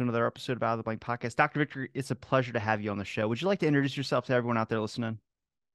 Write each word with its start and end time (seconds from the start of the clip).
To 0.00 0.04
another 0.04 0.26
episode 0.26 0.56
of 0.56 0.62
Out 0.62 0.72
of 0.72 0.78
the 0.78 0.82
Blank 0.82 1.02
Podcast. 1.02 1.36
Dr. 1.36 1.58
Victory, 1.58 1.90
it's 1.92 2.10
a 2.10 2.14
pleasure 2.14 2.54
to 2.54 2.58
have 2.58 2.80
you 2.80 2.90
on 2.90 2.96
the 2.96 3.04
show. 3.04 3.28
Would 3.28 3.42
you 3.42 3.46
like 3.46 3.58
to 3.58 3.66
introduce 3.66 3.98
yourself 3.98 4.24
to 4.28 4.32
everyone 4.32 4.56
out 4.56 4.70
there 4.70 4.80
listening? 4.80 5.18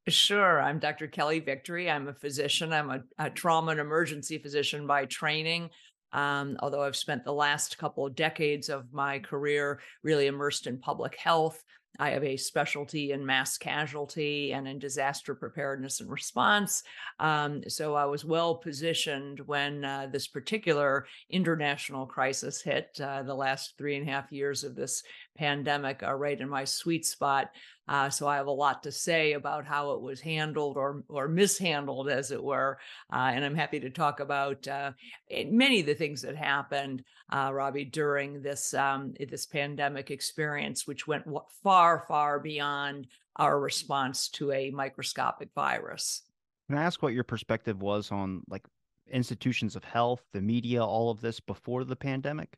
Sure. 0.07 0.59
I'm 0.59 0.79
Dr. 0.79 1.05
Kelly 1.05 1.39
Victory. 1.39 1.91
I'm 1.91 2.07
a 2.07 2.13
physician. 2.15 2.73
I'm 2.73 2.89
a, 2.89 3.03
a 3.19 3.29
trauma 3.29 3.69
and 3.69 3.79
emergency 3.79 4.39
physician 4.39 4.87
by 4.87 5.05
training. 5.05 5.69
Um, 6.11 6.57
although 6.61 6.81
I've 6.81 6.95
spent 6.95 7.23
the 7.23 7.33
last 7.33 7.77
couple 7.77 8.07
of 8.07 8.15
decades 8.15 8.69
of 8.69 8.91
my 8.91 9.19
career 9.19 9.79
really 10.01 10.25
immersed 10.25 10.65
in 10.65 10.79
public 10.79 11.15
health, 11.17 11.63
I 11.99 12.11
have 12.11 12.23
a 12.23 12.37
specialty 12.37 13.11
in 13.11 13.25
mass 13.25 13.57
casualty 13.57 14.53
and 14.53 14.67
in 14.67 14.79
disaster 14.79 15.35
preparedness 15.35 16.01
and 16.01 16.09
response. 16.09 16.83
Um, 17.19 17.63
so 17.67 17.95
I 17.95 18.05
was 18.05 18.25
well 18.25 18.55
positioned 18.55 19.39
when 19.41 19.85
uh, 19.85 20.07
this 20.11 20.27
particular 20.27 21.05
international 21.29 22.05
crisis 22.05 22.61
hit. 22.61 22.99
Uh, 23.01 23.23
the 23.23 23.35
last 23.35 23.77
three 23.77 23.95
and 23.95 24.07
a 24.07 24.11
half 24.11 24.31
years 24.31 24.63
of 24.63 24.75
this 24.75 25.03
pandemic 25.37 26.03
are 26.03 26.17
right 26.17 26.39
in 26.39 26.49
my 26.49 26.63
sweet 26.63 27.05
spot. 27.05 27.51
Uh, 27.87 28.09
so 28.09 28.27
I 28.27 28.37
have 28.37 28.47
a 28.47 28.51
lot 28.51 28.81
to 28.83 28.91
say 28.91 29.33
about 29.33 29.65
how 29.65 29.91
it 29.91 30.01
was 30.01 30.19
handled 30.19 30.75
or 30.75 31.03
or 31.07 31.27
mishandled, 31.27 32.09
as 32.09 32.31
it 32.31 32.43
were. 32.43 32.79
Uh, 33.13 33.31
and 33.33 33.45
I'm 33.45 33.55
happy 33.55 33.79
to 33.79 33.89
talk 33.91 34.19
about 34.19 34.67
uh, 34.67 34.91
eh, 35.29 35.45
many 35.47 35.81
of 35.81 35.85
the 35.85 35.93
things 35.93 36.23
that 36.23 36.35
happened, 36.35 37.03
uh, 37.31 37.51
Robbie, 37.53 37.85
during 37.85 38.41
this 38.41 38.73
um, 38.73 39.13
this 39.29 39.45
pandemic 39.45 40.11
experience, 40.11 40.85
which 40.85 41.07
went 41.07 41.25
far 41.63 42.05
far 42.07 42.39
beyond 42.39 43.07
our 43.37 43.59
response 43.59 44.29
to 44.29 44.51
a 44.51 44.71
microscopic 44.71 45.49
virus. 45.55 46.21
Can 46.67 46.77
I 46.77 46.83
ask 46.83 47.01
what 47.01 47.13
your 47.13 47.23
perspective 47.23 47.81
was 47.81 48.11
on 48.11 48.43
like 48.49 48.65
institutions 49.11 49.75
of 49.75 49.83
health, 49.83 50.23
the 50.33 50.41
media, 50.41 50.83
all 50.83 51.11
of 51.11 51.21
this 51.21 51.39
before 51.39 51.83
the 51.83 51.95
pandemic? 51.95 52.57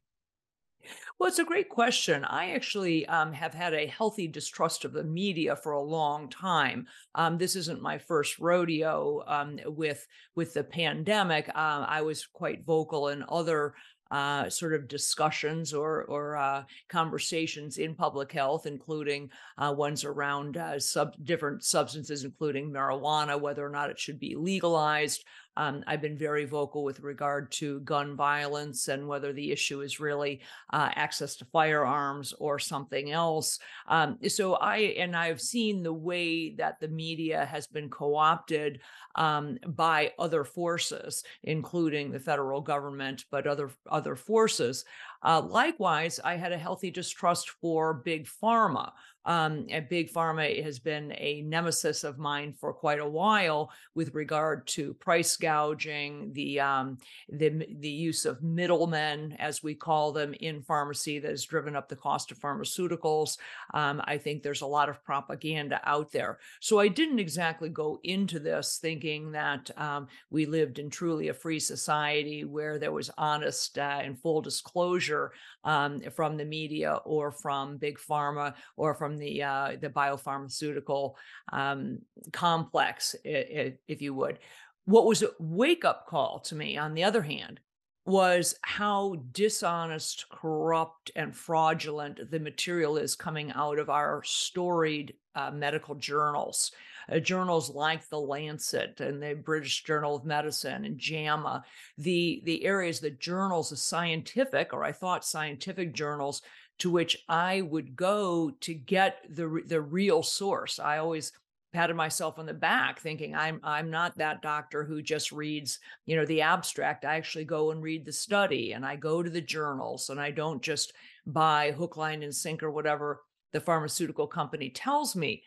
Well, 1.19 1.27
it's 1.27 1.39
a 1.39 1.43
great 1.43 1.69
question. 1.69 2.23
I 2.23 2.51
actually 2.51 3.05
um, 3.07 3.33
have 3.33 3.53
had 3.53 3.73
a 3.73 3.87
healthy 3.87 4.27
distrust 4.27 4.85
of 4.85 4.93
the 4.93 5.03
media 5.03 5.55
for 5.55 5.71
a 5.71 5.81
long 5.81 6.29
time. 6.29 6.87
Um, 7.15 7.37
this 7.37 7.55
isn't 7.55 7.81
my 7.81 7.97
first 7.97 8.39
rodeo 8.39 9.23
um, 9.27 9.59
with 9.65 10.07
with 10.35 10.53
the 10.53 10.63
pandemic. 10.63 11.49
Uh, 11.49 11.85
I 11.87 12.01
was 12.01 12.25
quite 12.25 12.65
vocal 12.65 13.09
in 13.09 13.25
other 13.27 13.73
uh, 14.11 14.49
sort 14.49 14.73
of 14.73 14.87
discussions 14.87 15.73
or 15.73 16.03
or 16.05 16.37
uh, 16.37 16.63
conversations 16.89 17.77
in 17.77 17.95
public 17.95 18.31
health, 18.31 18.65
including 18.65 19.29
uh, 19.57 19.73
ones 19.75 20.03
around 20.03 20.57
uh, 20.57 20.79
sub 20.79 21.13
different 21.23 21.63
substances, 21.63 22.23
including 22.23 22.71
marijuana, 22.71 23.39
whether 23.39 23.65
or 23.65 23.69
not 23.69 23.89
it 23.89 23.99
should 23.99 24.19
be 24.19 24.35
legalized. 24.35 25.25
Um, 25.57 25.83
I've 25.87 26.01
been 26.01 26.17
very 26.17 26.45
vocal 26.45 26.83
with 26.83 26.99
regard 26.99 27.51
to 27.53 27.79
gun 27.81 28.15
violence 28.15 28.87
and 28.87 29.07
whether 29.07 29.33
the 29.33 29.51
issue 29.51 29.81
is 29.81 29.99
really 29.99 30.41
uh, 30.71 30.89
access 30.95 31.35
to 31.37 31.45
firearms 31.45 32.33
or 32.39 32.59
something 32.59 33.11
else. 33.11 33.59
Um, 33.87 34.19
so 34.27 34.53
I 34.53 34.77
and 34.77 35.15
I've 35.15 35.41
seen 35.41 35.81
the 35.81 35.93
way 35.93 36.51
that 36.55 36.79
the 36.79 36.87
media 36.87 37.45
has 37.45 37.65
been 37.65 37.89
co-opted 37.89 38.79
um, 39.15 39.57
by 39.65 40.11
other 40.19 40.43
forces, 40.43 41.23
including 41.43 42.11
the 42.11 42.19
federal 42.19 42.61
government, 42.61 43.25
but 43.31 43.47
other 43.47 43.71
other 43.89 44.15
forces. 44.15 44.85
Uh, 45.23 45.41
likewise, 45.41 46.19
I 46.23 46.35
had 46.35 46.51
a 46.51 46.57
healthy 46.57 46.91
distrust 46.91 47.49
for 47.49 47.93
big 47.93 48.27
pharma. 48.27 48.91
Um, 49.27 49.65
and 49.69 49.89
big 49.89 50.11
pharma 50.11 50.63
has 50.63 50.79
been 50.79 51.13
a 51.17 51.41
nemesis 51.41 52.05
of 52.05 52.17
mine 52.17 52.53
for 52.53 52.71
quite 52.71 52.99
a 52.99 53.09
while 53.09 53.71
with 53.93 54.15
regard 54.15 54.65
to 54.67 54.93
price 54.93 55.35
gouging, 55.35 56.31
the 56.31 56.61
um, 56.61 56.97
the 57.29 57.67
the 57.79 57.89
use 57.89 58.23
of 58.23 58.41
middlemen, 58.41 59.35
as 59.37 59.61
we 59.61 59.75
call 59.75 60.13
them, 60.13 60.33
in 60.39 60.61
pharmacy 60.61 61.19
that 61.19 61.29
has 61.29 61.43
driven 61.43 61.75
up 61.75 61.89
the 61.89 61.95
cost 61.97 62.31
of 62.31 62.39
pharmaceuticals. 62.39 63.37
Um, 63.73 64.01
I 64.05 64.17
think 64.17 64.43
there's 64.43 64.61
a 64.61 64.65
lot 64.65 64.87
of 64.87 65.03
propaganda 65.03 65.81
out 65.83 66.13
there. 66.13 66.39
So 66.61 66.79
I 66.79 66.87
didn't 66.87 67.19
exactly 67.19 67.67
go 67.67 67.99
into 68.03 68.39
this 68.39 68.79
thinking 68.81 69.33
that 69.33 69.69
um, 69.77 70.07
we 70.29 70.45
lived 70.45 70.79
in 70.79 70.89
truly 70.89 71.27
a 71.27 71.33
free 71.33 71.59
society 71.59 72.45
where 72.45 72.79
there 72.79 72.93
was 72.93 73.11
honest 73.17 73.77
uh, 73.77 73.99
and 74.01 74.17
full 74.17 74.41
disclosure 74.41 75.16
um, 75.63 76.01
from 76.15 76.37
the 76.37 76.45
media 76.45 76.99
or 77.05 77.31
from 77.31 77.77
big 77.77 77.97
pharma 77.97 78.53
or 78.75 78.93
from 78.93 79.17
the 79.17 79.43
uh, 79.43 79.71
the 79.79 79.89
biopharmaceutical 79.89 81.13
um, 81.51 81.99
complex, 82.31 83.15
if 83.23 84.01
you 84.01 84.13
would. 84.13 84.39
What 84.85 85.05
was 85.05 85.21
a 85.21 85.29
wake 85.39 85.83
up 85.83 86.07
call 86.07 86.39
to 86.47 86.55
me, 86.55 86.77
on 86.77 86.93
the 86.93 87.03
other 87.03 87.21
hand, 87.21 87.59
was 88.05 88.55
how 88.61 89.17
dishonest, 89.33 90.25
corrupt, 90.29 91.11
and 91.15 91.35
fraudulent 91.35 92.31
the 92.31 92.39
material 92.39 92.95
is 92.95 93.15
coming 93.15 93.51
out 93.51 93.79
of 93.79 93.89
our 93.89 94.23
storied 94.23 95.13
uh, 95.35 95.51
medical 95.51 95.93
journals. 95.93 96.71
Uh, 97.09 97.19
journals 97.19 97.69
like 97.69 98.07
the 98.09 98.19
Lancet 98.19 98.99
and 98.99 99.21
the 99.21 99.33
British 99.33 99.83
Journal 99.83 100.15
of 100.15 100.25
Medicine 100.25 100.85
and 100.85 100.97
JAMA, 100.97 101.63
the, 101.97 102.41
the 102.45 102.65
areas, 102.65 102.99
the 102.99 103.11
journals, 103.11 103.69
the 103.69 103.77
scientific, 103.77 104.73
or 104.73 104.83
I 104.83 104.91
thought 104.91 105.23
scientific 105.23 105.93
journals, 105.93 106.41
to 106.79 106.91
which 106.91 107.23
I 107.29 107.61
would 107.61 107.95
go 107.95 108.51
to 108.61 108.73
get 108.73 109.23
the, 109.29 109.61
the 109.65 109.81
real 109.81 110.21
source. 110.21 110.79
I 110.79 110.97
always 110.97 111.31
patted 111.73 111.95
myself 111.95 112.39
on 112.39 112.45
the 112.45 112.53
back 112.53 112.99
thinking 112.99 113.35
i'm 113.35 113.59
i'm 113.61 113.91
not 113.91 114.17
that 114.17 114.41
doctor 114.41 114.85
who 114.85 115.01
just 115.01 115.31
reads 115.33 115.79
you 116.05 116.15
know 116.15 116.25
the 116.25 116.41
abstract. 116.41 117.03
I 117.03 117.17
actually 117.17 117.43
go 117.43 117.71
and 117.71 117.83
read 117.83 118.05
the 118.05 118.11
study 118.13 118.71
and 118.71 118.85
i 118.85 118.95
go 118.95 119.21
to 119.21 119.29
the 119.29 119.41
journals 119.41 120.09
and 120.09 120.19
i 120.19 120.31
don't 120.31 120.61
just 120.61 120.93
buy 121.25 121.71
hook 121.71 121.97
line 121.97 122.23
and 122.23 122.33
sinker 122.33 122.71
whatever 122.71 123.21
the 123.51 123.59
pharmaceutical 123.59 124.27
company 124.27 124.69
tells 124.69 125.15
me 125.15 125.43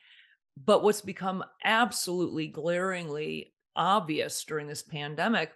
but 0.56 0.82
what's 0.82 1.00
become 1.00 1.44
absolutely 1.64 2.46
glaringly 2.46 3.52
obvious 3.76 4.44
during 4.44 4.66
this 4.66 4.82
pandemic 4.82 5.52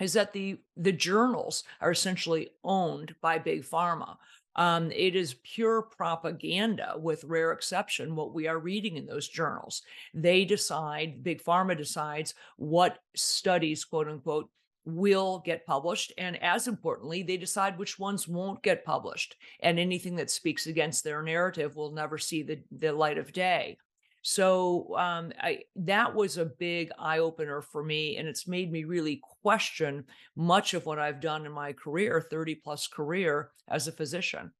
is 0.00 0.12
that 0.12 0.32
the 0.32 0.58
the 0.76 0.92
journals 0.92 1.64
are 1.80 1.90
essentially 1.90 2.50
owned 2.64 3.14
by 3.20 3.38
big 3.38 3.64
pharma 3.64 4.16
um, 4.56 4.92
it 4.92 5.16
is 5.16 5.34
pure 5.42 5.82
propaganda, 5.82 6.94
with 6.96 7.24
rare 7.24 7.52
exception, 7.52 8.14
what 8.14 8.32
we 8.32 8.46
are 8.46 8.58
reading 8.58 8.96
in 8.96 9.06
those 9.06 9.28
journals. 9.28 9.82
They 10.12 10.44
decide, 10.44 11.24
Big 11.24 11.42
Pharma 11.42 11.76
decides 11.76 12.34
what 12.56 12.98
studies, 13.16 13.84
quote 13.84 14.08
unquote, 14.08 14.48
will 14.84 15.40
get 15.44 15.66
published. 15.66 16.12
And 16.18 16.40
as 16.42 16.68
importantly, 16.68 17.22
they 17.22 17.36
decide 17.36 17.78
which 17.78 17.98
ones 17.98 18.28
won't 18.28 18.62
get 18.62 18.84
published. 18.84 19.34
And 19.60 19.78
anything 19.78 20.16
that 20.16 20.30
speaks 20.30 20.66
against 20.66 21.02
their 21.02 21.22
narrative 21.22 21.74
will 21.74 21.90
never 21.90 22.18
see 22.18 22.42
the, 22.42 22.60
the 22.70 22.92
light 22.92 23.18
of 23.18 23.32
day. 23.32 23.78
So 24.26 24.96
um, 24.96 25.34
I, 25.38 25.64
that 25.76 26.14
was 26.14 26.38
a 26.38 26.46
big 26.46 26.90
eye 26.98 27.18
opener 27.18 27.60
for 27.60 27.84
me. 27.84 28.16
And 28.16 28.26
it's 28.26 28.48
made 28.48 28.72
me 28.72 28.84
really 28.84 29.20
question 29.42 30.06
much 30.34 30.72
of 30.72 30.86
what 30.86 30.98
I've 30.98 31.20
done 31.20 31.44
in 31.44 31.52
my 31.52 31.74
career, 31.74 32.26
30 32.30 32.54
plus 32.54 32.86
career 32.86 33.50
as 33.68 33.86
a 33.86 33.92
physician. 33.92 34.50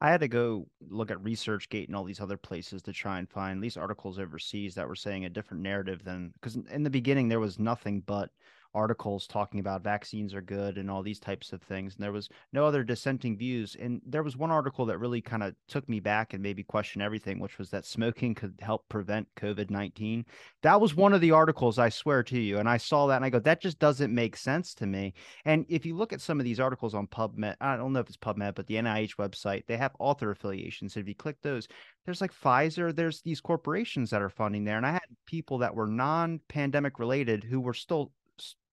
I 0.00 0.10
had 0.10 0.20
to 0.22 0.28
go 0.28 0.66
look 0.88 1.10
at 1.10 1.22
ResearchGate 1.22 1.88
and 1.88 1.94
all 1.94 2.04
these 2.04 2.22
other 2.22 2.38
places 2.38 2.80
to 2.82 2.92
try 2.92 3.18
and 3.18 3.28
find 3.28 3.62
these 3.62 3.76
articles 3.76 4.18
overseas 4.18 4.74
that 4.76 4.88
were 4.88 4.96
saying 4.96 5.26
a 5.26 5.30
different 5.30 5.62
narrative 5.62 6.02
than 6.02 6.32
because 6.40 6.56
in 6.70 6.82
the 6.82 6.90
beginning 6.90 7.28
there 7.28 7.38
was 7.38 7.58
nothing 7.58 8.00
but 8.06 8.30
articles 8.74 9.26
talking 9.26 9.60
about 9.60 9.82
vaccines 9.82 10.34
are 10.34 10.42
good 10.42 10.78
and 10.78 10.90
all 10.90 11.02
these 11.02 11.20
types 11.20 11.52
of 11.52 11.62
things. 11.62 11.94
And 11.94 12.02
there 12.02 12.12
was 12.12 12.28
no 12.52 12.64
other 12.64 12.82
dissenting 12.84 13.36
views. 13.36 13.76
And 13.78 14.00
there 14.06 14.22
was 14.22 14.36
one 14.36 14.50
article 14.50 14.86
that 14.86 14.98
really 14.98 15.20
kind 15.20 15.42
of 15.42 15.54
took 15.68 15.88
me 15.88 16.00
back 16.00 16.32
and 16.32 16.42
made 16.42 16.56
me 16.56 16.62
question 16.62 17.02
everything, 17.02 17.38
which 17.38 17.58
was 17.58 17.70
that 17.70 17.84
smoking 17.84 18.34
could 18.34 18.54
help 18.60 18.88
prevent 18.88 19.28
COVID 19.36 19.70
19. 19.70 20.24
That 20.62 20.80
was 20.80 20.94
one 20.94 21.12
of 21.12 21.20
the 21.20 21.32
articles, 21.32 21.78
I 21.78 21.88
swear 21.88 22.22
to 22.24 22.40
you. 22.40 22.58
And 22.58 22.68
I 22.68 22.76
saw 22.76 23.06
that 23.06 23.16
and 23.16 23.24
I 23.24 23.30
go, 23.30 23.38
that 23.40 23.60
just 23.60 23.78
doesn't 23.78 24.14
make 24.14 24.36
sense 24.36 24.74
to 24.74 24.86
me. 24.86 25.14
And 25.44 25.66
if 25.68 25.84
you 25.84 25.96
look 25.96 26.12
at 26.12 26.20
some 26.20 26.40
of 26.40 26.44
these 26.44 26.60
articles 26.60 26.94
on 26.94 27.06
PubMed, 27.06 27.56
I 27.60 27.76
don't 27.76 27.92
know 27.92 28.00
if 28.00 28.08
it's 28.08 28.16
PubMed, 28.16 28.54
but 28.54 28.66
the 28.66 28.76
NIH 28.76 29.16
website, 29.16 29.66
they 29.66 29.76
have 29.76 29.92
author 29.98 30.30
affiliations. 30.30 30.96
If 30.96 31.08
you 31.08 31.14
click 31.14 31.36
those, 31.42 31.68
there's 32.04 32.20
like 32.20 32.32
Pfizer, 32.34 32.94
there's 32.94 33.22
these 33.22 33.40
corporations 33.40 34.10
that 34.10 34.22
are 34.22 34.30
funding 34.30 34.64
there. 34.64 34.76
And 34.76 34.86
I 34.86 34.92
had 34.92 35.02
people 35.26 35.58
that 35.58 35.74
were 35.74 35.86
non 35.86 36.40
pandemic 36.48 36.98
related 36.98 37.44
who 37.44 37.60
were 37.60 37.74
still 37.74 38.12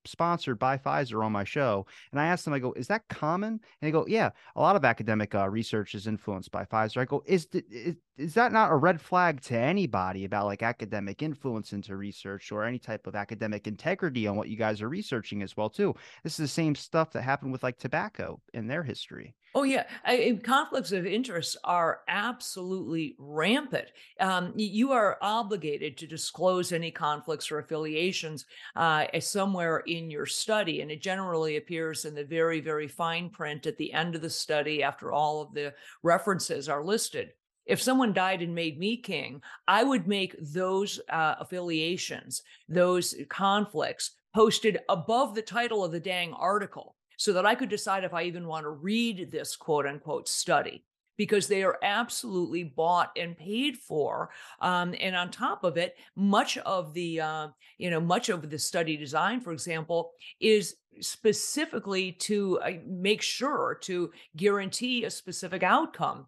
sponsored 0.05 0.59
by 0.59 0.77
Pfizer 0.77 1.23
on 1.23 1.31
my 1.31 1.43
show. 1.43 1.85
And 2.11 2.19
I 2.19 2.27
asked 2.27 2.45
them, 2.45 2.53
I 2.53 2.59
go, 2.59 2.73
is 2.73 2.87
that 2.87 3.07
common? 3.09 3.53
And 3.53 3.61
they 3.81 3.91
go, 3.91 4.05
yeah, 4.07 4.29
a 4.55 4.61
lot 4.61 4.75
of 4.75 4.85
academic 4.85 5.35
uh, 5.35 5.49
research 5.49 5.95
is 5.95 6.07
influenced 6.07 6.51
by 6.51 6.65
Pfizer. 6.65 6.97
I 6.97 7.05
go, 7.05 7.23
is, 7.25 7.47
is 7.53 7.95
is 8.19 8.33
that 8.33 8.51
not 8.51 8.71
a 8.71 8.75
red 8.75 8.99
flag 8.99 9.39
to 9.39 9.57
anybody 9.57 10.25
about 10.25 10.45
like 10.45 10.61
academic 10.61 11.21
influence 11.23 11.71
into 11.71 11.95
research 11.95 12.51
or 12.51 12.65
any 12.65 12.77
type 12.77 13.07
of 13.07 13.15
academic 13.15 13.65
integrity 13.65 14.27
on 14.27 14.35
what 14.35 14.49
you 14.49 14.57
guys 14.57 14.81
are 14.81 14.89
researching 14.89 15.41
as 15.41 15.55
well 15.55 15.69
too? 15.69 15.95
This 16.23 16.33
is 16.33 16.37
the 16.37 16.47
same 16.47 16.75
stuff 16.75 17.11
that 17.13 17.21
happened 17.21 17.53
with 17.53 17.63
like 17.63 17.77
tobacco 17.77 18.41
in 18.53 18.67
their 18.67 18.83
history. 18.83 19.35
Oh 19.55 19.63
yeah, 19.63 19.85
I, 20.05 20.39
conflicts 20.43 20.91
of 20.91 21.07
interest 21.07 21.57
are 21.63 22.01
absolutely 22.07 23.15
rampant. 23.17 23.87
Um, 24.19 24.53
you 24.55 24.91
are 24.91 25.17
obligated 25.21 25.97
to 25.97 26.07
disclose 26.07 26.71
any 26.71 26.91
conflicts 26.91 27.51
or 27.51 27.57
affiliations 27.57 28.45
uh, 28.75 29.05
somewhere 29.19 29.79
in 29.79 30.11
your 30.11 30.27
study. 30.27 30.81
And 30.81 30.91
it 30.91 31.01
generally 31.01 31.57
appears 31.57 32.05
in 32.05 32.13
the 32.13 32.23
very, 32.23 32.61
very 32.61 32.87
fine 32.87 33.29
print 33.29 33.65
at 33.65 33.77
the 33.77 33.91
end 33.91 34.13
of 34.13 34.21
the 34.21 34.29
study 34.29 34.83
after 34.83 35.11
all 35.11 35.41
of 35.41 35.53
the 35.53 35.73
references 36.03 36.69
are 36.69 36.83
listed. 36.83 37.31
If 37.65 37.81
someone 37.81 38.13
died 38.13 38.41
and 38.43 38.53
made 38.53 38.77
me 38.77 38.97
king, 38.97 39.41
I 39.67 39.83
would 39.83 40.07
make 40.07 40.35
those 40.39 40.99
uh, 41.09 41.35
affiliations, 41.39 42.43
those 42.67 43.15
conflicts 43.29 44.11
posted 44.33 44.79
above 44.89 45.33
the 45.33 45.41
title 45.41 45.83
of 45.83 45.91
the 45.91 45.99
dang 45.99 46.33
article 46.33 46.95
so 47.19 47.33
that 47.33 47.45
I 47.45 47.53
could 47.53 47.67
decide 47.67 48.05
if 48.05 48.13
I 48.13 48.23
even 48.23 48.47
want 48.47 48.63
to 48.63 48.69
read 48.69 49.29
this 49.29 49.57
quote 49.57 49.85
unquote 49.85 50.29
study 50.29 50.85
because 51.17 51.47
they 51.47 51.63
are 51.63 51.77
absolutely 51.83 52.63
bought 52.63 53.11
and 53.17 53.37
paid 53.37 53.75
for. 53.77 54.29
Um, 54.61 54.95
and 55.01 55.17
on 55.17 55.29
top 55.29 55.65
of 55.65 55.75
it, 55.75 55.97
much 56.15 56.57
of 56.59 56.93
the 56.93 57.19
uh, 57.19 57.47
you 57.77 57.89
know 57.89 57.99
much 57.99 58.29
of 58.29 58.49
the 58.49 58.57
study 58.57 58.95
design, 58.95 59.41
for 59.41 59.51
example, 59.51 60.11
is 60.39 60.77
specifically 61.01 62.13
to 62.13 62.57
uh, 62.61 62.71
make 62.87 63.21
sure 63.21 63.77
to 63.81 64.11
guarantee 64.37 65.03
a 65.03 65.11
specific 65.11 65.61
outcome. 65.61 66.25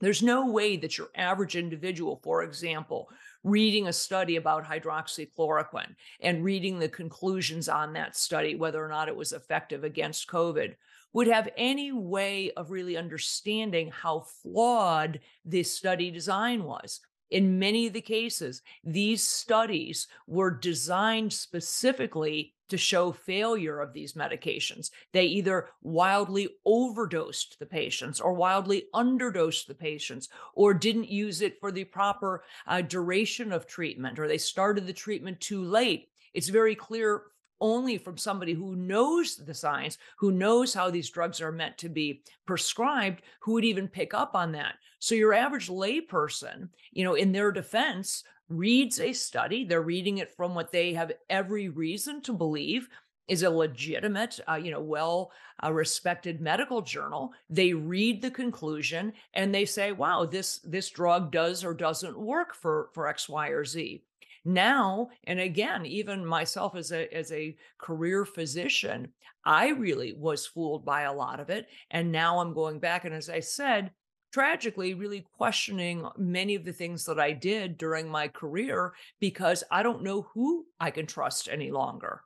There's 0.00 0.22
no 0.22 0.50
way 0.50 0.76
that 0.76 0.98
your 0.98 1.08
average 1.14 1.56
individual, 1.56 2.20
for 2.22 2.42
example, 2.42 3.08
reading 3.44 3.86
a 3.86 3.92
study 3.92 4.36
about 4.36 4.64
hydroxychloroquine 4.64 5.94
and 6.20 6.44
reading 6.44 6.78
the 6.78 6.88
conclusions 6.88 7.68
on 7.68 7.92
that 7.92 8.16
study, 8.16 8.54
whether 8.54 8.84
or 8.84 8.88
not 8.88 9.08
it 9.08 9.16
was 9.16 9.32
effective 9.32 9.84
against 9.84 10.28
COVID, 10.28 10.74
would 11.12 11.26
have 11.26 11.48
any 11.56 11.92
way 11.92 12.50
of 12.52 12.70
really 12.70 12.96
understanding 12.96 13.90
how 13.90 14.20
flawed 14.20 15.20
this 15.44 15.74
study 15.74 16.10
design 16.10 16.64
was. 16.64 17.00
In 17.30 17.58
many 17.58 17.86
of 17.86 17.92
the 17.92 18.00
cases, 18.00 18.62
these 18.84 19.22
studies 19.22 20.08
were 20.26 20.50
designed 20.50 21.32
specifically 21.32 22.54
to 22.68 22.76
show 22.76 23.12
failure 23.12 23.80
of 23.80 23.92
these 23.92 24.14
medications. 24.14 24.90
They 25.12 25.24
either 25.24 25.68
wildly 25.82 26.48
overdosed 26.64 27.58
the 27.58 27.66
patients 27.66 28.20
or 28.20 28.32
wildly 28.32 28.84
underdosed 28.94 29.66
the 29.66 29.74
patients 29.74 30.28
or 30.54 30.74
didn't 30.74 31.08
use 31.08 31.42
it 31.42 31.58
for 31.60 31.72
the 31.72 31.84
proper 31.84 32.44
uh, 32.66 32.82
duration 32.82 33.52
of 33.52 33.66
treatment 33.66 34.18
or 34.18 34.28
they 34.28 34.38
started 34.38 34.86
the 34.86 34.92
treatment 34.92 35.40
too 35.40 35.62
late. 35.64 36.08
It's 36.34 36.48
very 36.48 36.74
clear 36.74 37.22
only 37.60 37.98
from 37.98 38.16
somebody 38.16 38.52
who 38.52 38.76
knows 38.76 39.36
the 39.36 39.54
science, 39.54 39.98
who 40.16 40.30
knows 40.30 40.72
how 40.74 40.90
these 40.90 41.10
drugs 41.10 41.40
are 41.40 41.52
meant 41.52 41.78
to 41.78 41.88
be 41.88 42.22
prescribed, 42.46 43.22
who 43.40 43.54
would 43.54 43.64
even 43.64 43.88
pick 43.88 44.14
up 44.14 44.34
on 44.34 44.52
that. 44.52 44.74
So 44.98 45.14
your 45.14 45.34
average 45.34 45.68
layperson, 45.68 46.68
you 46.92 47.04
know, 47.04 47.14
in 47.14 47.32
their 47.32 47.52
defense, 47.52 48.24
reads 48.48 49.00
a 49.00 49.12
study. 49.12 49.64
They're 49.64 49.82
reading 49.82 50.18
it 50.18 50.34
from 50.34 50.54
what 50.54 50.72
they 50.72 50.94
have 50.94 51.12
every 51.28 51.68
reason 51.68 52.22
to 52.22 52.32
believe 52.32 52.88
is 53.28 53.42
a 53.42 53.50
legitimate, 53.50 54.40
uh, 54.48 54.54
you 54.54 54.70
know, 54.70 54.80
well 54.80 55.30
uh, 55.62 55.72
respected 55.72 56.40
medical 56.40 56.80
journal. 56.80 57.32
They 57.50 57.74
read 57.74 58.22
the 58.22 58.30
conclusion 58.30 59.12
and 59.34 59.54
they 59.54 59.66
say, 59.66 59.92
"Wow, 59.92 60.24
this 60.24 60.58
this 60.60 60.88
drug 60.88 61.30
does 61.30 61.62
or 61.62 61.74
doesn't 61.74 62.18
work 62.18 62.54
for 62.54 62.88
for 62.94 63.06
X, 63.06 63.28
Y, 63.28 63.48
or 63.48 63.64
Z." 63.64 64.02
Now, 64.48 65.10
and 65.24 65.38
again, 65.38 65.84
even 65.84 66.24
myself 66.24 66.74
as 66.74 66.90
a 66.90 67.14
as 67.14 67.30
a 67.32 67.54
career 67.76 68.24
physician, 68.24 69.12
I 69.44 69.68
really 69.68 70.14
was 70.14 70.46
fooled 70.46 70.86
by 70.86 71.02
a 71.02 71.12
lot 71.12 71.38
of 71.38 71.50
it, 71.50 71.68
and 71.90 72.10
now 72.10 72.38
I'm 72.38 72.54
going 72.54 72.78
back 72.78 73.04
and 73.04 73.14
as 73.14 73.28
I 73.28 73.40
said, 73.40 73.90
tragically 74.32 74.94
really 74.94 75.26
questioning 75.36 76.08
many 76.16 76.54
of 76.54 76.64
the 76.64 76.72
things 76.72 77.04
that 77.04 77.20
I 77.20 77.32
did 77.32 77.76
during 77.76 78.08
my 78.08 78.26
career 78.26 78.94
because 79.20 79.64
I 79.70 79.82
don't 79.82 80.02
know 80.02 80.22
who 80.32 80.64
I 80.80 80.92
can 80.92 81.04
trust 81.04 81.50
any 81.52 81.70
longer. 81.70 82.22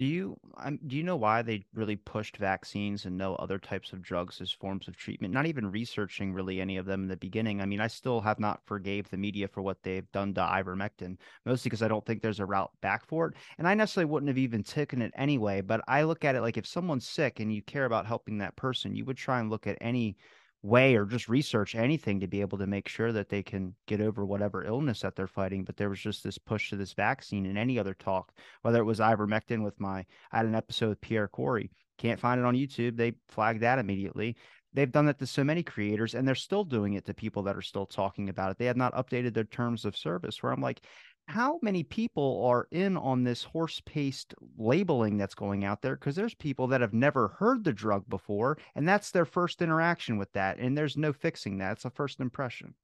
Do 0.00 0.06
you 0.06 0.36
um, 0.56 0.80
do 0.86 0.96
you 0.96 1.04
know 1.04 1.14
why 1.14 1.42
they 1.42 1.64
really 1.74 1.94
pushed 1.94 2.38
vaccines 2.38 3.04
and 3.04 3.16
no 3.16 3.36
other 3.36 3.58
types 3.58 3.92
of 3.92 4.02
drugs 4.02 4.40
as 4.40 4.50
forms 4.50 4.88
of 4.88 4.96
treatment? 4.96 5.32
Not 5.32 5.46
even 5.46 5.70
researching 5.70 6.32
really 6.32 6.60
any 6.60 6.76
of 6.78 6.86
them 6.86 7.02
in 7.02 7.08
the 7.08 7.16
beginning. 7.16 7.60
I 7.60 7.66
mean, 7.66 7.80
I 7.80 7.86
still 7.86 8.20
have 8.22 8.40
not 8.40 8.66
forgave 8.66 9.10
the 9.10 9.16
media 9.18 9.46
for 9.46 9.62
what 9.62 9.82
they've 9.84 10.10
done 10.10 10.34
to 10.34 10.40
ivermectin, 10.40 11.18
mostly 11.44 11.68
because 11.68 11.82
I 11.82 11.88
don't 11.88 12.04
think 12.04 12.20
there's 12.22 12.40
a 12.40 12.46
route 12.46 12.72
back 12.80 13.06
for 13.06 13.28
it. 13.28 13.34
And 13.58 13.68
I 13.68 13.74
necessarily 13.74 14.10
wouldn't 14.10 14.28
have 14.28 14.38
even 14.38 14.64
taken 14.64 15.02
it 15.02 15.12
anyway. 15.16 15.60
But 15.60 15.82
I 15.86 16.02
look 16.02 16.24
at 16.24 16.34
it 16.34 16.40
like 16.40 16.56
if 16.56 16.66
someone's 16.66 17.06
sick 17.06 17.38
and 17.38 17.54
you 17.54 17.62
care 17.62 17.84
about 17.84 18.06
helping 18.06 18.38
that 18.38 18.56
person, 18.56 18.96
you 18.96 19.04
would 19.04 19.18
try 19.18 19.38
and 19.38 19.50
look 19.50 19.66
at 19.68 19.78
any 19.82 20.16
way 20.62 20.94
or 20.94 21.06
just 21.06 21.28
research 21.28 21.74
anything 21.74 22.20
to 22.20 22.26
be 22.26 22.40
able 22.40 22.58
to 22.58 22.66
make 22.66 22.88
sure 22.88 23.12
that 23.12 23.28
they 23.28 23.42
can 23.42 23.74
get 23.86 24.00
over 24.00 24.26
whatever 24.26 24.64
illness 24.64 25.00
that 25.00 25.16
they're 25.16 25.26
fighting. 25.26 25.64
But 25.64 25.76
there 25.76 25.88
was 25.88 26.00
just 26.00 26.22
this 26.22 26.38
push 26.38 26.70
to 26.70 26.76
this 26.76 26.92
vaccine 26.92 27.46
and 27.46 27.56
any 27.56 27.78
other 27.78 27.94
talk, 27.94 28.32
whether 28.62 28.78
it 28.78 28.84
was 28.84 29.00
ivermectin 29.00 29.62
with 29.64 29.78
my, 29.80 30.04
I 30.32 30.38
had 30.38 30.46
an 30.46 30.54
episode 30.54 30.90
with 30.90 31.00
Pierre 31.00 31.28
Kory. 31.28 31.70
Can't 31.98 32.20
find 32.20 32.40
it 32.40 32.46
on 32.46 32.54
YouTube. 32.54 32.96
They 32.96 33.14
flagged 33.28 33.62
that 33.62 33.78
immediately. 33.78 34.36
They've 34.72 34.90
done 34.90 35.06
that 35.06 35.18
to 35.18 35.26
so 35.26 35.42
many 35.42 35.62
creators 35.62 36.14
and 36.14 36.26
they're 36.26 36.34
still 36.36 36.64
doing 36.64 36.94
it 36.94 37.04
to 37.06 37.14
people 37.14 37.42
that 37.44 37.56
are 37.56 37.62
still 37.62 37.86
talking 37.86 38.28
about 38.28 38.52
it. 38.52 38.58
They 38.58 38.66
have 38.66 38.76
not 38.76 38.94
updated 38.94 39.34
their 39.34 39.44
terms 39.44 39.84
of 39.84 39.96
service 39.96 40.42
where 40.42 40.52
I'm 40.52 40.60
like, 40.60 40.82
how 41.30 41.60
many 41.62 41.84
people 41.84 42.44
are 42.44 42.66
in 42.72 42.96
on 42.96 43.22
this 43.22 43.44
horse 43.44 43.80
paste 43.86 44.34
labeling 44.58 45.16
that's 45.16 45.34
going 45.34 45.64
out 45.64 45.80
there? 45.80 45.94
Because 45.94 46.16
there's 46.16 46.34
people 46.34 46.66
that 46.66 46.80
have 46.80 46.92
never 46.92 47.28
heard 47.38 47.62
the 47.62 47.72
drug 47.72 48.08
before, 48.08 48.58
and 48.74 48.88
that's 48.88 49.12
their 49.12 49.24
first 49.24 49.62
interaction 49.62 50.18
with 50.18 50.32
that. 50.32 50.58
And 50.58 50.76
there's 50.76 50.96
no 50.96 51.12
fixing 51.12 51.58
that. 51.58 51.72
It's 51.72 51.84
a 51.84 51.90
first 51.90 52.20
impression. 52.20 52.74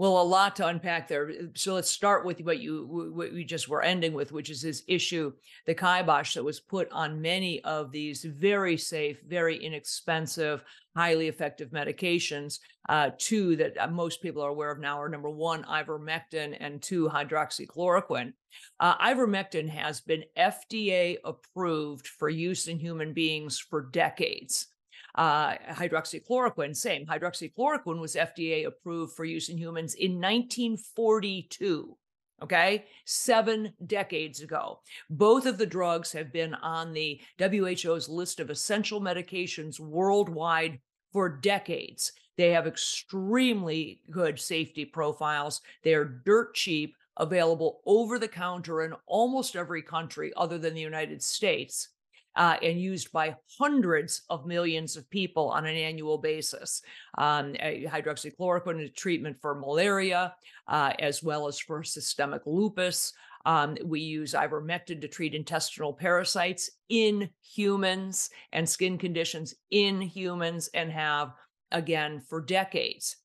Well, 0.00 0.18
a 0.18 0.22
lot 0.22 0.56
to 0.56 0.66
unpack 0.66 1.08
there. 1.08 1.30
So 1.54 1.74
let's 1.74 1.90
start 1.90 2.24
with 2.24 2.40
what 2.40 2.58
you 2.58 2.86
what 3.12 3.34
we 3.34 3.44
just 3.44 3.68
were 3.68 3.82
ending 3.82 4.14
with, 4.14 4.32
which 4.32 4.48
is 4.48 4.62
this 4.62 4.82
issue, 4.88 5.30
the 5.66 5.74
kibosh 5.74 6.32
that 6.32 6.42
was 6.42 6.58
put 6.58 6.90
on 6.90 7.20
many 7.20 7.62
of 7.64 7.92
these 7.92 8.24
very 8.24 8.78
safe, 8.78 9.20
very 9.28 9.62
inexpensive, 9.62 10.64
highly 10.96 11.28
effective 11.28 11.68
medications. 11.68 12.60
Uh, 12.88 13.10
two 13.18 13.56
that 13.56 13.76
uh, 13.78 13.88
most 13.88 14.22
people 14.22 14.42
are 14.42 14.48
aware 14.48 14.70
of 14.70 14.78
now 14.78 14.98
are 14.98 15.10
number 15.10 15.28
one, 15.28 15.64
ivermectin, 15.64 16.56
and 16.58 16.80
two, 16.80 17.06
hydroxychloroquine. 17.06 18.32
Uh, 18.80 18.96
ivermectin 19.06 19.68
has 19.68 20.00
been 20.00 20.24
FDA 20.34 21.18
approved 21.26 22.06
for 22.06 22.30
use 22.30 22.68
in 22.68 22.78
human 22.78 23.12
beings 23.12 23.58
for 23.58 23.82
decades. 23.82 24.68
Uh, 25.14 25.54
hydroxychloroquine, 25.70 26.74
same. 26.76 27.06
Hydroxychloroquine 27.06 28.00
was 28.00 28.14
FDA 28.14 28.66
approved 28.66 29.14
for 29.14 29.24
use 29.24 29.48
in 29.48 29.58
humans 29.58 29.94
in 29.94 30.12
1942. 30.12 31.96
Okay, 32.42 32.86
seven 33.04 33.74
decades 33.86 34.40
ago. 34.40 34.80
Both 35.10 35.44
of 35.44 35.58
the 35.58 35.66
drugs 35.66 36.10
have 36.12 36.32
been 36.32 36.54
on 36.54 36.94
the 36.94 37.20
WHO's 37.38 38.08
list 38.08 38.40
of 38.40 38.48
essential 38.48 38.98
medications 38.98 39.78
worldwide 39.78 40.80
for 41.12 41.28
decades. 41.28 42.12
They 42.38 42.52
have 42.52 42.66
extremely 42.66 44.00
good 44.10 44.40
safety 44.40 44.86
profiles. 44.86 45.60
They 45.82 45.92
are 45.92 46.22
dirt 46.24 46.54
cheap, 46.54 46.94
available 47.18 47.82
over 47.84 48.18
the 48.18 48.28
counter 48.28 48.82
in 48.82 48.94
almost 49.06 49.54
every 49.54 49.82
country 49.82 50.32
other 50.34 50.56
than 50.56 50.72
the 50.72 50.80
United 50.80 51.22
States 51.22 51.88
uh, 52.36 52.56
and 52.62 52.80
used 52.80 53.12
by 53.12 53.36
hundreds 53.58 54.22
of 54.30 54.46
millions 54.46 54.96
of 54.96 55.08
people 55.10 55.50
on 55.50 55.66
an 55.66 55.76
annual 55.76 56.18
basis. 56.18 56.82
Um, 57.18 57.54
hydroxychloroquine 57.54 58.84
is 58.84 58.90
treatment 58.92 59.36
for 59.40 59.54
malaria, 59.54 60.34
uh, 60.68 60.92
as 60.98 61.22
well 61.22 61.48
as 61.48 61.58
for 61.58 61.82
systemic 61.82 62.42
lupus. 62.46 63.12
Um, 63.46 63.76
we 63.84 64.00
use 64.00 64.34
ivermectin 64.34 65.00
to 65.00 65.08
treat 65.08 65.34
intestinal 65.34 65.94
parasites 65.94 66.70
in 66.88 67.30
humans 67.42 68.30
and 68.52 68.68
skin 68.68 68.98
conditions 68.98 69.54
in 69.70 70.00
humans 70.00 70.68
and 70.74 70.92
have, 70.92 71.32
again, 71.72 72.20
for 72.20 72.40
decades. 72.40 73.16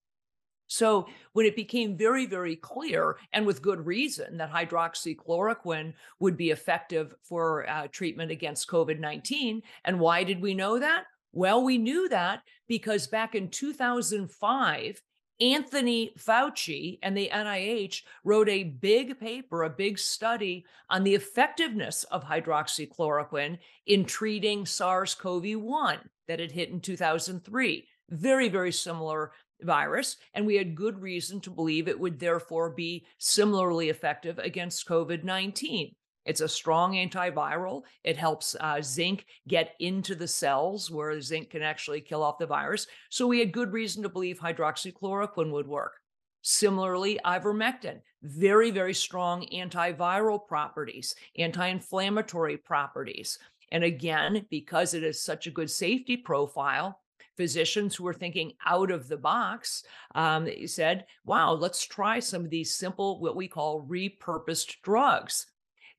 So 0.67 1.07
when 1.33 1.45
it 1.45 1.55
became 1.55 1.97
very, 1.97 2.25
very 2.25 2.55
clear, 2.55 3.17
and 3.33 3.45
with 3.45 3.61
good 3.61 3.85
reason, 3.85 4.37
that 4.37 4.51
hydroxychloroquine 4.51 5.93
would 6.19 6.37
be 6.37 6.51
effective 6.51 7.13
for 7.23 7.69
uh, 7.69 7.87
treatment 7.91 8.31
against 8.31 8.69
COVID 8.69 8.99
19, 8.99 9.61
and 9.83 9.99
why 9.99 10.23
did 10.23 10.41
we 10.41 10.53
know 10.53 10.79
that? 10.79 11.05
Well, 11.33 11.63
we 11.63 11.77
knew 11.77 12.09
that 12.09 12.41
because 12.67 13.07
back 13.07 13.35
in 13.35 13.49
2005, 13.49 15.01
Anthony 15.41 16.13
Fauci 16.17 16.97
and 17.03 17.15
the 17.15 17.29
NIH 17.31 18.03
wrote 18.23 18.47
a 18.47 18.63
big 18.63 19.19
paper, 19.19 19.63
a 19.63 19.69
big 19.69 19.99
study 19.99 20.65
on 20.89 21.03
the 21.03 21.13
effectiveness 21.13 22.05
of 22.05 22.23
hydroxychloroquine 22.23 23.57
in 23.85 24.05
treating 24.05 24.65
SARS 24.65 25.13
CoV 25.13 25.55
1 25.55 25.99
that 26.27 26.39
had 26.39 26.53
hit 26.53 26.69
in 26.69 26.79
2003. 26.79 27.85
Very, 28.09 28.49
very 28.49 28.71
similar 28.71 29.31
virus, 29.61 30.17
and 30.33 30.45
we 30.45 30.55
had 30.55 30.75
good 30.75 31.01
reason 31.01 31.39
to 31.41 31.49
believe 31.49 31.87
it 31.87 31.99
would 31.99 32.19
therefore 32.19 32.69
be 32.69 33.05
similarly 33.17 33.89
effective 33.89 34.39
against 34.39 34.87
COVID 34.87 35.23
19. 35.23 35.95
It's 36.25 36.41
a 36.41 36.49
strong 36.49 36.93
antiviral. 36.93 37.83
It 38.03 38.17
helps 38.17 38.55
uh, 38.59 38.81
zinc 38.81 39.25
get 39.47 39.75
into 39.79 40.15
the 40.15 40.27
cells 40.27 40.89
where 40.89 41.21
zinc 41.21 41.51
can 41.51 41.61
actually 41.61 42.01
kill 42.01 42.23
off 42.23 42.39
the 42.39 42.47
virus. 42.47 42.87
So 43.09 43.27
we 43.27 43.39
had 43.39 43.51
good 43.51 43.71
reason 43.71 44.01
to 44.03 44.09
believe 44.09 44.39
hydroxychloroquine 44.39 45.51
would 45.51 45.67
work. 45.67 45.93
Similarly, 46.41 47.19
ivermectin, 47.25 48.01
very, 48.23 48.71
very 48.71 48.93
strong 48.93 49.47
antiviral 49.53 50.45
properties, 50.47 51.15
anti 51.37 51.67
inflammatory 51.67 52.57
properties. 52.57 53.37
And 53.71 53.83
again, 53.83 54.45
because 54.49 54.93
it 54.93 55.03
has 55.03 55.21
such 55.21 55.47
a 55.47 55.51
good 55.51 55.69
safety 55.69 56.17
profile, 56.17 57.01
physicians 57.37 57.95
who 57.95 58.03
were 58.03 58.13
thinking 58.13 58.53
out 58.65 58.91
of 58.91 59.07
the 59.07 59.17
box 59.17 59.83
um, 60.13 60.47
said, 60.65 61.05
wow, 61.25 61.53
let's 61.53 61.85
try 61.85 62.19
some 62.19 62.45
of 62.45 62.49
these 62.49 62.73
simple, 62.73 63.19
what 63.19 63.35
we 63.35 63.47
call 63.47 63.85
repurposed 63.87 64.75
drugs. 64.83 65.47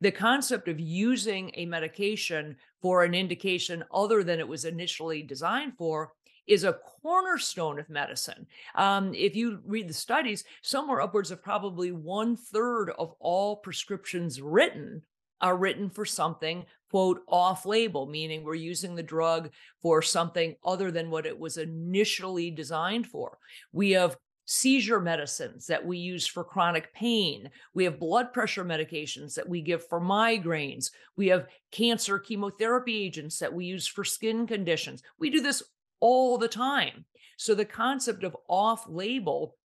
The 0.01 0.13
concept 0.13 0.69
of 0.69 0.79
using 0.79 1.51
a 1.55 1.67
medication 1.67 2.57
for 2.83 3.05
an 3.05 3.15
indication 3.15 3.85
other 3.93 4.23
than 4.23 4.41
it 4.41 4.49
was 4.49 4.65
initially 4.65 5.23
designed 5.23 5.73
for 5.79 6.13
is 6.47 6.65
a 6.65 6.79
cornerstone 7.03 7.79
of 7.79 7.89
medicine. 7.91 8.47
Um, 8.75 9.15
if 9.15 9.35
you 9.35 9.61
read 9.67 9.89
the 9.89 9.95
studies, 9.95 10.45
somewhere 10.63 11.01
upwards 11.01 11.31
of 11.31 11.43
probably 11.43 11.93
one 11.93 12.37
third 12.37 12.91
of 12.99 13.15
all 13.19 13.57
prescriptions 13.57 14.41
written 14.41 15.03
are 15.41 15.57
written 15.57 15.91
for 15.91 16.05
something, 16.05 16.65
quote, 16.91 17.23
off 17.29 17.67
label, 17.67 18.07
meaning 18.07 18.45
we're 18.45 18.55
using 18.55 18.95
the 18.95 19.03
drug 19.03 19.51
for 19.83 20.03
something 20.03 20.55
other 20.65 20.91
than 20.91 21.11
what 21.11 21.27
it 21.27 21.39
was 21.39 21.57
initially 21.57 22.51
designed 22.51 23.07
for. 23.07 23.39
We 23.73 23.93
have 23.93 24.17
seizure 24.47 25.01
medicines 25.01 25.67
that 25.67 25.85
we 25.85 25.99
use 25.99 26.27
for 26.27 26.45
chronic 26.45 26.93
pain. 26.95 27.51
We 27.75 27.85
have 27.85 27.99
blood 27.99 28.33
pressure 28.33 28.65
medications 28.65 29.35
that 29.35 29.49
we 29.49 29.61
give 29.61 29.87
for 29.89 30.01
migraines. 30.01 30.91
We 31.17 31.27
have 31.29 31.49
cancer 31.73 32.19
chemotherapy 32.19 33.05
agents 33.05 33.39
that 33.41 33.53
we 33.53 33.67
use 33.67 33.87
for 33.87 34.05
skin 34.05 34.47
conditions. 34.47 35.03
We 35.19 35.31
do 35.31 35.41
this 35.41 35.63
all 36.01 36.39
the 36.39 36.49
time. 36.49 37.05
So 37.37 37.55
the 37.55 37.65
concept 37.65 38.23
of 38.23 38.37
off 38.49 38.87
label 38.89 39.57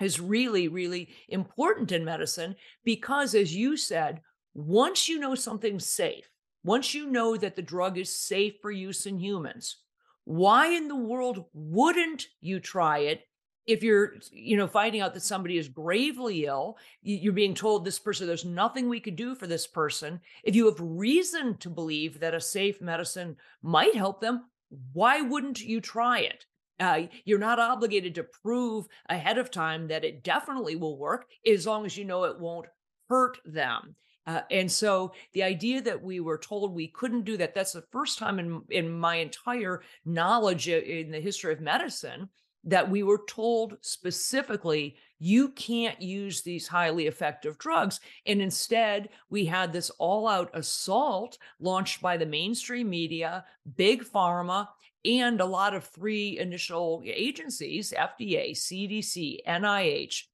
is 0.00 0.20
really, 0.20 0.68
really 0.68 1.08
important 1.28 1.92
in 1.92 2.04
medicine 2.04 2.56
because, 2.84 3.34
as 3.34 3.54
you 3.54 3.76
said, 3.76 4.20
once 4.54 5.08
you 5.08 5.18
know 5.18 5.34
something's 5.34 5.88
safe, 5.88 6.28
once 6.62 6.94
you 6.94 7.06
know 7.06 7.36
that 7.36 7.56
the 7.56 7.62
drug 7.62 7.98
is 7.98 8.14
safe 8.14 8.54
for 8.60 8.70
use 8.70 9.06
in 9.06 9.18
humans, 9.18 9.78
why 10.24 10.68
in 10.68 10.88
the 10.88 10.96
world 10.96 11.44
wouldn't 11.52 12.26
you 12.40 12.60
try 12.60 12.98
it 12.98 13.22
if 13.66 13.82
you're 13.82 14.14
you 14.32 14.56
know 14.56 14.66
finding 14.66 15.00
out 15.00 15.14
that 15.14 15.22
somebody 15.22 15.56
is 15.56 15.68
gravely 15.68 16.46
ill 16.46 16.76
you're 17.02 17.32
being 17.32 17.54
told 17.54 17.84
this 17.84 17.98
person 17.98 18.26
there's 18.26 18.44
nothing 18.44 18.88
we 18.88 19.00
could 19.00 19.16
do 19.16 19.34
for 19.34 19.46
this 19.46 19.66
person. 19.66 20.20
If 20.42 20.54
you 20.56 20.66
have 20.66 20.80
reason 20.80 21.56
to 21.58 21.70
believe 21.70 22.20
that 22.20 22.34
a 22.34 22.40
safe 22.40 22.80
medicine 22.80 23.36
might 23.62 23.94
help 23.94 24.20
them 24.20 24.44
why 24.92 25.20
wouldn't 25.20 25.60
you 25.60 25.80
try 25.80 26.20
it? 26.20 26.46
Uh, 26.78 27.02
you're 27.24 27.38
not 27.38 27.58
obligated 27.58 28.14
to 28.14 28.22
prove 28.42 28.86
ahead 29.08 29.36
of 29.36 29.50
time 29.50 29.88
that 29.88 30.04
it 30.04 30.24
definitely 30.24 30.76
will 30.76 30.96
work 30.96 31.26
as 31.46 31.66
long 31.66 31.84
as 31.84 31.96
you 31.96 32.04
know 32.04 32.24
it 32.24 32.40
won't 32.40 32.66
hurt 33.08 33.38
them 33.44 33.94
uh, 34.26 34.42
and 34.50 34.70
so 34.70 35.12
the 35.32 35.42
idea 35.42 35.80
that 35.82 36.02
we 36.02 36.20
were 36.20 36.38
told 36.38 36.74
we 36.74 36.88
couldn't 36.88 37.24
do 37.24 37.36
that, 37.38 37.54
that's 37.54 37.72
the 37.72 37.84
first 37.90 38.18
time 38.18 38.38
in, 38.38 38.62
in 38.70 38.90
my 38.90 39.16
entire 39.16 39.82
knowledge 40.04 40.68
in 40.68 41.10
the 41.10 41.20
history 41.20 41.52
of 41.52 41.60
medicine 41.60 42.28
that 42.64 42.90
we 42.90 43.02
were 43.02 43.22
told 43.26 43.78
specifically 43.80 44.96
you 45.18 45.48
can't 45.50 46.00
use 46.00 46.42
these 46.42 46.68
highly 46.68 47.06
effective 47.06 47.58
drugs. 47.58 48.00
And 48.26 48.42
instead, 48.42 49.08
we 49.30 49.46
had 49.46 49.72
this 49.72 49.90
all 49.98 50.28
out 50.28 50.50
assault 50.54 51.38
launched 51.58 52.02
by 52.02 52.16
the 52.16 52.26
mainstream 52.26 52.90
media, 52.90 53.44
big 53.76 54.04
pharma, 54.04 54.68
and 55.04 55.40
a 55.40 55.46
lot 55.46 55.74
of 55.74 55.84
three 55.84 56.38
initial 56.38 57.02
agencies 57.04 57.94
FDA, 57.96 58.52
CDC, 58.52 59.38
NIH. 59.46 60.24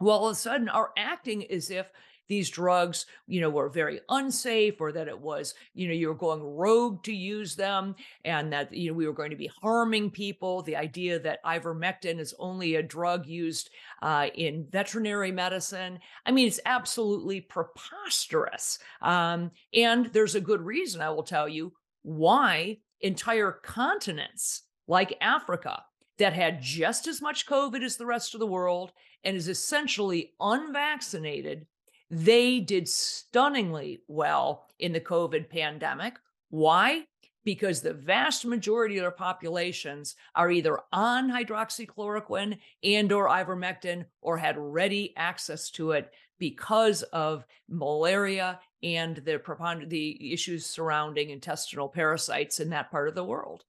Well, 0.00 0.18
all 0.18 0.28
of 0.28 0.32
a 0.32 0.34
sudden, 0.34 0.68
are 0.68 0.90
acting 0.96 1.50
as 1.50 1.70
if 1.70 1.90
these 2.32 2.48
drugs, 2.48 3.04
you 3.26 3.42
know, 3.42 3.50
were 3.50 3.68
very 3.68 4.00
unsafe 4.08 4.80
or 4.80 4.90
that 4.90 5.06
it 5.06 5.20
was, 5.20 5.54
you 5.74 5.86
know, 5.86 5.92
you 5.92 6.08
were 6.08 6.14
going 6.14 6.42
rogue 6.42 7.02
to 7.04 7.12
use 7.12 7.54
them 7.54 7.94
and 8.24 8.50
that, 8.54 8.72
you 8.72 8.88
know, 8.88 8.96
we 8.96 9.06
were 9.06 9.12
going 9.12 9.28
to 9.28 9.36
be 9.36 9.50
harming 9.60 10.10
people. 10.10 10.62
The 10.62 10.76
idea 10.76 11.18
that 11.18 11.44
ivermectin 11.44 12.18
is 12.18 12.34
only 12.38 12.76
a 12.76 12.82
drug 12.82 13.26
used 13.26 13.68
uh, 14.00 14.28
in 14.34 14.66
veterinary 14.70 15.30
medicine. 15.30 15.98
I 16.24 16.30
mean, 16.30 16.46
it's 16.46 16.60
absolutely 16.64 17.42
preposterous. 17.42 18.78
Um, 19.02 19.50
and 19.74 20.06
there's 20.06 20.34
a 20.34 20.40
good 20.40 20.62
reason, 20.62 21.02
I 21.02 21.10
will 21.10 21.24
tell 21.24 21.50
you, 21.50 21.74
why 22.02 22.78
entire 23.02 23.52
continents 23.52 24.62
like 24.88 25.18
Africa 25.20 25.82
that 26.18 26.32
had 26.32 26.62
just 26.62 27.06
as 27.06 27.20
much 27.20 27.46
COVID 27.46 27.82
as 27.84 27.98
the 27.98 28.06
rest 28.06 28.32
of 28.32 28.40
the 28.40 28.46
world 28.46 28.92
and 29.22 29.36
is 29.36 29.48
essentially 29.48 30.32
unvaccinated 30.40 31.66
they 32.12 32.60
did 32.60 32.86
stunningly 32.86 34.02
well 34.06 34.66
in 34.78 34.92
the 34.92 35.00
COVID 35.00 35.48
pandemic. 35.48 36.18
Why? 36.50 37.06
Because 37.42 37.80
the 37.80 37.94
vast 37.94 38.44
majority 38.44 38.98
of 38.98 39.02
their 39.02 39.10
populations 39.10 40.14
are 40.34 40.50
either 40.50 40.78
on 40.92 41.30
hydroxychloroquine 41.30 42.58
and 42.84 43.10
or 43.12 43.28
ivermectin 43.28 44.04
or 44.20 44.36
had 44.36 44.58
ready 44.58 45.14
access 45.16 45.70
to 45.70 45.92
it 45.92 46.12
because 46.38 47.02
of 47.14 47.46
malaria 47.66 48.60
and 48.82 49.16
the, 49.16 49.40
the 49.88 50.32
issues 50.32 50.66
surrounding 50.66 51.30
intestinal 51.30 51.88
parasites 51.88 52.60
in 52.60 52.68
that 52.70 52.90
part 52.90 53.08
of 53.08 53.14
the 53.14 53.24
world. 53.24 53.64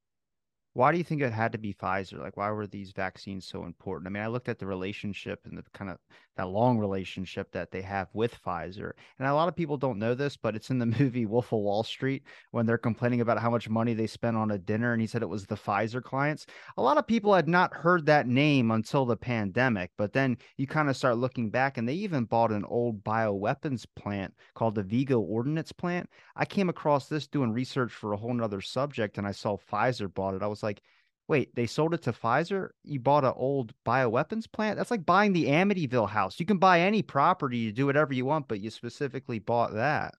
Why 0.74 0.92
do 0.92 0.98
you 0.98 1.04
think 1.04 1.22
it 1.22 1.32
had 1.32 1.52
to 1.52 1.60
be 1.60 1.74
Pfizer? 1.74 2.20
Like, 2.20 2.36
why 2.36 2.50
were 2.50 2.66
these 2.66 2.92
vaccines 2.92 3.46
so 3.46 3.64
important? 3.64 4.08
I 4.08 4.10
mean, 4.10 4.24
I 4.24 4.28
looked 4.28 4.50
at 4.50 4.58
the 4.58 4.66
relationship 4.66 5.42
and 5.46 5.56
the 5.56 5.64
kind 5.72 5.92
of 5.92 6.00
that 6.36 6.50
long 6.50 6.78
relationship 6.78 7.52
that 7.52 7.72
they 7.72 7.82
have 7.82 8.10
with 8.14 8.38
Pfizer. 8.44 8.92
And 9.20 9.28
a 9.28 9.34
lot 9.34 9.48
of 9.48 9.56
people 9.56 9.78
don't 9.78 10.00
know 10.00 10.16
this, 10.16 10.36
but 10.38 10.56
it's 10.56 10.70
in 10.70 10.80
the 10.80 10.86
movie 11.00 11.26
Wolf 11.26 11.52
of 11.54 11.60
Wall 11.60 11.84
Street 11.84 12.24
when 12.52 12.66
they're 12.66 12.78
complaining 12.78 13.22
about 13.22 13.40
how 13.40 13.50
much 13.50 13.70
money 13.70 13.94
they 13.94 14.08
spent 14.08 14.38
on 14.38 14.52
a 14.52 14.58
dinner. 14.58 14.94
And 14.94 15.02
he 15.02 15.08
said 15.08 15.22
it 15.22 15.30
was 15.30 15.46
the 15.46 15.56
Pfizer 15.56 16.02
clients. 16.02 16.46
A 16.78 16.82
lot 16.82 16.98
of 16.98 17.08
people 17.08 17.34
had 17.34 17.48
not 17.48 17.74
heard 17.74 18.06
that 18.06 18.28
name 18.28 18.72
until 18.72 19.06
the 19.06 19.18
pandemic. 19.18 19.92
But 19.98 20.14
then 20.14 20.38
you 20.58 20.68
kind 20.68 20.90
of 20.90 20.98
start 20.98 21.18
looking 21.18 21.50
back, 21.50 21.78
and 21.78 21.88
they 21.88 21.94
even 21.94 22.26
bought 22.26 22.52
an 22.52 22.66
old 22.66 23.04
bioweapons 23.04 23.86
plant 23.96 24.34
called 24.56 24.76
the 24.76 24.84
Vigo 24.84 25.20
Ordnance 25.20 25.72
Plant. 25.72 26.10
I 26.36 26.46
came 26.46 26.70
across 26.70 27.08
this 27.08 27.28
doing 27.28 27.52
research 27.52 27.92
for 27.92 28.14
a 28.14 28.18
whole 28.18 28.34
nother 28.34 28.62
subject, 28.62 29.18
and 29.18 29.28
I 29.28 29.32
saw 29.32 29.58
Pfizer 29.58 30.14
bought 30.14 30.36
it. 30.36 30.44
I 30.44 30.48
was 30.48 30.64
like, 30.64 30.82
wait, 31.28 31.56
they 31.56 31.66
sold 31.66 31.94
it 31.94 32.02
to 32.04 32.12
Pfizer? 32.12 32.70
You 32.84 33.00
bought 33.00 33.24
an 33.24 33.34
old 33.36 33.74
bioweapons 33.86 34.52
plant? 34.52 34.78
That's 34.78 34.92
like 34.92 35.06
buying 35.06 35.34
the 35.34 35.46
Amityville 35.46 36.10
house. 36.10 36.40
You 36.40 36.46
can 36.46 36.58
buy 36.58 36.82
any 36.82 37.02
property, 37.02 37.58
you 37.58 37.72
do 37.72 37.86
whatever 37.86 38.14
you 38.14 38.26
want, 38.26 38.48
but 38.48 38.60
you 38.60 38.70
specifically 38.70 39.40
bought 39.40 39.74
that. 39.74 40.16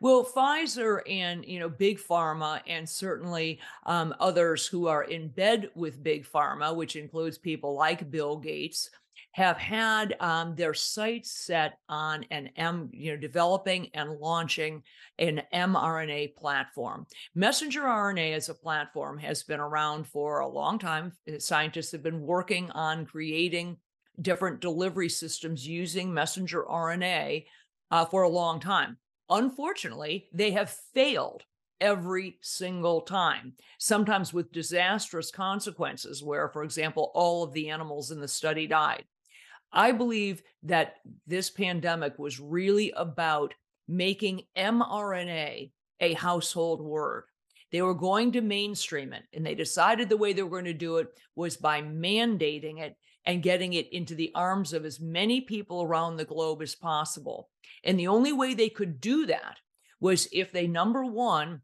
Well, 0.00 0.24
Pfizer 0.24 1.00
and 1.08 1.44
you 1.44 1.60
know 1.60 1.68
big 1.68 1.98
pharma, 1.98 2.60
and 2.66 2.88
certainly 2.88 3.60
um, 3.84 4.14
others 4.18 4.66
who 4.66 4.86
are 4.86 5.04
in 5.04 5.28
bed 5.28 5.70
with 5.74 6.02
big 6.02 6.26
pharma, 6.26 6.74
which 6.74 6.96
includes 6.96 7.36
people 7.36 7.74
like 7.74 8.10
Bill 8.10 8.36
Gates, 8.38 8.90
have 9.38 9.56
had 9.56 10.16
um, 10.18 10.56
their 10.56 10.74
sights 10.74 11.30
set 11.30 11.78
on 11.88 12.24
an 12.32 12.50
M, 12.56 12.90
you 12.92 13.12
know, 13.12 13.16
developing 13.16 13.88
and 13.94 14.18
launching 14.18 14.82
an 15.20 15.42
mRNA 15.54 16.34
platform. 16.34 17.06
Messenger 17.36 17.82
RNA 17.82 18.34
as 18.34 18.48
a 18.48 18.54
platform 18.54 19.16
has 19.18 19.44
been 19.44 19.60
around 19.60 20.08
for 20.08 20.40
a 20.40 20.48
long 20.48 20.76
time. 20.76 21.12
Uh, 21.32 21.38
scientists 21.38 21.92
have 21.92 22.02
been 22.02 22.20
working 22.20 22.68
on 22.72 23.06
creating 23.06 23.76
different 24.20 24.58
delivery 24.58 25.08
systems 25.08 25.64
using 25.64 26.12
messenger 26.12 26.64
RNA 26.64 27.44
uh, 27.92 28.04
for 28.06 28.24
a 28.24 28.28
long 28.28 28.58
time. 28.58 28.96
Unfortunately, 29.30 30.28
they 30.32 30.50
have 30.50 30.76
failed 30.92 31.44
every 31.80 32.38
single 32.40 33.02
time, 33.02 33.52
sometimes 33.78 34.34
with 34.34 34.50
disastrous 34.50 35.30
consequences, 35.30 36.24
where, 36.24 36.48
for 36.48 36.64
example, 36.64 37.12
all 37.14 37.44
of 37.44 37.52
the 37.52 37.70
animals 37.70 38.10
in 38.10 38.18
the 38.18 38.26
study 38.26 38.66
died. 38.66 39.04
I 39.72 39.92
believe 39.92 40.42
that 40.62 40.96
this 41.26 41.50
pandemic 41.50 42.18
was 42.18 42.40
really 42.40 42.92
about 42.96 43.54
making 43.86 44.42
mRNA 44.56 45.72
a 46.00 46.12
household 46.14 46.80
word. 46.80 47.24
They 47.70 47.82
were 47.82 47.94
going 47.94 48.32
to 48.32 48.40
mainstream 48.40 49.12
it, 49.12 49.24
and 49.32 49.44
they 49.44 49.54
decided 49.54 50.08
the 50.08 50.16
way 50.16 50.32
they 50.32 50.42
were 50.42 50.50
going 50.50 50.64
to 50.64 50.72
do 50.72 50.96
it 50.96 51.08
was 51.34 51.56
by 51.56 51.82
mandating 51.82 52.80
it 52.80 52.96
and 53.26 53.42
getting 53.42 53.74
it 53.74 53.92
into 53.92 54.14
the 54.14 54.32
arms 54.34 54.72
of 54.72 54.86
as 54.86 55.00
many 55.00 55.42
people 55.42 55.82
around 55.82 56.16
the 56.16 56.24
globe 56.24 56.62
as 56.62 56.74
possible. 56.74 57.50
And 57.84 57.98
the 57.98 58.08
only 58.08 58.32
way 58.32 58.54
they 58.54 58.70
could 58.70 59.00
do 59.00 59.26
that 59.26 59.58
was 60.00 60.28
if 60.32 60.50
they, 60.50 60.66
number 60.66 61.04
one, 61.04 61.60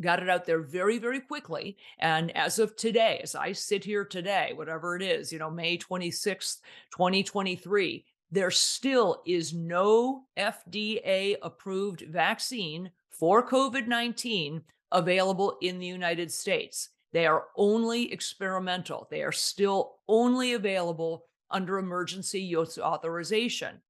got 0.00 0.22
it 0.22 0.28
out 0.28 0.44
there 0.44 0.60
very, 0.60 0.98
very 0.98 1.20
quickly. 1.20 1.76
And 1.98 2.34
as 2.36 2.58
of 2.58 2.76
today, 2.76 3.20
as 3.22 3.34
I 3.34 3.52
sit 3.52 3.84
here 3.84 4.04
today, 4.04 4.52
whatever 4.54 4.96
it 4.96 5.02
is, 5.02 5.32
you 5.32 5.38
know, 5.38 5.50
May 5.50 5.78
26th, 5.78 6.58
2023, 6.92 8.04
there 8.30 8.50
still 8.50 9.22
is 9.26 9.52
no 9.52 10.24
FDA 10.38 11.36
approved 11.42 12.02
vaccine 12.08 12.90
for 13.10 13.46
COVID 13.46 13.86
19 13.86 14.62
available 14.92 15.58
in 15.60 15.78
the 15.78 15.86
United 15.86 16.30
States. 16.32 16.90
They 17.12 17.26
are 17.26 17.46
only 17.56 18.12
experimental, 18.12 19.08
they 19.10 19.22
are 19.22 19.32
still 19.32 19.96
only 20.08 20.52
available 20.52 21.24
under 21.50 21.78
emergency 21.78 22.40
use 22.40 22.78
authorization. 22.78 23.80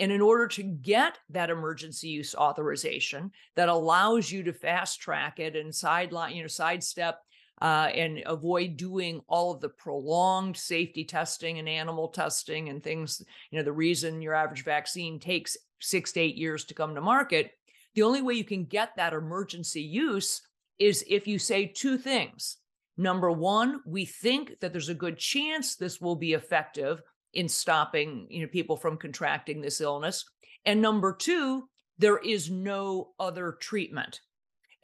And 0.00 0.10
in 0.10 0.22
order 0.22 0.48
to 0.48 0.62
get 0.62 1.18
that 1.28 1.50
emergency 1.50 2.08
use 2.08 2.34
authorization 2.34 3.30
that 3.54 3.68
allows 3.68 4.32
you 4.32 4.42
to 4.44 4.52
fast 4.52 5.00
track 5.00 5.38
it 5.38 5.54
and 5.54 5.74
sideline, 5.74 6.34
you 6.34 6.42
know, 6.42 6.48
sidestep 6.48 7.20
uh, 7.60 7.90
and 7.94 8.22
avoid 8.24 8.78
doing 8.78 9.20
all 9.28 9.52
of 9.52 9.60
the 9.60 9.68
prolonged 9.68 10.56
safety 10.56 11.04
testing 11.04 11.58
and 11.58 11.68
animal 11.68 12.08
testing 12.08 12.70
and 12.70 12.82
things, 12.82 13.22
you 13.50 13.58
know, 13.58 13.62
the 13.62 13.70
reason 13.70 14.22
your 14.22 14.34
average 14.34 14.64
vaccine 14.64 15.20
takes 15.20 15.58
six 15.80 16.12
to 16.12 16.20
eight 16.20 16.36
years 16.36 16.64
to 16.64 16.74
come 16.74 16.94
to 16.94 17.02
market. 17.02 17.50
The 17.94 18.02
only 18.02 18.22
way 18.22 18.34
you 18.34 18.44
can 18.44 18.64
get 18.64 18.96
that 18.96 19.12
emergency 19.12 19.82
use 19.82 20.40
is 20.78 21.04
if 21.08 21.26
you 21.26 21.38
say 21.38 21.66
two 21.66 21.98
things. 21.98 22.56
Number 22.96 23.30
one, 23.30 23.80
we 23.84 24.06
think 24.06 24.60
that 24.60 24.72
there's 24.72 24.88
a 24.88 24.94
good 24.94 25.18
chance 25.18 25.76
this 25.76 26.00
will 26.00 26.16
be 26.16 26.32
effective 26.32 27.02
in 27.32 27.48
stopping 27.48 28.26
you 28.30 28.42
know 28.42 28.48
people 28.48 28.76
from 28.76 28.96
contracting 28.96 29.60
this 29.60 29.80
illness. 29.80 30.24
And 30.64 30.80
number 30.80 31.14
2 31.14 31.68
there 31.98 32.18
is 32.18 32.50
no 32.50 33.10
other 33.20 33.58
treatment. 33.60 34.20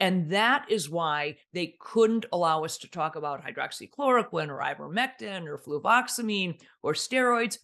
And 0.01 0.31
that 0.31 0.67
is 0.69 0.91
why 0.91 1.37
they 1.55 1.77
couldn't 1.81 2.27
allow 2.31 2.63
us 2.63 2.77
to 2.79 2.91
talk 2.91 3.17
about 3.17 3.43
hydroxychloroquine 3.43 4.51
or 4.51 4.61
ivermectin 4.61 5.47
or 5.47 5.57
fluvoxamine 5.57 6.61
or 6.83 6.93
steroids 6.93 7.57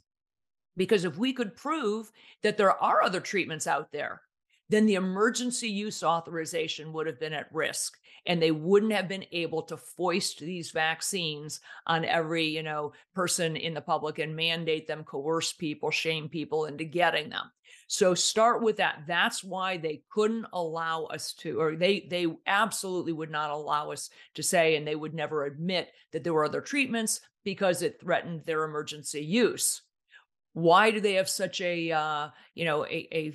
because 0.77 1.05
if 1.05 1.19
we 1.19 1.33
could 1.33 1.55
prove 1.57 2.11
that 2.43 2.57
there 2.57 2.83
are 2.83 3.03
other 3.03 3.21
treatments 3.21 3.67
out 3.67 3.93
there 3.93 4.23
then 4.69 4.87
the 4.87 4.95
emergency 4.95 5.69
use 5.69 6.03
authorization 6.03 6.93
would 6.93 7.07
have 7.07 7.21
been 7.21 7.33
at 7.33 7.53
risk 7.53 7.99
and 8.27 8.41
they 8.41 8.51
wouldn't 8.51 8.93
have 8.93 9.09
been 9.09 9.25
able 9.33 9.63
to 9.63 9.77
foist 9.77 10.39
these 10.39 10.71
vaccines 10.71 11.61
on 11.87 12.05
every 12.05 12.45
you 12.45 12.63
know 12.63 12.93
person 13.15 13.57
in 13.57 13.75
the 13.75 13.81
public 13.81 14.19
and 14.19 14.35
mandate 14.35 14.87
them 14.87 15.05
coerce 15.05 15.53
people 15.53 15.91
shame 15.91 16.29
people 16.29 16.67
into 16.67 16.85
getting 16.85 17.31
them. 17.31 17.51
So 17.89 18.15
start 18.15 18.63
with 18.63 18.79
that. 18.79 19.03
That's 19.07 19.45
why 19.45 19.77
they 19.77 20.03
couldn't 20.11 20.47
allow 20.53 21.05
us 21.05 21.35
to 21.41 21.61
or 21.61 21.77
they 21.77 22.07
they 22.09 22.27
absolutely 22.47 23.13
would 23.13 23.31
not 23.31 23.51
allow 23.51 23.91
us 23.91 24.11
to 24.35 24.43
say 24.43 24.77
and 24.77 24.87
they 24.87 24.97
would 24.97 25.15
never 25.15 25.45
admit 25.45 25.91
that 26.13 26.25
there 26.25 26.35
were 26.35 26.45
other 26.45 26.61
treatments 26.61 27.21
because 27.45 27.83
it 27.83 28.01
threatened 28.01 28.43
their 28.47 28.65
emergency 28.65 29.23
use. 29.23 29.83
Why 30.55 30.91
do 30.91 31.01
they 31.01 31.15
have 31.15 31.29
such 31.29 31.61
a 31.61 31.91
uh, 31.91 32.29
you 32.55 32.65
know 32.65 32.85
a, 32.87 33.09
a 33.13 33.35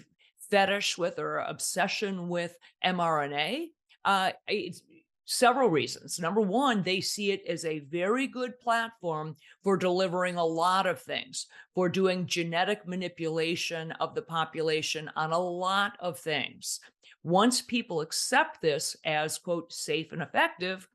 fetish 0.50 0.98
with 0.98 1.20
or 1.20 1.40
obsession 1.40 2.28
with 2.30 2.56
mRNA. 2.86 3.68
Uh, 4.06 4.32
it's 4.48 4.82
several 5.26 5.70
reasons. 5.70 6.20
Number 6.20 6.42
one, 6.42 6.82
they 6.82 7.02
see 7.02 7.32
it 7.32 7.44
as 7.48 7.66
a 7.66 7.80
very 7.80 8.28
good 8.28 8.60
platform 8.60 9.36
for 9.64 9.76
delivering 9.76 10.38
a 10.38 10.46
lot 10.46 10.88
of 10.88 11.02
things, 11.02 11.48
for 11.76 11.90
doing 11.90 12.26
genetic 12.26 12.88
manipulation 12.88 13.92
of 13.94 14.16
the 14.16 14.22
population 14.22 15.12
on 15.16 15.34
a 15.34 15.40
lot 15.40 15.98
of 16.00 16.18
things. 16.18 16.80
Once 17.24 17.62
people 17.62 18.00
accept 18.00 18.62
this 18.62 18.96
as, 19.04 19.38
quote, 19.38 19.72
safe 19.74 20.14
and 20.14 20.22
effective, 20.22 20.88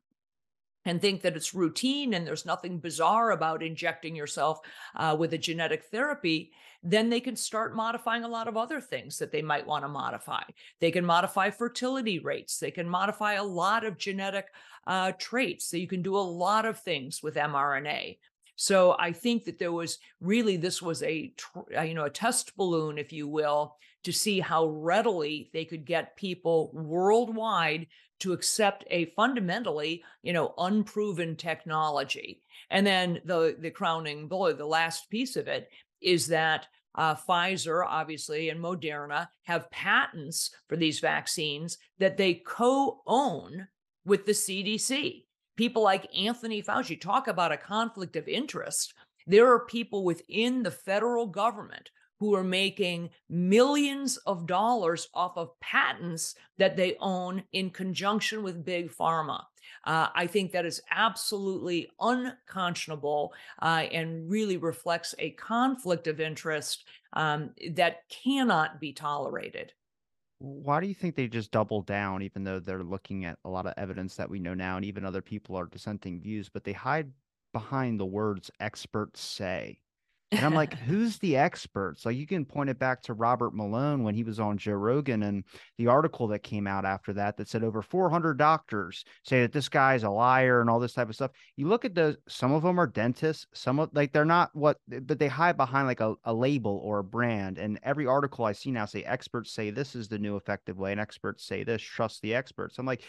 and 0.85 1.01
think 1.01 1.21
that 1.21 1.35
it's 1.35 1.53
routine 1.53 2.13
and 2.13 2.27
there's 2.27 2.45
nothing 2.45 2.77
bizarre 2.79 3.31
about 3.31 3.63
injecting 3.63 4.15
yourself 4.15 4.59
uh, 4.95 5.15
with 5.17 5.33
a 5.33 5.37
genetic 5.37 5.85
therapy, 5.85 6.51
then 6.83 7.09
they 7.09 7.21
can 7.21 7.35
start 7.35 7.75
modifying 7.75 8.25
a 8.25 8.27
lot 8.27 8.47
of 8.47 8.57
other 8.57 8.81
things 8.81 9.17
that 9.17 9.31
they 9.31 9.41
might 9.41 9.65
want 9.65 9.85
to 9.85 9.89
modify. 9.89 10.43
They 10.81 10.91
can 10.91 11.05
modify 11.05 11.49
fertility 11.49 12.19
rates, 12.19 12.59
they 12.59 12.71
can 12.71 12.87
modify 12.87 13.33
a 13.33 13.43
lot 13.43 13.85
of 13.85 13.97
genetic 13.97 14.47
uh, 14.85 15.13
traits. 15.17 15.65
So 15.65 15.77
you 15.77 15.87
can 15.87 16.01
do 16.01 16.17
a 16.17 16.19
lot 16.19 16.65
of 16.65 16.79
things 16.79 17.23
with 17.23 17.35
mRNA. 17.35 18.17
So 18.55 18.95
I 18.99 19.11
think 19.11 19.45
that 19.45 19.59
there 19.59 19.71
was 19.71 19.97
really 20.21 20.57
this 20.57 20.81
was 20.81 21.01
a 21.03 21.33
uh, 21.75 21.81
you 21.81 21.93
know 21.93 22.05
a 22.05 22.09
test 22.09 22.55
balloon, 22.55 22.97
if 22.97 23.11
you 23.11 23.27
will, 23.27 23.77
to 24.03 24.11
see 24.11 24.39
how 24.39 24.67
readily 24.67 25.49
they 25.53 25.65
could 25.65 25.85
get 25.85 26.15
people 26.17 26.69
worldwide 26.73 27.87
to 28.19 28.31
accept 28.31 28.85
a 28.89 29.05
fundamentally 29.17 30.03
you 30.21 30.33
know 30.33 30.53
unproven 30.57 31.35
technology. 31.35 32.41
And 32.69 32.85
then 32.85 33.21
the 33.25 33.55
the 33.59 33.71
crowning 33.71 34.27
blow, 34.27 34.53
the 34.53 34.65
last 34.65 35.09
piece 35.09 35.35
of 35.35 35.47
it 35.47 35.69
is 36.03 36.27
that 36.27 36.67
uh, 36.95 37.15
Pfizer, 37.15 37.83
obviously, 37.87 38.49
and 38.49 38.59
Moderna 38.59 39.27
have 39.43 39.71
patents 39.71 40.51
for 40.69 40.75
these 40.75 40.99
vaccines 40.99 41.77
that 41.97 42.17
they 42.17 42.35
co 42.35 43.01
own 43.07 43.67
with 44.05 44.25
the 44.25 44.31
CDC. 44.31 45.23
People 45.55 45.83
like 45.83 46.17
Anthony 46.17 46.61
Fauci 46.61 46.99
talk 46.99 47.27
about 47.27 47.51
a 47.51 47.57
conflict 47.57 48.15
of 48.15 48.27
interest. 48.27 48.93
There 49.25 49.51
are 49.51 49.65
people 49.65 50.03
within 50.03 50.63
the 50.63 50.71
federal 50.71 51.27
government 51.27 51.89
who 52.23 52.33
are 52.33 52.43
making 52.43 53.09
millions 53.27 54.15
of 54.25 54.47
dollars 54.47 55.09
off 55.13 55.35
of 55.35 55.59
patents 55.59 56.35
that 56.57 56.77
they 56.77 56.95
own 57.01 57.43
in 57.51 57.69
conjunction 57.69 58.41
with 58.43 58.63
big 58.63 58.89
pharma. 58.89 59.43
Uh, 59.83 60.07
I 60.15 60.25
think 60.27 60.53
that 60.53 60.65
is 60.65 60.81
absolutely 60.89 61.89
unconscionable 61.99 63.33
uh, 63.61 63.87
and 63.91 64.31
really 64.31 64.55
reflects 64.55 65.13
a 65.19 65.31
conflict 65.31 66.07
of 66.07 66.21
interest 66.21 66.85
um, 67.11 67.49
that 67.71 68.07
cannot 68.07 68.79
be 68.79 68.93
tolerated. 68.93 69.73
Why 70.39 70.79
do 70.79 70.87
you 70.87 70.95
think 70.95 71.17
they 71.17 71.27
just 71.27 71.51
double 71.51 71.81
down, 71.81 72.21
even 72.21 72.45
though 72.45 72.61
they're 72.61 72.83
looking 72.83 73.25
at 73.25 73.37
a 73.43 73.49
lot 73.49 73.65
of 73.65 73.73
evidence 73.75 74.15
that 74.15 74.29
we 74.29 74.39
know 74.39 74.53
now, 74.53 74.77
and 74.77 74.85
even 74.85 75.03
other 75.03 75.21
people 75.21 75.57
are 75.57 75.65
dissenting 75.65 76.21
views, 76.21 76.47
but 76.47 76.63
they 76.63 76.71
hide 76.71 77.11
behind 77.51 77.99
the 77.99 78.05
words 78.05 78.49
experts 78.61 79.19
say? 79.19 79.79
And 80.35 80.45
I'm 80.45 80.53
like, 80.53 80.73
who's 80.87 81.17
the 81.19 81.37
experts? 81.37 82.05
Like 82.05 82.17
you 82.17 82.27
can 82.27 82.45
point 82.45 82.69
it 82.69 82.79
back 82.79 83.01
to 83.03 83.13
Robert 83.13 83.53
Malone 83.53 84.03
when 84.03 84.15
he 84.15 84.23
was 84.23 84.39
on 84.39 84.57
Joe 84.57 84.73
Rogan 84.73 85.23
and 85.23 85.43
the 85.77 85.87
article 85.87 86.27
that 86.27 86.39
came 86.39 86.67
out 86.67 86.85
after 86.85 87.13
that 87.13 87.37
that 87.37 87.47
said 87.47 87.63
over 87.63 87.81
400 87.81 88.37
doctors 88.37 89.05
say 89.23 89.41
that 89.41 89.51
this 89.51 89.69
guy's 89.69 90.03
a 90.03 90.09
liar 90.09 90.61
and 90.61 90.69
all 90.69 90.79
this 90.79 90.93
type 90.93 91.09
of 91.09 91.15
stuff. 91.15 91.31
You 91.55 91.67
look 91.67 91.85
at 91.85 91.95
those, 91.95 92.17
some 92.27 92.51
of 92.51 92.63
them 92.63 92.79
are 92.79 92.87
dentists, 92.87 93.47
some 93.53 93.79
of 93.79 93.89
like 93.93 94.11
they're 94.11 94.25
not 94.25 94.49
what, 94.53 94.77
but 94.87 95.19
they 95.19 95.27
hide 95.27 95.57
behind 95.57 95.87
like 95.87 96.01
a, 96.01 96.15
a 96.25 96.33
label 96.33 96.81
or 96.83 96.99
a 96.99 97.03
brand. 97.03 97.57
And 97.57 97.79
every 97.83 98.07
article 98.07 98.45
I 98.45 98.53
see 98.53 98.71
now 98.71 98.85
say 98.85 99.03
experts 99.03 99.51
say 99.51 99.69
this 99.69 99.95
is 99.95 100.07
the 100.07 100.19
new 100.19 100.35
effective 100.35 100.77
way 100.77 100.91
and 100.91 101.01
experts 101.01 101.45
say 101.45 101.63
this, 101.63 101.81
trust 101.81 102.21
the 102.21 102.35
experts. 102.35 102.77
I'm 102.79 102.85
like, 102.85 103.03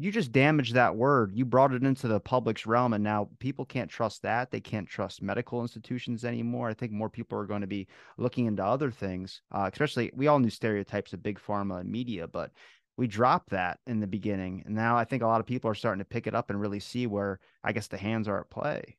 you 0.00 0.10
just 0.10 0.32
damaged 0.32 0.74
that 0.74 0.96
word. 0.96 1.32
You 1.34 1.44
brought 1.44 1.74
it 1.74 1.82
into 1.82 2.08
the 2.08 2.18
public's 2.18 2.64
realm, 2.64 2.94
and 2.94 3.04
now 3.04 3.28
people 3.38 3.66
can't 3.66 3.90
trust 3.90 4.22
that. 4.22 4.50
They 4.50 4.60
can't 4.60 4.88
trust 4.88 5.20
medical 5.20 5.60
institutions 5.60 6.24
anymore. 6.24 6.68
I 6.68 6.74
think 6.74 6.92
more 6.92 7.10
people 7.10 7.38
are 7.38 7.46
going 7.46 7.60
to 7.60 7.66
be 7.66 7.86
looking 8.16 8.46
into 8.46 8.64
other 8.64 8.90
things, 8.90 9.42
uh, 9.52 9.68
especially 9.70 10.10
we 10.14 10.26
all 10.26 10.38
knew 10.38 10.48
stereotypes 10.48 11.12
of 11.12 11.22
big 11.22 11.38
pharma 11.38 11.80
and 11.80 11.90
media, 11.90 12.26
but 12.26 12.50
we 12.96 13.06
dropped 13.06 13.50
that 13.50 13.78
in 13.86 14.00
the 14.00 14.06
beginning. 14.06 14.62
And 14.64 14.74
now 14.74 14.96
I 14.96 15.04
think 15.04 15.22
a 15.22 15.26
lot 15.26 15.40
of 15.40 15.46
people 15.46 15.70
are 15.70 15.74
starting 15.74 16.00
to 16.00 16.04
pick 16.04 16.26
it 16.26 16.34
up 16.34 16.48
and 16.48 16.60
really 16.60 16.80
see 16.80 17.06
where 17.06 17.38
I 17.62 17.72
guess 17.72 17.88
the 17.88 17.98
hands 17.98 18.26
are 18.26 18.40
at 18.40 18.50
play. 18.50 18.96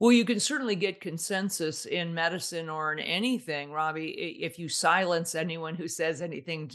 Well, 0.00 0.12
you 0.12 0.24
can 0.24 0.38
certainly 0.38 0.76
get 0.76 1.00
consensus 1.00 1.84
in 1.84 2.14
medicine 2.14 2.68
or 2.68 2.92
in 2.92 3.00
anything, 3.00 3.72
Robbie, 3.72 4.10
if 4.40 4.56
you 4.56 4.68
silence 4.68 5.34
anyone 5.34 5.74
who 5.74 5.88
says 5.88 6.22
anything, 6.22 6.70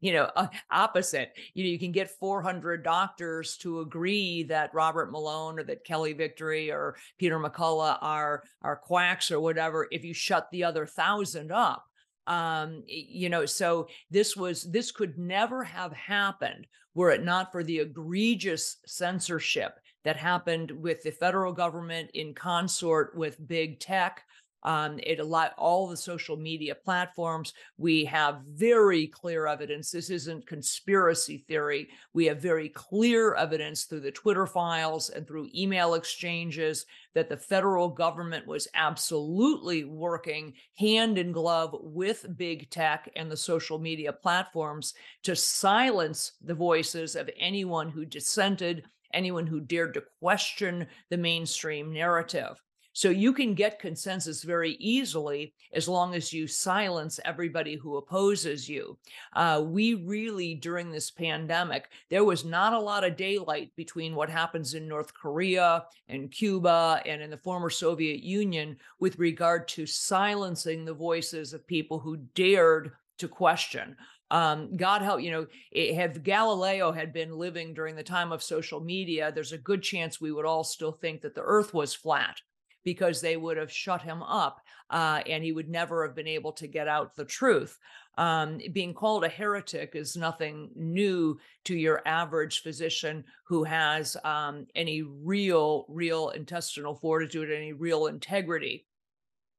you 0.00 0.12
know, 0.12 0.28
uh, 0.34 0.48
opposite. 0.70 1.32
You 1.54 1.62
know, 1.62 1.70
you 1.70 1.78
can 1.78 1.92
get 1.92 2.10
400 2.18 2.82
doctors 2.82 3.56
to 3.58 3.80
agree 3.80 4.42
that 4.44 4.74
Robert 4.74 5.12
Malone 5.12 5.60
or 5.60 5.62
that 5.62 5.84
Kelly 5.84 6.12
Victory 6.12 6.72
or 6.72 6.96
Peter 7.18 7.38
McCullough 7.38 7.98
are 8.00 8.42
are 8.62 8.76
quacks 8.76 9.30
or 9.30 9.38
whatever. 9.38 9.86
If 9.92 10.04
you 10.04 10.12
shut 10.12 10.48
the 10.50 10.64
other 10.64 10.86
thousand 10.86 11.52
up, 11.52 11.84
um, 12.26 12.82
you 12.88 13.28
know, 13.28 13.46
so 13.46 13.86
this 14.10 14.36
was 14.36 14.64
this 14.64 14.90
could 14.90 15.16
never 15.18 15.62
have 15.62 15.92
happened 15.92 16.66
were 16.94 17.10
it 17.10 17.22
not 17.22 17.52
for 17.52 17.62
the 17.62 17.78
egregious 17.78 18.78
censorship 18.86 19.78
that 20.06 20.16
happened 20.16 20.70
with 20.70 21.02
the 21.02 21.10
federal 21.10 21.52
government 21.52 22.08
in 22.14 22.32
consort 22.32 23.12
with 23.16 23.44
big 23.48 23.80
tech. 23.80 24.22
Um, 24.62 25.00
it 25.02 25.18
a 25.18 25.24
lot 25.24 25.52
all 25.58 25.88
the 25.88 25.96
social 25.96 26.36
media 26.36 26.76
platforms. 26.76 27.52
We 27.76 28.04
have 28.04 28.42
very 28.46 29.08
clear 29.08 29.48
evidence. 29.48 29.90
This 29.90 30.10
isn't 30.10 30.46
conspiracy 30.46 31.44
theory. 31.48 31.88
We 32.14 32.26
have 32.26 32.40
very 32.40 32.68
clear 32.68 33.34
evidence 33.34 33.84
through 33.84 34.00
the 34.00 34.12
Twitter 34.12 34.46
files 34.46 35.10
and 35.10 35.26
through 35.26 35.48
email 35.52 35.94
exchanges 35.94 36.86
that 37.14 37.28
the 37.28 37.36
federal 37.36 37.88
government 37.88 38.46
was 38.46 38.68
absolutely 38.74 39.84
working 39.84 40.52
hand 40.76 41.18
in 41.18 41.32
glove 41.32 41.74
with 41.80 42.26
big 42.36 42.70
tech 42.70 43.10
and 43.16 43.28
the 43.28 43.36
social 43.36 43.80
media 43.80 44.12
platforms 44.12 44.94
to 45.24 45.34
silence 45.34 46.32
the 46.44 46.54
voices 46.54 47.16
of 47.16 47.28
anyone 47.40 47.88
who 47.88 48.04
dissented 48.04 48.84
anyone 49.16 49.46
who 49.46 49.60
dared 49.60 49.94
to 49.94 50.04
question 50.20 50.86
the 51.10 51.16
mainstream 51.16 51.92
narrative. 51.92 52.62
So 52.96 53.10
you 53.10 53.34
can 53.34 53.52
get 53.52 53.78
consensus 53.78 54.42
very 54.42 54.72
easily 54.80 55.52
as 55.74 55.86
long 55.86 56.14
as 56.14 56.32
you 56.32 56.46
silence 56.46 57.20
everybody 57.26 57.74
who 57.74 57.98
opposes 57.98 58.70
you. 58.70 58.96
Uh, 59.34 59.62
we 59.66 59.92
really, 59.92 60.54
during 60.54 60.90
this 60.90 61.10
pandemic, 61.10 61.90
there 62.08 62.24
was 62.24 62.46
not 62.46 62.72
a 62.72 62.80
lot 62.80 63.04
of 63.04 63.18
daylight 63.18 63.70
between 63.76 64.14
what 64.14 64.30
happens 64.30 64.72
in 64.72 64.88
North 64.88 65.12
Korea 65.12 65.84
and 66.08 66.30
Cuba 66.30 67.02
and 67.04 67.20
in 67.20 67.28
the 67.28 67.36
former 67.36 67.68
Soviet 67.68 68.22
Union 68.22 68.78
with 68.98 69.18
regard 69.18 69.68
to 69.68 69.84
silencing 69.84 70.86
the 70.86 70.94
voices 70.94 71.52
of 71.52 71.66
people 71.66 71.98
who 71.98 72.16
dared 72.34 72.92
to 73.18 73.28
question 73.28 73.94
um, 74.30 74.76
God 74.76 75.02
help, 75.02 75.20
you 75.22 75.30
know, 75.30 75.46
if 75.70 76.22
Galileo 76.22 76.92
had 76.92 77.12
been 77.12 77.38
living 77.38 77.74
during 77.74 77.94
the 77.94 78.02
time 78.02 78.32
of 78.32 78.42
social 78.42 78.80
media, 78.80 79.30
there's 79.32 79.52
a 79.52 79.58
good 79.58 79.82
chance 79.82 80.20
we 80.20 80.32
would 80.32 80.46
all 80.46 80.64
still 80.64 80.92
think 80.92 81.20
that 81.22 81.34
the 81.34 81.42
earth 81.42 81.72
was 81.72 81.94
flat 81.94 82.40
because 82.84 83.20
they 83.20 83.36
would 83.36 83.56
have 83.56 83.70
shut 83.70 84.02
him 84.02 84.22
up 84.22 84.60
uh, 84.90 85.20
and 85.26 85.42
he 85.42 85.52
would 85.52 85.68
never 85.68 86.06
have 86.06 86.14
been 86.14 86.28
able 86.28 86.52
to 86.52 86.66
get 86.66 86.88
out 86.88 87.16
the 87.16 87.24
truth. 87.24 87.78
Um, 88.18 88.58
being 88.72 88.94
called 88.94 89.24
a 89.24 89.28
heretic 89.28 89.92
is 89.94 90.16
nothing 90.16 90.70
new 90.74 91.38
to 91.64 91.76
your 91.76 92.00
average 92.06 92.62
physician 92.62 93.24
who 93.44 93.64
has 93.64 94.16
um, 94.24 94.66
any 94.74 95.02
real, 95.02 95.84
real 95.88 96.30
intestinal 96.30 96.94
fortitude, 96.94 97.50
any 97.50 97.72
real 97.72 98.06
integrity 98.06 98.86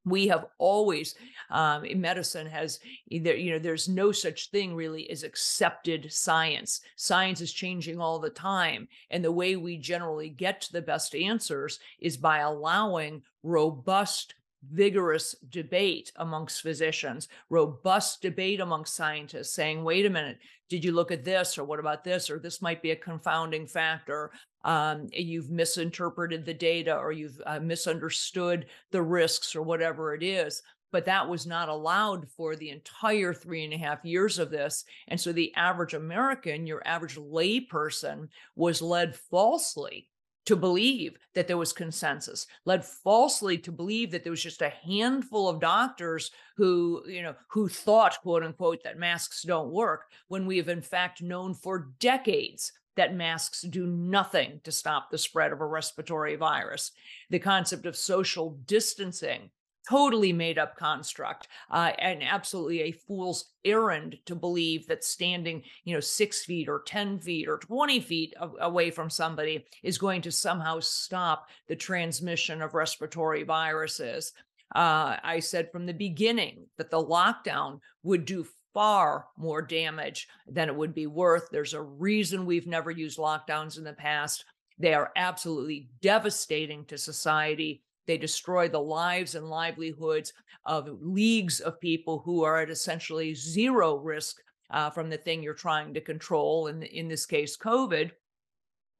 we 0.04 0.28
have 0.28 0.46
always 0.58 1.14
um, 1.50 1.84
medicine 1.96 2.46
has 2.46 2.80
either 3.08 3.34
you 3.34 3.52
know 3.52 3.58
there's 3.58 3.88
no 3.88 4.12
such 4.12 4.50
thing 4.50 4.74
really 4.74 5.08
as 5.10 5.22
accepted 5.22 6.12
science. 6.12 6.80
Science 6.96 7.40
is 7.40 7.52
changing 7.52 8.00
all 8.00 8.18
the 8.18 8.30
time 8.30 8.88
and 9.10 9.24
the 9.24 9.32
way 9.32 9.56
we 9.56 9.76
generally 9.76 10.28
get 10.28 10.60
to 10.62 10.72
the 10.72 10.82
best 10.82 11.14
answers 11.14 11.80
is 12.00 12.16
by 12.16 12.38
allowing 12.38 13.22
robust 13.42 14.34
vigorous 14.62 15.34
debate 15.50 16.12
amongst 16.16 16.62
physicians, 16.62 17.28
robust 17.50 18.22
debate 18.22 18.60
amongst 18.60 18.94
scientists 18.94 19.54
saying, 19.54 19.84
wait 19.84 20.06
a 20.06 20.10
minute, 20.10 20.38
did 20.68 20.84
you 20.84 20.92
look 20.92 21.10
at 21.10 21.24
this 21.24 21.56
or 21.58 21.64
what 21.64 21.80
about 21.80 22.04
this? 22.04 22.30
Or 22.30 22.38
this 22.38 22.60
might 22.60 22.82
be 22.82 22.90
a 22.90 22.96
confounding 22.96 23.66
factor. 23.66 24.30
Um, 24.64 25.08
you've 25.12 25.50
misinterpreted 25.50 26.44
the 26.44 26.54
data 26.54 26.96
or 26.96 27.12
you've 27.12 27.40
uh, 27.46 27.60
misunderstood 27.60 28.66
the 28.90 29.02
risks 29.02 29.54
or 29.56 29.62
whatever 29.62 30.14
it 30.14 30.22
is. 30.22 30.62
But 30.90 31.04
that 31.04 31.28
was 31.28 31.46
not 31.46 31.68
allowed 31.68 32.28
for 32.30 32.56
the 32.56 32.70
entire 32.70 33.34
three 33.34 33.64
and 33.64 33.74
a 33.74 33.78
half 33.78 34.04
years 34.04 34.38
of 34.38 34.50
this. 34.50 34.84
And 35.08 35.20
so 35.20 35.32
the 35.32 35.54
average 35.54 35.92
American, 35.92 36.66
your 36.66 36.82
average 36.86 37.16
layperson, 37.16 38.28
was 38.56 38.80
led 38.80 39.14
falsely 39.14 40.08
to 40.48 40.56
believe 40.56 41.18
that 41.34 41.46
there 41.46 41.58
was 41.58 41.74
consensus, 41.74 42.46
led 42.64 42.82
falsely 42.82 43.58
to 43.58 43.70
believe 43.70 44.10
that 44.10 44.24
there 44.24 44.30
was 44.30 44.42
just 44.42 44.62
a 44.62 44.70
handful 44.70 45.46
of 45.46 45.60
doctors 45.60 46.30
who, 46.56 47.02
you 47.06 47.22
know, 47.22 47.34
who 47.48 47.68
thought, 47.68 48.18
quote 48.22 48.42
unquote, 48.42 48.82
that 48.82 48.98
masks 48.98 49.42
don't 49.42 49.70
work, 49.70 50.06
when 50.28 50.46
we 50.46 50.56
have 50.56 50.70
in 50.70 50.80
fact 50.80 51.20
known 51.20 51.52
for 51.52 51.90
decades 52.00 52.72
that 52.96 53.14
masks 53.14 53.60
do 53.60 53.86
nothing 53.86 54.58
to 54.64 54.72
stop 54.72 55.10
the 55.10 55.18
spread 55.18 55.52
of 55.52 55.60
a 55.60 55.66
respiratory 55.66 56.34
virus. 56.34 56.92
The 57.28 57.38
concept 57.38 57.84
of 57.84 57.94
social 57.94 58.58
distancing 58.64 59.50
totally 59.88 60.32
made 60.32 60.58
up 60.58 60.76
construct 60.76 61.48
uh, 61.70 61.92
and 61.98 62.22
absolutely 62.22 62.82
a 62.82 62.92
fool's 62.92 63.52
errand 63.64 64.18
to 64.26 64.34
believe 64.34 64.86
that 64.86 65.04
standing 65.04 65.62
you 65.84 65.94
know 65.94 66.00
six 66.00 66.44
feet 66.44 66.68
or 66.68 66.82
10 66.86 67.18
feet 67.20 67.48
or 67.48 67.58
20 67.58 68.00
feet 68.00 68.34
away 68.60 68.90
from 68.90 69.08
somebody 69.08 69.64
is 69.82 69.98
going 69.98 70.20
to 70.20 70.32
somehow 70.32 70.78
stop 70.80 71.48
the 71.68 71.76
transmission 71.76 72.60
of 72.62 72.74
respiratory 72.74 73.42
viruses. 73.42 74.32
Uh, 74.74 75.16
i 75.22 75.40
said 75.40 75.72
from 75.72 75.86
the 75.86 75.94
beginning 75.94 76.66
that 76.76 76.90
the 76.90 77.02
lockdown 77.02 77.80
would 78.02 78.26
do 78.26 78.46
far 78.74 79.26
more 79.38 79.62
damage 79.62 80.28
than 80.46 80.68
it 80.68 80.76
would 80.76 80.94
be 80.94 81.06
worth. 81.06 81.48
There's 81.50 81.74
a 81.74 81.80
reason 81.80 82.44
we've 82.44 82.66
never 82.66 82.90
used 82.90 83.18
lockdowns 83.18 83.78
in 83.78 83.84
the 83.84 83.94
past. 83.94 84.44
They 84.78 84.94
are 84.94 85.10
absolutely 85.16 85.88
devastating 86.02 86.84
to 86.84 86.98
society 86.98 87.82
they 88.08 88.18
destroy 88.18 88.68
the 88.68 88.80
lives 88.80 89.36
and 89.36 89.48
livelihoods 89.48 90.32
of 90.64 90.88
leagues 91.00 91.60
of 91.60 91.80
people 91.80 92.22
who 92.24 92.42
are 92.42 92.60
at 92.62 92.70
essentially 92.70 93.34
zero 93.34 93.96
risk 93.96 94.38
uh, 94.70 94.90
from 94.90 95.08
the 95.08 95.16
thing 95.16 95.42
you're 95.42 95.54
trying 95.54 95.94
to 95.94 96.00
control, 96.00 96.66
and 96.66 96.82
in, 96.82 96.90
in 96.90 97.08
this 97.08 97.26
case, 97.26 97.56
COVID. 97.56 98.10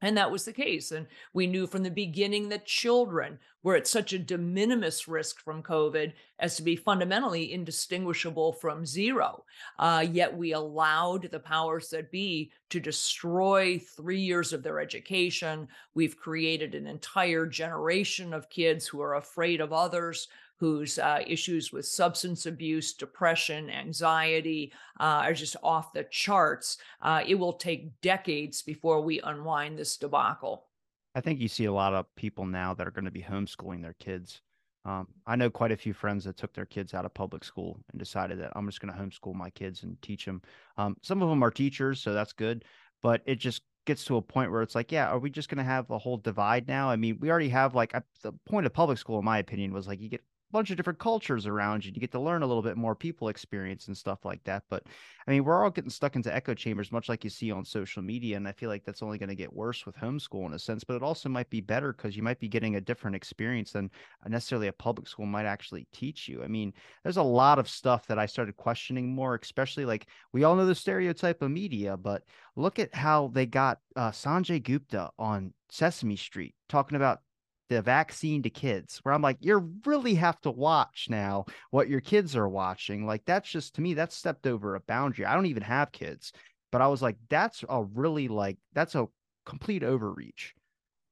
And 0.01 0.17
that 0.17 0.31
was 0.31 0.45
the 0.45 0.53
case. 0.53 0.93
And 0.93 1.07
we 1.33 1.47
knew 1.47 1.67
from 1.67 1.83
the 1.83 1.91
beginning 1.91 2.49
that 2.51 2.67
children 2.67 3.39
were 3.65 3.75
at 3.75 3.89
such 3.89 4.13
a 4.13 4.19
de 4.19 4.39
minimis 4.39 5.09
risk 5.09 5.41
from 5.41 5.63
COVID 5.63 6.13
as 6.39 6.57
to 6.57 6.63
be 6.63 6.77
fundamentally 6.77 7.53
indistinguishable 7.53 8.53
from 8.53 8.87
zero. 8.87 9.45
Uh, 9.79 10.07
yet 10.11 10.37
we 10.37 10.53
allowed 10.53 11.29
the 11.31 11.41
powers 11.41 11.91
that 11.91 12.13
be 12.13 12.53
to 12.71 12.79
destroy 12.79 13.79
three 13.79 14.21
years 14.21 14.53
of 14.53 14.63
their 14.63 14.79
education. 14.79 15.67
We've 15.95 16.17
created 16.17 16.75
an 16.75 16.87
entire 16.87 17.47
generation 17.47 18.33
of 18.33 18.51
kids 18.51 18.87
who 18.87 19.01
are 19.01 19.17
afraid 19.17 19.61
of 19.61 19.73
others, 19.73 20.29
whose 20.59 20.99
uh, 20.99 21.21
issues 21.27 21.73
with 21.73 21.87
substance 21.87 22.47
abuse, 22.47 22.93
depression, 22.93 23.71
anxiety 23.71 24.73
uh, 24.99 25.23
are 25.23 25.33
just 25.33 25.57
off 25.63 25.93
the 25.93 26.05
charts. 26.05 26.79
Uh, 27.01 27.23
it 27.27 27.37
will 27.37 27.53
take 27.53 28.01
decades 28.01 28.63
before 28.63 29.01
we 29.01 29.21
unwind 29.21 29.79
this 29.79 29.97
debacle. 29.97 30.67
I 31.15 31.21
think 31.21 31.41
you 31.41 31.49
see 31.49 31.65
a 31.65 31.73
lot 31.73 31.95
of 31.95 32.07
people 32.17 32.45
now 32.45 32.75
that 32.75 32.87
are 32.87 32.93
going 32.93 33.05
to 33.05 33.11
be 33.11 33.23
homeschooling 33.23 33.83
their 33.83 33.95
kids. 33.95 34.41
Um, 34.85 35.07
I 35.27 35.37
know 35.37 35.51
quite 35.51 35.73
a 35.73 35.77
few 35.77 35.93
friends 35.93 36.25
that 36.25 36.37
took 36.37 36.53
their 36.55 36.67
kids 36.67 36.95
out 36.95 37.05
of 37.05 37.15
public 37.15 37.45
school 37.45 37.81
and 37.91 37.99
decided 37.99 38.41
that 38.41 38.53
I'm 38.55 38.67
just 38.67 38.81
going 38.81 38.93
to 38.93 38.99
homeschool 38.99 39.35
my 39.35 39.51
kids 39.51 39.83
and 39.83 40.01
teach 40.03 40.25
them. 40.25 40.43
Um, 40.77 40.97
some 41.03 41.23
of 41.23 41.29
them 41.29 41.43
are 41.43 41.51
teachers, 41.51 42.01
so 42.01 42.13
that's 42.15 42.33
good, 42.33 42.65
but 43.03 43.23
it 43.27 43.37
just 43.37 43.63
gets 43.85 44.05
to 44.05 44.17
a 44.17 44.23
point 44.23 44.51
where 44.51 44.63
it's 44.63 44.75
like, 44.75 44.93
yeah, 44.93 45.09
are 45.09 45.19
we 45.19 45.31
just 45.31 45.49
going 45.49 45.59
to 45.59 45.65
have 45.65 45.91
a 45.91 45.99
whole 45.99 46.17
divide 46.17 46.69
now? 46.69 46.91
I 46.91 46.97
mean, 46.97 47.19
we 47.21 47.31
already 47.31 47.49
have 47.49 47.75
like 47.75 47.93
the 48.23 48.33
point 48.49 48.67
of 48.67 48.73
public 48.73 48.99
school, 48.99 49.19
in 49.19 49.25
my 49.25 49.39
opinion, 49.39 49.73
was 49.73 49.87
like 49.87 50.01
you 50.01 50.09
get 50.09 50.23
bunch 50.53 50.71
of 50.71 50.77
different 50.77 50.99
cultures 50.99 51.47
around 51.47 51.85
you. 51.85 51.93
You 51.95 52.01
get 52.01 52.13
to 52.13 52.21
learn 52.21 52.43
a 52.43 52.47
little 52.47 52.63
bit 52.63 52.77
more 52.77 52.95
people 52.95 53.29
experience 53.29 53.89
and 53.89 53.97
stuff 53.97 54.25
like 54.25 54.43
that. 54.45 54.65
But 54.71 54.85
I 55.27 55.31
mean, 55.31 55.45
we're 55.45 55.63
all 55.63 55.71
getting 55.71 55.91
stuck 55.91 56.17
into 56.17 56.35
echo 56.35 56.55
chambers, 56.55 56.91
much 56.91 57.09
like 57.09 57.25
you 57.25 57.31
see 57.31 57.51
on 57.51 57.65
social 57.65 58.03
media. 58.03 58.37
And 58.37 58.49
I 58.49 58.53
feel 58.53 58.69
like 58.69 58.85
that's 58.85 59.03
only 59.03 59.19
going 59.19 59.29
to 59.29 59.35
get 59.35 59.53
worse 59.53 59.85
with 59.85 59.97
homeschool 59.97 60.47
in 60.47 60.55
a 60.55 60.59
sense, 60.59 60.85
but 60.85 60.97
it 60.97 61.03
also 61.03 61.29
might 61.29 61.51
be 61.51 61.61
better 61.61 61.93
because 61.93 62.17
you 62.17 62.23
might 62.23 62.41
be 62.41 62.49
getting 62.49 62.77
a 62.77 62.81
different 62.81 63.17
experience 63.17 63.73
than 63.73 63.91
necessarily 64.27 64.69
a 64.69 64.73
public 64.73 65.07
school 65.07 65.27
might 65.27 65.47
actually 65.47 65.87
teach 65.93 66.29
you. 66.29 66.43
I 66.43 66.49
mean, 66.49 66.73
there's 67.03 67.19
a 67.19 67.23
lot 67.23 67.59
of 67.59 67.69
stuff 67.69 68.07
that 68.07 68.19
I 68.19 68.27
started 68.27 68.57
questioning 68.57 69.15
more, 69.15 69.39
especially 69.41 69.85
like 69.85 70.07
we 70.33 70.45
all 70.45 70.57
know 70.57 70.67
the 70.67 70.75
stereotype 70.75 71.43
of 71.43 71.51
media, 71.51 71.97
but 71.97 72.23
look 72.57 72.79
at 72.79 72.95
how 72.95 73.31
they 73.35 73.47
got 73.47 73.81
uh, 73.97 74.11
Sanjay 74.11 74.63
Gupta 74.63 75.11
on 75.19 75.53
Sesame 75.71 76.17
Street 76.17 76.55
talking 76.69 76.97
about 76.97 77.21
the 77.69 77.83
vaccine 77.83 78.43
to 78.43 78.51
kids 78.51 78.99
where 79.03 79.15
i'm 79.15 79.23
like 79.23 79.37
you 79.41 79.73
really 79.85 80.15
have 80.15 80.41
to 80.41 80.51
watch 80.51 81.07
now 81.11 81.45
what 81.71 81.89
your 81.89 82.01
kids 82.01 82.35
are 82.37 82.49
watching. 82.49 83.07
Like 83.07 83.25
that's 83.25 83.49
just 83.49 83.75
to 83.75 83.81
me 83.81 83.95
that's 83.95 84.17
stepped 84.17 84.47
over 84.47 84.75
a 84.75 84.81
boundary. 84.81 85.27
I 85.27 85.35
don't 85.35 85.47
even 85.47 85.63
have 85.63 85.93
kids 85.93 86.33
but 86.71 86.83
i 86.83 86.87
was 86.87 87.01
like 87.01 87.17
that's 87.31 87.65
a 87.67 87.83
really 87.83 88.29
like 88.29 88.59
that's 88.75 88.95
a 88.95 89.07
complete 89.49 89.83
overreach. 89.83 90.55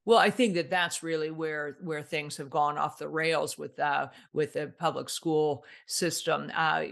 Well, 0.05 0.19
I 0.19 0.31
think 0.31 0.55
that 0.55 0.71
that's 0.71 1.03
really 1.03 1.33
where 1.33 1.79
where 1.81 2.03
things 2.03 2.37
have 2.37 2.51
gone 2.51 2.79
off 2.79 2.99
the 2.99 3.09
rails 3.09 3.59
with 3.59 3.81
uh, 3.81 4.09
with 4.33 4.53
the 4.53 4.73
public 4.79 5.09
school 5.09 5.64
system. 5.87 6.53
Uh, 6.55 6.85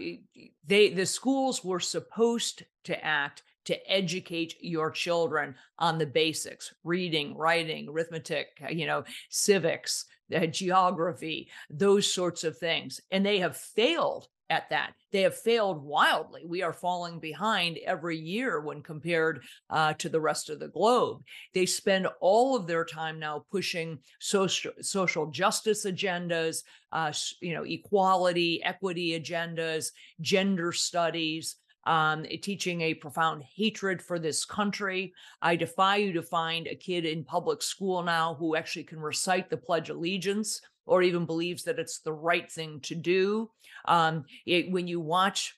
they 0.67 0.89
the 0.89 1.05
schools 1.05 1.63
were 1.63 1.79
supposed 1.79 2.63
to 2.85 3.05
act 3.05 3.43
to 3.65 3.91
educate 3.91 4.55
your 4.61 4.89
children 4.91 5.55
on 5.79 5.97
the 5.97 6.05
basics 6.05 6.73
reading 6.83 7.35
writing 7.35 7.89
arithmetic 7.89 8.47
uh, 8.63 8.69
you 8.69 8.85
know 8.85 9.03
civics 9.29 10.05
uh, 10.33 10.45
geography 10.47 11.49
those 11.69 12.11
sorts 12.11 12.43
of 12.43 12.57
things. 12.57 13.01
And 13.11 13.25
they 13.25 13.39
have 13.39 13.57
failed 13.57 14.27
at 14.49 14.69
that. 14.69 14.93
They 15.11 15.21
have 15.21 15.35
failed 15.35 15.83
wildly. 15.83 16.43
We 16.45 16.61
are 16.61 16.73
falling 16.73 17.19
behind 17.19 17.79
every 17.85 18.17
year 18.17 18.61
when 18.61 18.83
compared 18.83 19.43
uh, 19.71 19.93
to 19.93 20.07
the 20.07 20.21
rest 20.21 20.49
of 20.51 20.59
the 20.59 20.67
globe. 20.67 21.23
They 21.53 21.65
spend 21.65 22.07
all 22.19 22.55
of 22.55 22.67
their 22.67 22.85
time 22.85 23.19
now 23.19 23.45
pushing 23.51 23.99
social 24.19 24.71
social 24.81 25.27
justice 25.31 25.85
agendas 25.85 26.63
uh, 26.91 27.11
you 27.41 27.55
know 27.55 27.63
equality 27.63 28.63
equity 28.63 29.19
agendas 29.19 29.91
gender 30.21 30.71
studies 30.71 31.55
um, 31.85 32.25
eh, 32.29 32.37
teaching 32.41 32.81
a 32.81 32.93
profound 32.93 33.43
hatred 33.43 34.01
for 34.01 34.19
this 34.19 34.45
country. 34.45 35.13
I 35.41 35.55
defy 35.55 35.97
you 35.97 36.13
to 36.13 36.21
find 36.21 36.67
a 36.67 36.75
kid 36.75 37.05
in 37.05 37.23
public 37.23 37.61
school 37.61 38.03
now 38.03 38.35
who 38.35 38.55
actually 38.55 38.83
can 38.83 38.99
recite 38.99 39.49
the 39.49 39.57
Pledge 39.57 39.89
of 39.89 39.97
Allegiance 39.97 40.61
or 40.85 41.01
even 41.01 41.25
believes 41.25 41.63
that 41.63 41.79
it's 41.79 41.99
the 41.99 42.13
right 42.13 42.51
thing 42.51 42.79
to 42.81 42.95
do. 42.95 43.49
Um, 43.85 44.25
it, 44.45 44.71
when 44.71 44.87
you 44.87 44.99
watch 44.99 45.55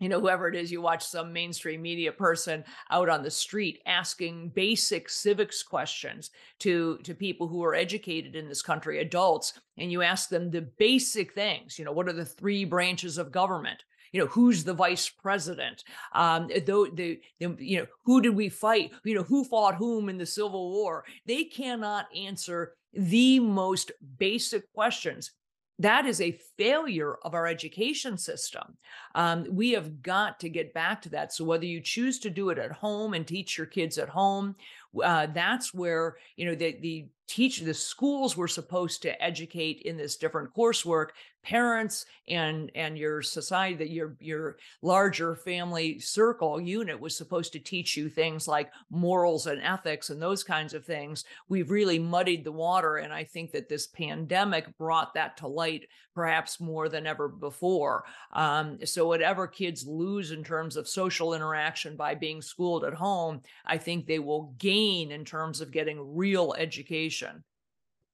you 0.00 0.08
know 0.08 0.20
whoever 0.20 0.48
it 0.48 0.54
is 0.54 0.70
you 0.70 0.80
watch 0.80 1.04
some 1.04 1.32
mainstream 1.32 1.82
media 1.82 2.12
person 2.12 2.64
out 2.90 3.08
on 3.08 3.22
the 3.22 3.30
street 3.30 3.80
asking 3.86 4.48
basic 4.50 5.08
civics 5.08 5.62
questions 5.62 6.30
to 6.60 6.98
to 6.98 7.14
people 7.14 7.48
who 7.48 7.64
are 7.64 7.74
educated 7.74 8.36
in 8.36 8.48
this 8.48 8.62
country 8.62 9.00
adults 9.00 9.54
and 9.76 9.90
you 9.90 10.02
ask 10.02 10.28
them 10.28 10.50
the 10.50 10.62
basic 10.78 11.34
things 11.34 11.78
you 11.78 11.84
know 11.84 11.92
what 11.92 12.08
are 12.08 12.12
the 12.12 12.24
three 12.24 12.64
branches 12.64 13.18
of 13.18 13.32
government 13.32 13.82
you 14.12 14.20
know 14.20 14.26
who's 14.26 14.64
the 14.64 14.74
vice 14.74 15.08
president 15.08 15.84
um 16.12 16.50
though 16.66 16.86
the, 16.86 17.20
the 17.40 17.56
you 17.58 17.78
know 17.78 17.86
who 18.04 18.20
did 18.20 18.34
we 18.34 18.48
fight 18.48 18.92
you 19.04 19.14
know 19.14 19.22
who 19.22 19.44
fought 19.44 19.74
whom 19.74 20.08
in 20.08 20.18
the 20.18 20.26
civil 20.26 20.70
war 20.70 21.04
they 21.26 21.44
cannot 21.44 22.06
answer 22.14 22.74
the 22.92 23.38
most 23.38 23.92
basic 24.18 24.72
questions 24.72 25.32
that 25.80 26.06
is 26.06 26.20
a 26.20 26.38
failure 26.56 27.14
of 27.22 27.34
our 27.34 27.46
education 27.46 28.18
system. 28.18 28.76
Um, 29.14 29.46
we 29.48 29.70
have 29.72 30.02
got 30.02 30.40
to 30.40 30.48
get 30.48 30.74
back 30.74 31.00
to 31.02 31.08
that. 31.10 31.32
So 31.32 31.44
whether 31.44 31.66
you 31.66 31.80
choose 31.80 32.18
to 32.20 32.30
do 32.30 32.50
it 32.50 32.58
at 32.58 32.72
home 32.72 33.14
and 33.14 33.26
teach 33.26 33.56
your 33.56 33.66
kids 33.66 33.96
at 33.96 34.08
home, 34.08 34.56
uh, 35.02 35.26
that's 35.26 35.74
where 35.74 36.16
you 36.36 36.46
know 36.46 36.54
the 36.54 36.76
the 36.80 37.08
teach 37.28 37.60
the 37.60 37.74
schools 37.74 38.36
were 38.36 38.48
supposed 38.48 39.02
to 39.02 39.22
educate 39.22 39.82
in 39.82 39.96
this 39.96 40.16
different 40.16 40.52
coursework 40.54 41.08
parents 41.44 42.04
and 42.28 42.70
and 42.74 42.98
your 42.98 43.22
society 43.22 43.76
that 43.76 43.90
your 43.90 44.16
your 44.18 44.56
larger 44.82 45.36
family 45.36 45.98
circle 45.98 46.60
unit 46.60 46.98
was 46.98 47.16
supposed 47.16 47.52
to 47.52 47.58
teach 47.58 47.96
you 47.96 48.08
things 48.08 48.48
like 48.48 48.70
morals 48.90 49.46
and 49.46 49.62
ethics 49.62 50.10
and 50.10 50.20
those 50.20 50.42
kinds 50.42 50.74
of 50.74 50.84
things. 50.84 51.24
We've 51.48 51.70
really 51.70 51.98
muddied 51.98 52.44
the 52.44 52.52
water 52.52 52.96
and 52.96 53.12
i 53.12 53.24
think 53.24 53.52
that 53.52 53.68
this 53.68 53.86
pandemic 53.86 54.76
brought 54.78 55.14
that 55.14 55.36
to 55.38 55.48
light 55.48 55.86
perhaps 56.14 56.60
more 56.60 56.88
than 56.88 57.06
ever 57.06 57.28
before. 57.28 58.02
Um, 58.32 58.78
so 58.84 59.06
whatever 59.06 59.46
kids 59.46 59.86
lose 59.86 60.32
in 60.32 60.42
terms 60.42 60.76
of 60.76 60.88
social 60.88 61.32
interaction 61.32 61.94
by 61.96 62.14
being 62.16 62.42
schooled 62.42 62.84
at 62.84 62.94
home 62.94 63.42
i 63.64 63.78
think 63.78 64.06
they 64.06 64.18
will 64.18 64.54
gain 64.58 64.77
in 64.78 65.24
terms 65.24 65.60
of 65.60 65.70
getting 65.70 66.16
real 66.16 66.54
education 66.58 67.44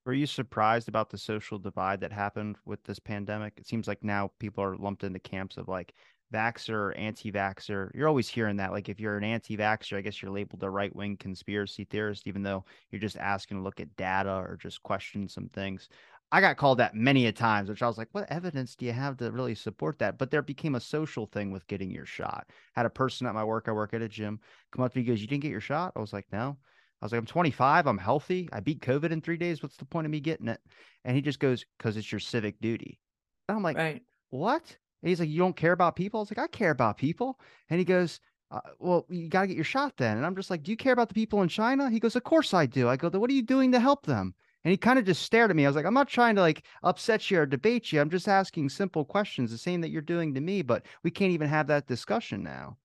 were 0.05 0.13
you 0.13 0.27
surprised 0.27 0.87
about 0.87 1.09
the 1.09 1.17
social 1.17 1.57
divide 1.57 1.99
that 2.01 2.11
happened 2.11 2.57
with 2.65 2.83
this 2.83 2.99
pandemic? 2.99 3.53
It 3.57 3.65
seems 3.65 3.87
like 3.87 4.03
now 4.03 4.31
people 4.39 4.63
are 4.63 4.77
lumped 4.77 5.03
into 5.03 5.19
camps 5.19 5.57
of 5.57 5.67
like 5.67 5.95
vaxer, 6.31 6.97
anti 6.97 7.31
vaxer. 7.31 7.89
You're 7.95 8.07
always 8.07 8.29
hearing 8.29 8.57
that. 8.57 8.71
Like 8.71 8.87
if 8.87 8.99
you're 8.99 9.17
an 9.17 9.23
anti 9.23 9.57
vaxer, 9.57 9.97
I 9.97 10.01
guess 10.01 10.21
you're 10.21 10.31
labeled 10.31 10.63
a 10.63 10.69
right 10.69 10.95
wing 10.95 11.17
conspiracy 11.17 11.85
theorist, 11.85 12.27
even 12.27 12.43
though 12.43 12.65
you're 12.91 13.01
just 13.01 13.17
asking 13.17 13.57
to 13.57 13.63
look 13.63 13.79
at 13.79 13.95
data 13.95 14.31
or 14.31 14.57
just 14.61 14.83
question 14.83 15.27
some 15.27 15.49
things. 15.49 15.89
I 16.35 16.41
got 16.41 16.57
called 16.57 16.79
that 16.79 16.93
many 16.93 17.27
a 17.27 17.31
times, 17.31 17.69
which 17.69 17.81
I 17.81 17.87
was 17.87 17.97
like, 17.97 18.09
what 18.11 18.29
evidence 18.29 18.75
do 18.75 18.85
you 18.85 18.91
have 18.91 19.15
to 19.17 19.31
really 19.31 19.55
support 19.55 19.99
that? 19.99 20.17
But 20.17 20.31
there 20.31 20.41
became 20.41 20.75
a 20.75 20.81
social 20.81 21.27
thing 21.27 21.49
with 21.49 21.65
getting 21.67 21.89
your 21.89 22.05
shot. 22.05 22.49
Had 22.75 22.85
a 22.85 22.89
person 22.89 23.25
at 23.25 23.33
my 23.33 23.45
work, 23.45 23.69
I 23.69 23.71
work 23.71 23.93
at 23.93 24.01
a 24.01 24.09
gym, 24.09 24.41
come 24.73 24.83
up 24.83 24.91
to 24.91 24.99
me, 24.99 25.05
goes, 25.05 25.21
You 25.21 25.27
didn't 25.27 25.43
get 25.43 25.51
your 25.51 25.61
shot? 25.61 25.93
I 25.95 26.01
was 26.01 26.11
like, 26.11 26.25
No. 26.33 26.57
I 27.01 27.05
was 27.05 27.13
like, 27.13 27.19
I'm 27.19 27.25
25. 27.25 27.87
I'm 27.87 27.97
healthy. 27.97 28.49
I 28.51 28.59
beat 28.59 28.81
COVID 28.81 29.11
in 29.11 29.21
three 29.21 29.37
days. 29.37 29.63
What's 29.63 29.77
the 29.77 29.85
point 29.85 30.05
of 30.05 30.11
me 30.11 30.19
getting 30.19 30.49
it? 30.49 30.59
And 31.05 31.15
he 31.15 31.21
just 31.21 31.39
goes, 31.39 31.65
because 31.77 31.95
it's 31.95 32.11
your 32.11 32.19
civic 32.19 32.59
duty. 32.59 32.99
And 33.47 33.55
I'm 33.55 33.63
like, 33.63 33.77
right. 33.77 34.01
what? 34.29 34.75
And 35.03 35.09
he's 35.09 35.21
like, 35.21 35.29
you 35.29 35.37
don't 35.37 35.55
care 35.55 35.71
about 35.71 35.95
people? 35.95 36.19
I 36.19 36.23
was 36.23 36.31
like, 36.31 36.39
I 36.39 36.47
care 36.47 36.71
about 36.71 36.97
people. 36.97 37.39
And 37.69 37.79
he 37.79 37.85
goes, 37.85 38.19
uh, 38.51 38.59
well, 38.79 39.05
you 39.09 39.29
got 39.29 39.41
to 39.41 39.47
get 39.47 39.55
your 39.55 39.63
shot 39.63 39.95
then. 39.95 40.17
And 40.17 40.25
I'm 40.25 40.35
just 40.35 40.49
like, 40.49 40.63
do 40.63 40.71
you 40.71 40.77
care 40.77 40.93
about 40.93 41.07
the 41.07 41.13
people 41.13 41.43
in 41.43 41.49
China? 41.49 41.89
He 41.89 41.99
goes, 41.99 42.17
of 42.17 42.23
course 42.23 42.53
I 42.53 42.65
do. 42.65 42.89
I 42.89 42.97
go, 42.97 43.09
what 43.09 43.29
are 43.29 43.33
you 43.33 43.41
doing 43.41 43.71
to 43.71 43.79
help 43.79 44.05
them? 44.05 44.33
And 44.65 44.71
he 44.71 44.77
kind 44.77 44.99
of 44.99 45.05
just 45.05 45.21
stared 45.23 45.51
at 45.51 45.55
me. 45.55 45.65
I 45.65 45.69
was 45.69 45.77
like, 45.77 45.85
I'm 45.85 45.93
not 45.93 46.09
trying 46.09 46.35
to 46.35 46.41
like 46.41 46.65
upset 46.83 47.31
you 47.31 47.39
or 47.39 47.45
debate 47.45 47.93
you. 47.93 48.01
I'm 48.01 48.09
just 48.09 48.27
asking 48.27 48.67
simple 48.69 49.05
questions, 49.05 49.51
the 49.51 49.57
same 49.57 49.79
that 49.81 49.91
you're 49.91 50.01
doing 50.01 50.33
to 50.33 50.41
me, 50.41 50.61
but 50.63 50.85
we 51.03 51.11
can't 51.11 51.31
even 51.31 51.47
have 51.47 51.67
that 51.67 51.87
discussion 51.87 52.43
now. 52.43 52.77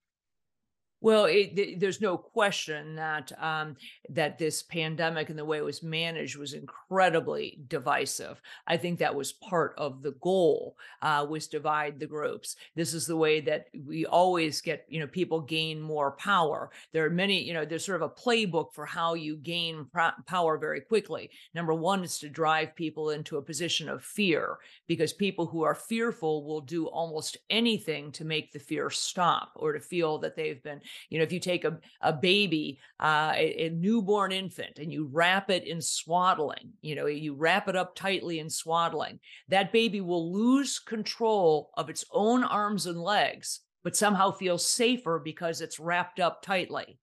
Well, 1.02 1.24
it, 1.24 1.80
there's 1.80 2.02
no 2.02 2.18
question 2.18 2.94
that 2.96 3.32
um, 3.42 3.76
that 4.10 4.38
this 4.38 4.62
pandemic 4.62 5.30
and 5.30 5.38
the 5.38 5.44
way 5.44 5.56
it 5.56 5.64
was 5.64 5.82
managed 5.82 6.36
was 6.36 6.52
incredibly 6.52 7.58
divisive. 7.68 8.40
I 8.66 8.76
think 8.76 8.98
that 8.98 9.14
was 9.14 9.32
part 9.32 9.74
of 9.78 10.02
the 10.02 10.12
goal 10.20 10.76
uh, 11.00 11.26
was 11.28 11.46
divide 11.46 11.98
the 11.98 12.06
groups. 12.06 12.56
This 12.76 12.92
is 12.92 13.06
the 13.06 13.16
way 13.16 13.40
that 13.40 13.68
we 13.86 14.04
always 14.04 14.60
get, 14.60 14.84
you 14.88 15.00
know, 15.00 15.06
people 15.06 15.40
gain 15.40 15.80
more 15.80 16.12
power. 16.12 16.70
There 16.92 17.06
are 17.06 17.10
many, 17.10 17.42
you 17.42 17.54
know, 17.54 17.64
there's 17.64 17.84
sort 17.84 18.02
of 18.02 18.10
a 18.10 18.14
playbook 18.14 18.74
for 18.74 18.84
how 18.84 19.14
you 19.14 19.36
gain 19.36 19.86
power 20.26 20.58
very 20.58 20.82
quickly. 20.82 21.30
Number 21.54 21.72
one 21.72 22.04
is 22.04 22.18
to 22.18 22.28
drive 22.28 22.74
people 22.74 23.10
into 23.10 23.38
a 23.38 23.42
position 23.42 23.88
of 23.88 24.04
fear 24.04 24.58
because 24.86 25.14
people 25.14 25.46
who 25.46 25.62
are 25.62 25.74
fearful 25.74 26.44
will 26.44 26.60
do 26.60 26.86
almost 26.88 27.38
anything 27.48 28.12
to 28.12 28.24
make 28.26 28.52
the 28.52 28.58
fear 28.58 28.90
stop 28.90 29.52
or 29.56 29.72
to 29.72 29.80
feel 29.80 30.18
that 30.18 30.36
they've 30.36 30.62
been 30.62 30.80
you 31.09 31.18
know, 31.18 31.24
if 31.24 31.33
you 31.33 31.40
take 31.40 31.64
a, 31.64 31.79
a 32.00 32.12
baby, 32.12 32.79
uh, 33.00 33.33
a, 33.35 33.66
a 33.66 33.70
newborn 33.70 34.33
infant, 34.33 34.79
and 34.79 34.92
you 34.92 35.09
wrap 35.12 35.50
it 35.50 35.66
in 35.66 35.81
swaddling, 35.81 36.72
you 36.83 36.94
know, 36.94 37.07
you 37.07 37.35
wrap 37.35 37.68
it 37.68 37.76
up 37.76 37.94
tightly 37.94 38.38
in 38.38 38.50
swaddling, 38.50 39.20
that 39.48 39.72
baby 39.72 40.00
will 40.00 40.33
lose 40.33 40.79
control 40.79 41.70
of 41.76 41.90
its 41.90 42.05
own 42.12 42.44
arms 42.44 42.87
and 42.87 43.00
legs, 43.00 43.61
but 43.83 43.96
somehow 43.96 44.31
feel 44.31 44.59
safer 44.59 45.20
because 45.22 45.61
it's 45.61 45.81
wrapped 45.81 46.20
up 46.20 46.42
tightly. 46.42 46.98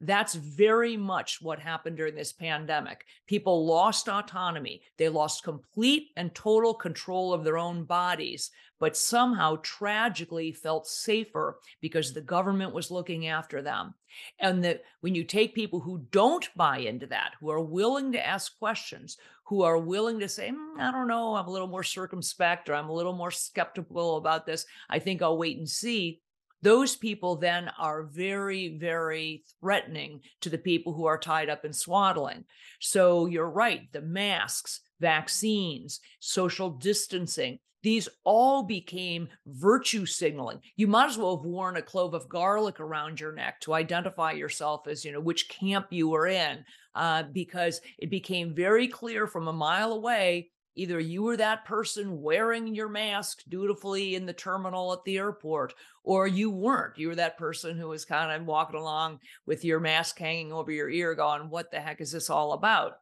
That's 0.00 0.34
very 0.34 0.96
much 0.96 1.42
what 1.42 1.58
happened 1.58 1.98
during 1.98 2.14
this 2.14 2.32
pandemic. 2.32 3.04
People 3.26 3.66
lost 3.66 4.08
autonomy. 4.08 4.80
They 4.96 5.10
lost 5.10 5.44
complete 5.44 6.08
and 6.16 6.34
total 6.34 6.72
control 6.72 7.34
of 7.34 7.44
their 7.44 7.58
own 7.58 7.84
bodies, 7.84 8.50
but 8.78 8.96
somehow 8.96 9.58
tragically 9.62 10.52
felt 10.52 10.86
safer 10.86 11.58
because 11.82 12.12
the 12.12 12.22
government 12.22 12.72
was 12.72 12.90
looking 12.90 13.26
after 13.26 13.60
them. 13.60 13.92
And 14.38 14.64
that 14.64 14.82
when 15.02 15.14
you 15.14 15.22
take 15.22 15.54
people 15.54 15.80
who 15.80 16.06
don't 16.10 16.48
buy 16.56 16.78
into 16.78 17.06
that, 17.08 17.32
who 17.38 17.50
are 17.50 17.60
willing 17.60 18.12
to 18.12 18.26
ask 18.26 18.58
questions, 18.58 19.18
who 19.44 19.62
are 19.62 19.78
willing 19.78 20.18
to 20.20 20.28
say, 20.28 20.50
mm, 20.50 20.80
I 20.80 20.90
don't 20.90 21.08
know, 21.08 21.34
I'm 21.34 21.46
a 21.46 21.50
little 21.50 21.68
more 21.68 21.84
circumspect 21.84 22.70
or 22.70 22.74
I'm 22.74 22.88
a 22.88 22.94
little 22.94 23.12
more 23.12 23.30
skeptical 23.30 24.16
about 24.16 24.46
this, 24.46 24.64
I 24.88 24.98
think 24.98 25.20
I'll 25.20 25.38
wait 25.38 25.58
and 25.58 25.68
see 25.68 26.22
those 26.62 26.96
people 26.96 27.36
then 27.36 27.70
are 27.78 28.02
very, 28.02 28.76
very 28.78 29.44
threatening 29.60 30.20
to 30.42 30.50
the 30.50 30.58
people 30.58 30.92
who 30.92 31.06
are 31.06 31.18
tied 31.18 31.48
up 31.48 31.64
in 31.64 31.72
swaddling. 31.72 32.44
So 32.80 33.26
you're 33.26 33.50
right, 33.50 33.90
the 33.92 34.02
masks, 34.02 34.80
vaccines, 35.00 36.00
social 36.20 36.70
distancing, 36.70 37.58
these 37.82 38.08
all 38.24 38.62
became 38.62 39.28
virtue 39.46 40.04
signaling. 40.04 40.60
You 40.76 40.86
might 40.86 41.08
as 41.08 41.16
well 41.16 41.36
have 41.36 41.46
worn 41.46 41.76
a 41.76 41.82
clove 41.82 42.12
of 42.12 42.28
garlic 42.28 42.78
around 42.78 43.18
your 43.18 43.32
neck 43.32 43.60
to 43.62 43.72
identify 43.72 44.32
yourself 44.32 44.86
as, 44.86 45.04
you 45.04 45.12
know, 45.12 45.20
which 45.20 45.48
camp 45.48 45.86
you 45.90 46.08
were 46.08 46.26
in, 46.26 46.64
uh, 46.94 47.24
because 47.32 47.80
it 47.98 48.10
became 48.10 48.54
very 48.54 48.86
clear 48.86 49.26
from 49.26 49.48
a 49.48 49.52
mile 49.52 49.92
away 49.92 50.50
Either 50.76 51.00
you 51.00 51.22
were 51.22 51.36
that 51.36 51.64
person 51.64 52.22
wearing 52.22 52.74
your 52.74 52.88
mask 52.88 53.42
dutifully 53.48 54.14
in 54.14 54.24
the 54.24 54.32
terminal 54.32 54.92
at 54.92 55.04
the 55.04 55.18
airport, 55.18 55.74
or 56.04 56.26
you 56.26 56.50
weren't. 56.50 56.96
You 56.96 57.08
were 57.08 57.16
that 57.16 57.38
person 57.38 57.76
who 57.76 57.88
was 57.88 58.04
kind 58.04 58.30
of 58.30 58.46
walking 58.46 58.78
along 58.78 59.20
with 59.46 59.64
your 59.64 59.80
mask 59.80 60.18
hanging 60.18 60.52
over 60.52 60.70
your 60.70 60.88
ear, 60.88 61.14
going, 61.14 61.50
What 61.50 61.70
the 61.70 61.80
heck 61.80 62.00
is 62.00 62.12
this 62.12 62.30
all 62.30 62.52
about? 62.52 63.00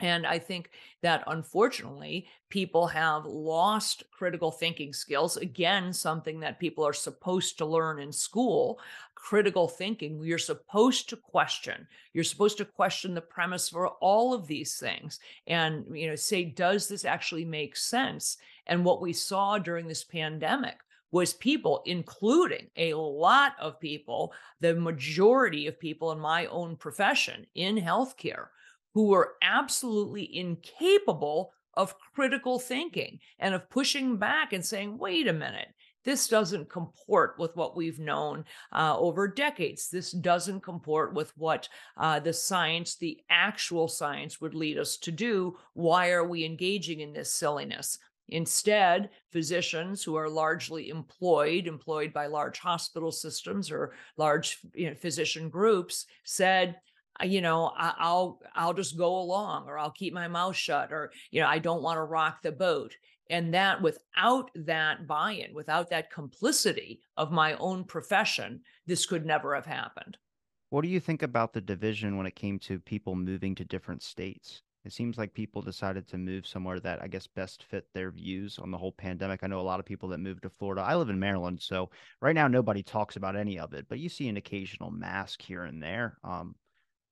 And 0.00 0.26
I 0.26 0.38
think 0.38 0.70
that 1.00 1.24
unfortunately, 1.26 2.28
people 2.50 2.86
have 2.86 3.24
lost 3.24 4.02
critical 4.12 4.50
thinking 4.50 4.92
skills. 4.92 5.38
Again, 5.38 5.92
something 5.92 6.40
that 6.40 6.60
people 6.60 6.86
are 6.86 6.92
supposed 6.92 7.56
to 7.58 7.66
learn 7.66 7.98
in 7.98 8.12
school 8.12 8.78
critical 9.26 9.66
thinking. 9.66 10.22
You're 10.22 10.38
supposed 10.38 11.08
to 11.08 11.16
question. 11.16 11.88
You're 12.12 12.22
supposed 12.22 12.58
to 12.58 12.64
question 12.64 13.12
the 13.12 13.20
premise 13.20 13.68
for 13.68 13.88
all 14.00 14.32
of 14.32 14.46
these 14.46 14.78
things 14.78 15.18
and, 15.48 15.84
you 15.92 16.06
know, 16.06 16.14
say, 16.14 16.44
does 16.44 16.86
this 16.86 17.04
actually 17.04 17.44
make 17.44 17.76
sense? 17.76 18.36
And 18.68 18.84
what 18.84 19.00
we 19.00 19.12
saw 19.12 19.58
during 19.58 19.88
this 19.88 20.04
pandemic 20.04 20.76
was 21.10 21.34
people, 21.34 21.82
including 21.86 22.68
a 22.76 22.94
lot 22.94 23.54
of 23.60 23.80
people, 23.80 24.32
the 24.60 24.76
majority 24.76 25.66
of 25.66 25.80
people 25.80 26.12
in 26.12 26.20
my 26.20 26.46
own 26.46 26.76
profession 26.76 27.46
in 27.56 27.76
healthcare, 27.76 28.46
who 28.94 29.08
were 29.08 29.34
absolutely 29.42 30.36
incapable 30.36 31.52
of 31.74 31.96
critical 32.14 32.60
thinking 32.60 33.18
and 33.40 33.56
of 33.56 33.68
pushing 33.70 34.18
back 34.18 34.52
and 34.52 34.64
saying, 34.64 34.96
wait 34.98 35.26
a 35.26 35.32
minute, 35.32 35.68
this 36.06 36.28
doesn't 36.28 36.70
comport 36.70 37.34
with 37.36 37.54
what 37.56 37.76
we've 37.76 37.98
known 37.98 38.44
uh, 38.72 38.96
over 38.96 39.26
decades. 39.26 39.90
This 39.90 40.12
doesn't 40.12 40.62
comport 40.62 41.12
with 41.12 41.36
what 41.36 41.68
uh, 41.96 42.20
the 42.20 42.32
science, 42.32 42.94
the 42.94 43.18
actual 43.28 43.88
science, 43.88 44.40
would 44.40 44.54
lead 44.54 44.78
us 44.78 44.96
to 44.98 45.10
do. 45.10 45.58
Why 45.74 46.10
are 46.10 46.26
we 46.26 46.44
engaging 46.44 47.00
in 47.00 47.12
this 47.12 47.34
silliness? 47.34 47.98
Instead, 48.28 49.10
physicians 49.32 50.04
who 50.04 50.14
are 50.14 50.28
largely 50.28 50.90
employed, 50.90 51.66
employed 51.66 52.12
by 52.12 52.26
large 52.26 52.60
hospital 52.60 53.10
systems 53.10 53.72
or 53.72 53.92
large 54.16 54.58
you 54.74 54.88
know, 54.88 54.94
physician 54.94 55.48
groups, 55.48 56.06
said, 56.24 56.76
you 57.24 57.40
know 57.40 57.72
i'll 57.78 58.40
i'll 58.54 58.74
just 58.74 58.98
go 58.98 59.16
along 59.16 59.66
or 59.68 59.78
i'll 59.78 59.90
keep 59.90 60.12
my 60.12 60.28
mouth 60.28 60.54
shut 60.54 60.92
or 60.92 61.10
you 61.30 61.40
know 61.40 61.46
i 61.46 61.58
don't 61.58 61.82
want 61.82 61.96
to 61.96 62.02
rock 62.02 62.42
the 62.42 62.52
boat 62.52 62.94
And 63.30 63.52
that 63.54 63.82
without 63.82 64.50
that 64.54 65.06
buy 65.06 65.32
in, 65.32 65.54
without 65.54 65.90
that 65.90 66.10
complicity 66.10 67.00
of 67.16 67.32
my 67.32 67.54
own 67.54 67.84
profession, 67.84 68.60
this 68.86 69.06
could 69.06 69.26
never 69.26 69.54
have 69.54 69.66
happened. 69.66 70.16
What 70.70 70.82
do 70.82 70.88
you 70.88 71.00
think 71.00 71.22
about 71.22 71.52
the 71.52 71.60
division 71.60 72.16
when 72.16 72.26
it 72.26 72.36
came 72.36 72.58
to 72.60 72.80
people 72.80 73.14
moving 73.14 73.54
to 73.56 73.64
different 73.64 74.02
states? 74.02 74.62
It 74.84 74.92
seems 74.92 75.18
like 75.18 75.34
people 75.34 75.62
decided 75.62 76.06
to 76.08 76.18
move 76.18 76.46
somewhere 76.46 76.78
that 76.78 77.02
I 77.02 77.08
guess 77.08 77.26
best 77.26 77.64
fit 77.64 77.86
their 77.92 78.12
views 78.12 78.58
on 78.60 78.70
the 78.70 78.78
whole 78.78 78.92
pandemic. 78.92 79.40
I 79.42 79.48
know 79.48 79.60
a 79.60 79.62
lot 79.62 79.80
of 79.80 79.86
people 79.86 80.08
that 80.10 80.18
moved 80.18 80.42
to 80.42 80.50
Florida. 80.50 80.82
I 80.82 80.94
live 80.94 81.10
in 81.10 81.18
Maryland, 81.18 81.60
so 81.60 81.90
right 82.20 82.36
now 82.36 82.46
nobody 82.46 82.84
talks 82.84 83.16
about 83.16 83.34
any 83.34 83.58
of 83.58 83.74
it, 83.74 83.86
but 83.88 83.98
you 83.98 84.08
see 84.08 84.28
an 84.28 84.36
occasional 84.36 84.92
mask 84.92 85.42
here 85.42 85.64
and 85.64 85.82
there. 85.82 86.18
Um, 86.22 86.54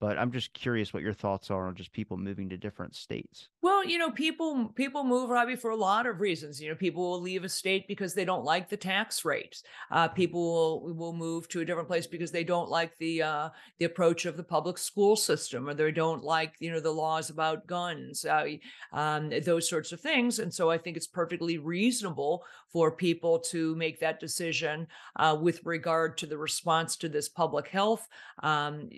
but 0.04 0.18
I'm 0.18 0.32
just 0.32 0.52
curious 0.52 0.92
what 0.92 1.02
your 1.02 1.14
thoughts 1.14 1.50
are 1.50 1.66
on 1.66 1.74
just 1.74 1.90
people 1.90 2.18
moving 2.18 2.50
to 2.50 2.58
different 2.58 2.94
states. 2.94 3.48
Well, 3.62 3.82
you 3.82 3.96
know, 3.96 4.10
people 4.10 4.68
people 4.74 5.02
move, 5.02 5.30
Robbie, 5.30 5.56
for 5.56 5.70
a 5.70 5.76
lot 5.76 6.04
of 6.04 6.20
reasons. 6.20 6.60
You 6.60 6.68
know, 6.68 6.74
people 6.74 7.10
will 7.10 7.22
leave 7.22 7.42
a 7.42 7.48
state 7.48 7.88
because 7.88 8.12
they 8.12 8.26
don't 8.26 8.44
like 8.44 8.68
the 8.68 8.76
tax 8.76 9.24
rates. 9.24 9.62
Uh, 9.90 10.08
people 10.08 10.42
will 10.42 10.94
will 10.94 11.14
move 11.14 11.48
to 11.48 11.62
a 11.62 11.64
different 11.64 11.88
place 11.88 12.06
because 12.06 12.30
they 12.30 12.44
don't 12.44 12.68
like 12.68 12.94
the 12.98 13.22
uh, 13.22 13.48
the 13.78 13.86
approach 13.86 14.26
of 14.26 14.36
the 14.36 14.44
public 14.44 14.76
school 14.76 15.16
system, 15.16 15.66
or 15.66 15.72
they 15.72 15.90
don't 15.90 16.22
like 16.22 16.52
you 16.58 16.70
know 16.70 16.80
the 16.80 16.90
laws 16.90 17.30
about 17.30 17.66
guns, 17.66 18.26
uh, 18.26 18.44
um, 18.92 19.32
those 19.46 19.66
sorts 19.66 19.90
of 19.90 20.02
things. 20.02 20.38
And 20.38 20.52
so, 20.52 20.68
I 20.70 20.76
think 20.76 20.98
it's 20.98 21.06
perfectly 21.06 21.56
reasonable 21.56 22.44
for 22.70 22.92
people 22.92 23.38
to 23.38 23.74
make 23.76 24.00
that 24.00 24.20
decision 24.20 24.86
uh, 25.16 25.34
with 25.40 25.64
regard 25.64 26.18
to 26.18 26.26
the 26.26 26.36
response 26.36 26.94
to 26.96 27.08
this 27.08 27.30
public 27.30 27.68
health 27.68 28.06
um, 28.42 28.90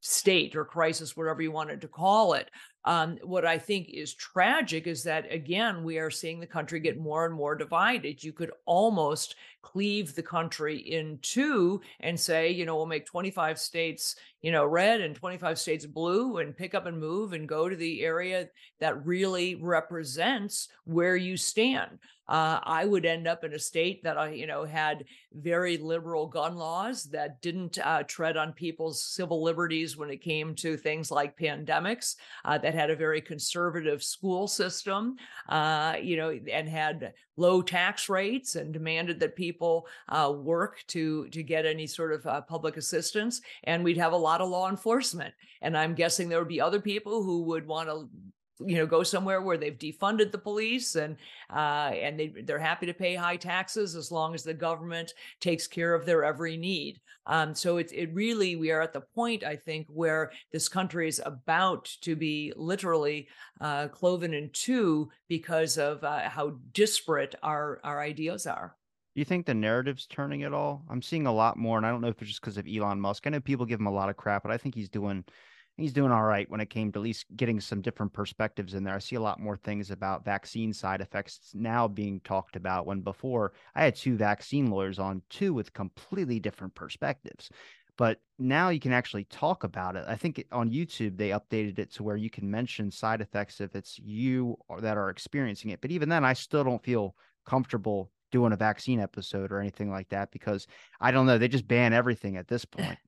state 0.00 0.56
or 0.56 0.64
crisis, 0.64 1.16
whatever 1.16 1.42
you 1.42 1.52
wanted 1.52 1.80
to 1.80 1.88
call 1.88 2.34
it. 2.34 2.50
Um, 2.84 3.18
what 3.22 3.44
I 3.44 3.58
think 3.58 3.90
is 3.90 4.14
tragic 4.14 4.86
is 4.86 5.02
that, 5.02 5.30
again, 5.32 5.84
we 5.84 5.98
are 5.98 6.10
seeing 6.10 6.40
the 6.40 6.46
country 6.46 6.80
get 6.80 6.98
more 6.98 7.26
and 7.26 7.34
more 7.34 7.54
divided. 7.54 8.22
You 8.22 8.32
could 8.32 8.52
almost 8.66 9.34
cleave 9.62 10.14
the 10.14 10.22
country 10.22 10.78
in 10.78 11.18
two 11.20 11.80
and 12.00 12.18
say, 12.18 12.50
you 12.50 12.64
know, 12.64 12.76
we'll 12.76 12.86
make 12.86 13.04
25 13.04 13.58
states, 13.58 14.16
you 14.40 14.52
know, 14.52 14.64
red 14.64 15.00
and 15.00 15.14
25 15.14 15.58
states 15.58 15.84
blue 15.84 16.38
and 16.38 16.56
pick 16.56 16.74
up 16.74 16.86
and 16.86 16.98
move 16.98 17.32
and 17.32 17.48
go 17.48 17.68
to 17.68 17.76
the 17.76 18.02
area 18.02 18.48
that 18.80 19.04
really 19.04 19.56
represents 19.56 20.68
where 20.84 21.16
you 21.16 21.36
stand. 21.36 21.98
Uh, 22.28 22.60
I 22.62 22.84
would 22.84 23.06
end 23.06 23.26
up 23.26 23.42
in 23.42 23.54
a 23.54 23.58
state 23.58 24.02
that 24.04 24.18
I, 24.18 24.30
you 24.32 24.46
know, 24.46 24.64
had 24.64 25.04
very 25.32 25.78
liberal 25.78 26.26
gun 26.26 26.56
laws 26.56 27.04
that 27.04 27.40
didn't 27.40 27.78
uh, 27.78 28.02
tread 28.02 28.36
on 28.36 28.52
people's 28.52 29.02
civil 29.02 29.42
liberties 29.42 29.96
when 29.96 30.10
it 30.10 30.22
came 30.22 30.54
to 30.56 30.76
things 30.76 31.10
like 31.10 31.38
pandemics, 31.38 32.16
uh, 32.44 32.58
that 32.68 32.74
had 32.74 32.90
a 32.90 32.96
very 32.96 33.22
conservative 33.22 34.02
school 34.02 34.46
system, 34.46 35.16
uh, 35.48 35.94
you 36.02 36.18
know, 36.18 36.38
and 36.52 36.68
had 36.68 37.14
low 37.38 37.62
tax 37.62 38.10
rates 38.10 38.56
and 38.56 38.74
demanded 38.74 39.18
that 39.18 39.34
people 39.34 39.86
uh, 40.10 40.30
work 40.36 40.84
to 40.88 41.26
to 41.28 41.42
get 41.42 41.64
any 41.64 41.86
sort 41.86 42.12
of 42.12 42.26
uh, 42.26 42.42
public 42.42 42.76
assistance. 42.76 43.40
And 43.64 43.82
we'd 43.82 43.96
have 43.96 44.12
a 44.12 44.16
lot 44.18 44.42
of 44.42 44.50
law 44.50 44.68
enforcement. 44.68 45.32
And 45.62 45.78
I'm 45.78 45.94
guessing 45.94 46.28
there 46.28 46.40
would 46.40 46.48
be 46.48 46.60
other 46.60 46.80
people 46.80 47.22
who 47.22 47.44
would 47.44 47.66
want 47.66 47.88
to 47.88 48.10
you 48.60 48.76
know 48.76 48.86
go 48.86 49.02
somewhere 49.02 49.40
where 49.40 49.56
they've 49.56 49.78
defunded 49.78 50.32
the 50.32 50.38
police 50.38 50.96
and 50.96 51.16
uh, 51.50 51.90
and 51.94 52.18
they 52.18 52.28
they're 52.44 52.58
happy 52.58 52.86
to 52.86 52.94
pay 52.94 53.14
high 53.14 53.36
taxes 53.36 53.94
as 53.94 54.10
long 54.10 54.34
as 54.34 54.42
the 54.42 54.54
government 54.54 55.14
takes 55.40 55.66
care 55.66 55.94
of 55.94 56.04
their 56.04 56.24
every 56.24 56.56
need. 56.56 57.00
Um, 57.26 57.54
so 57.54 57.76
it 57.76 57.92
it 57.92 58.12
really 58.12 58.56
we 58.56 58.70
are 58.70 58.80
at 58.80 58.92
the 58.92 59.00
point 59.00 59.44
I 59.44 59.56
think 59.56 59.86
where 59.88 60.32
this 60.52 60.68
country 60.68 61.08
is 61.08 61.20
about 61.24 61.84
to 62.02 62.16
be 62.16 62.52
literally 62.56 63.28
uh, 63.60 63.88
cloven 63.88 64.34
in 64.34 64.50
two 64.52 65.10
because 65.28 65.78
of 65.78 66.02
uh, 66.04 66.28
how 66.28 66.56
disparate 66.72 67.34
our 67.42 67.80
our 67.84 68.00
ideas 68.00 68.46
are. 68.46 68.76
You 69.14 69.24
think 69.24 69.46
the 69.46 69.54
narrative's 69.54 70.06
turning 70.06 70.44
at 70.44 70.54
all? 70.54 70.84
I'm 70.88 71.02
seeing 71.02 71.26
a 71.26 71.32
lot 71.32 71.56
more, 71.56 71.76
and 71.76 71.84
I 71.84 71.90
don't 71.90 72.00
know 72.00 72.08
if 72.08 72.22
it's 72.22 72.30
just 72.30 72.40
because 72.40 72.56
of 72.56 72.68
Elon 72.68 73.00
Musk. 73.00 73.26
I 73.26 73.30
know 73.30 73.40
people 73.40 73.66
give 73.66 73.80
him 73.80 73.88
a 73.88 73.92
lot 73.92 74.08
of 74.08 74.16
crap, 74.16 74.44
but 74.44 74.52
I 74.52 74.58
think 74.58 74.76
he's 74.76 74.88
doing 74.88 75.24
he's 75.78 75.92
doing 75.92 76.10
all 76.10 76.24
right 76.24 76.50
when 76.50 76.60
it 76.60 76.70
came 76.70 76.92
to 76.92 76.98
at 76.98 77.02
least 77.02 77.26
getting 77.36 77.60
some 77.60 77.80
different 77.80 78.12
perspectives 78.12 78.74
in 78.74 78.82
there. 78.84 78.96
I 78.96 78.98
see 78.98 79.16
a 79.16 79.20
lot 79.20 79.40
more 79.40 79.56
things 79.56 79.90
about 79.90 80.24
vaccine 80.24 80.72
side 80.72 81.00
effects 81.00 81.52
now 81.54 81.86
being 81.86 82.20
talked 82.20 82.56
about 82.56 82.86
when 82.86 83.00
before 83.00 83.52
I 83.74 83.84
had 83.84 83.94
two 83.94 84.16
vaccine 84.16 84.70
lawyers 84.70 84.98
on, 84.98 85.22
two 85.30 85.54
with 85.54 85.72
completely 85.72 86.40
different 86.40 86.74
perspectives. 86.74 87.48
But 87.96 88.20
now 88.38 88.68
you 88.68 88.78
can 88.78 88.92
actually 88.92 89.24
talk 89.24 89.64
about 89.64 89.96
it. 89.96 90.04
I 90.06 90.16
think 90.16 90.44
on 90.52 90.70
YouTube 90.70 91.16
they 91.16 91.30
updated 91.30 91.78
it 91.78 91.92
to 91.94 92.02
where 92.02 92.16
you 92.16 92.30
can 92.30 92.48
mention 92.48 92.90
side 92.90 93.20
effects 93.20 93.60
if 93.60 93.74
it's 93.74 93.98
you 93.98 94.56
that 94.80 94.96
are 94.96 95.10
experiencing 95.10 95.70
it. 95.70 95.80
But 95.80 95.90
even 95.90 96.08
then, 96.08 96.24
I 96.24 96.32
still 96.32 96.62
don't 96.62 96.82
feel 96.82 97.16
comfortable 97.44 98.10
doing 98.30 98.52
a 98.52 98.56
vaccine 98.56 99.00
episode 99.00 99.50
or 99.50 99.58
anything 99.58 99.90
like 99.90 100.08
that 100.10 100.30
because 100.30 100.66
I 101.00 101.10
don't 101.10 101.26
know. 101.26 101.38
They 101.38 101.48
just 101.48 101.66
ban 101.66 101.92
everything 101.92 102.36
at 102.36 102.46
this 102.46 102.64
point 102.64 102.98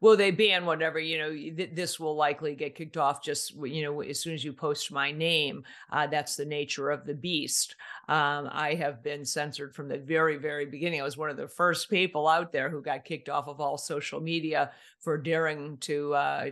well 0.00 0.16
they 0.16 0.30
ban 0.30 0.64
whatever 0.66 0.98
you 0.98 1.18
know 1.18 1.30
th- 1.30 1.70
this 1.74 1.98
will 2.00 2.14
likely 2.14 2.54
get 2.54 2.74
kicked 2.74 2.96
off 2.96 3.22
just 3.22 3.54
you 3.64 3.82
know 3.82 4.00
as 4.00 4.20
soon 4.20 4.34
as 4.34 4.44
you 4.44 4.52
post 4.52 4.92
my 4.92 5.10
name 5.10 5.64
uh, 5.92 6.06
that's 6.06 6.36
the 6.36 6.44
nature 6.44 6.90
of 6.90 7.04
the 7.04 7.14
beast. 7.14 7.76
Um, 8.08 8.48
i 8.52 8.74
have 8.74 9.02
been 9.02 9.24
censored 9.24 9.74
from 9.74 9.88
the 9.88 9.98
very 9.98 10.36
very 10.36 10.66
beginning. 10.66 11.00
I 11.00 11.04
was 11.04 11.16
one 11.16 11.30
of 11.30 11.36
the 11.36 11.48
first 11.48 11.90
people 11.90 12.28
out 12.28 12.52
there 12.52 12.70
who 12.70 12.82
got 12.82 13.04
kicked 13.04 13.28
off 13.28 13.48
of 13.48 13.60
all 13.60 13.78
social 13.78 14.20
media 14.20 14.70
for 15.00 15.16
daring 15.18 15.76
to 15.78 16.14
uh, 16.14 16.50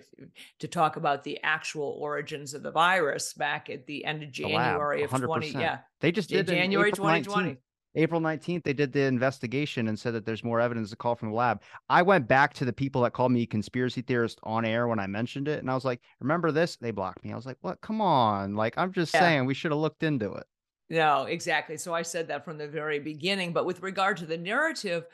to 0.59 0.69
talk 0.69 0.97
about 0.97 1.25
the 1.25 1.39
actual 1.43 1.97
origins 2.01 2.55
of 2.55 2.63
the 2.63 2.71
virus 2.71 3.33
back 3.33 3.71
at 3.71 3.87
the 3.87 4.05
end 4.05 4.23
of 4.23 4.31
january 4.31 5.03
of 5.03 5.11
20 5.11 5.49
yeah 5.51 5.79
they 6.01 6.13
just 6.13 6.29
did 6.29 6.47
january 6.47 6.93
2020 6.93 7.51
19th. 7.51 7.57
April 7.97 8.21
19th, 8.21 8.63
they 8.63 8.73
did 8.73 8.93
the 8.93 9.03
investigation 9.03 9.89
and 9.89 9.99
said 9.99 10.15
that 10.15 10.25
there's 10.25 10.45
more 10.45 10.61
evidence 10.61 10.91
to 10.91 10.97
call 10.97 11.15
from 11.15 11.31
the 11.31 11.35
lab. 11.35 11.63
I 11.89 12.03
went 12.03 12.29
back 12.29 12.53
to 12.55 12.65
the 12.65 12.73
people 12.73 13.03
that 13.03 13.13
called 13.13 13.33
me 13.33 13.47
conspiracy 13.47 14.03
theorist 14.03 14.39
on 14.43 14.65
air 14.65 14.87
when 14.87 14.99
I 14.99 15.07
mentioned 15.07 15.49
it. 15.49 15.61
And 15.61 15.71
I 15.71 15.75
was 15.75 15.85
like, 15.85 16.01
remember 16.21 16.53
this? 16.53 16.77
They 16.77 16.91
blocked 16.91 17.25
me. 17.25 17.33
I 17.33 17.37
was 17.37 17.47
like, 17.47 17.59
what? 17.63 17.81
Come 17.81 18.01
on. 18.01 18.55
Like, 18.55 18.77
I'm 18.77 18.93
just 18.93 19.15
yeah. 19.15 19.21
saying 19.21 19.47
we 19.47 19.55
should 19.55 19.73
have 19.73 19.81
looked 19.81 20.03
into 20.03 20.33
it. 20.33 20.45
No, 20.89 21.25
exactly. 21.25 21.77
So 21.77 21.95
I 21.95 22.03
said 22.03 22.29
that 22.29 22.45
from 22.45 22.59
the 22.59 22.69
very 22.69 23.01
beginning. 23.01 23.53
But 23.53 23.67
with 23.67 23.83
regard 23.83 24.19
to 24.19 24.27
the 24.27 24.37
narrative, 24.37 25.07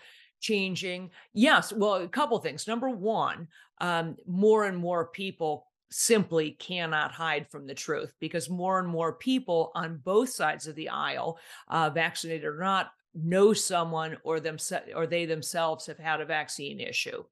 changing 0.42 1.08
yes 1.32 1.72
well 1.72 1.94
a 1.94 2.08
couple 2.08 2.36
things 2.38 2.66
number 2.66 2.90
one 2.90 3.48
um, 3.80 4.16
more 4.26 4.64
and 4.64 4.76
more 4.76 5.06
people 5.06 5.68
simply 5.92 6.52
cannot 6.52 7.12
hide 7.12 7.48
from 7.50 7.66
the 7.66 7.74
truth 7.74 8.12
because 8.20 8.50
more 8.50 8.78
and 8.78 8.88
more 8.88 9.12
people 9.12 9.70
on 9.74 10.00
both 10.04 10.30
sides 10.30 10.66
of 10.66 10.74
the 10.74 10.88
aisle, 10.88 11.38
uh, 11.68 11.90
vaccinated 11.90 12.44
or 12.44 12.58
not, 12.58 12.92
know 13.14 13.52
someone 13.52 14.16
or 14.24 14.40
them 14.40 14.56
or 14.94 15.06
they 15.06 15.26
themselves 15.26 15.86
have 15.86 15.98
had 15.98 16.20
a 16.20 16.26
vaccine 16.26 16.80
issue. 16.80 17.22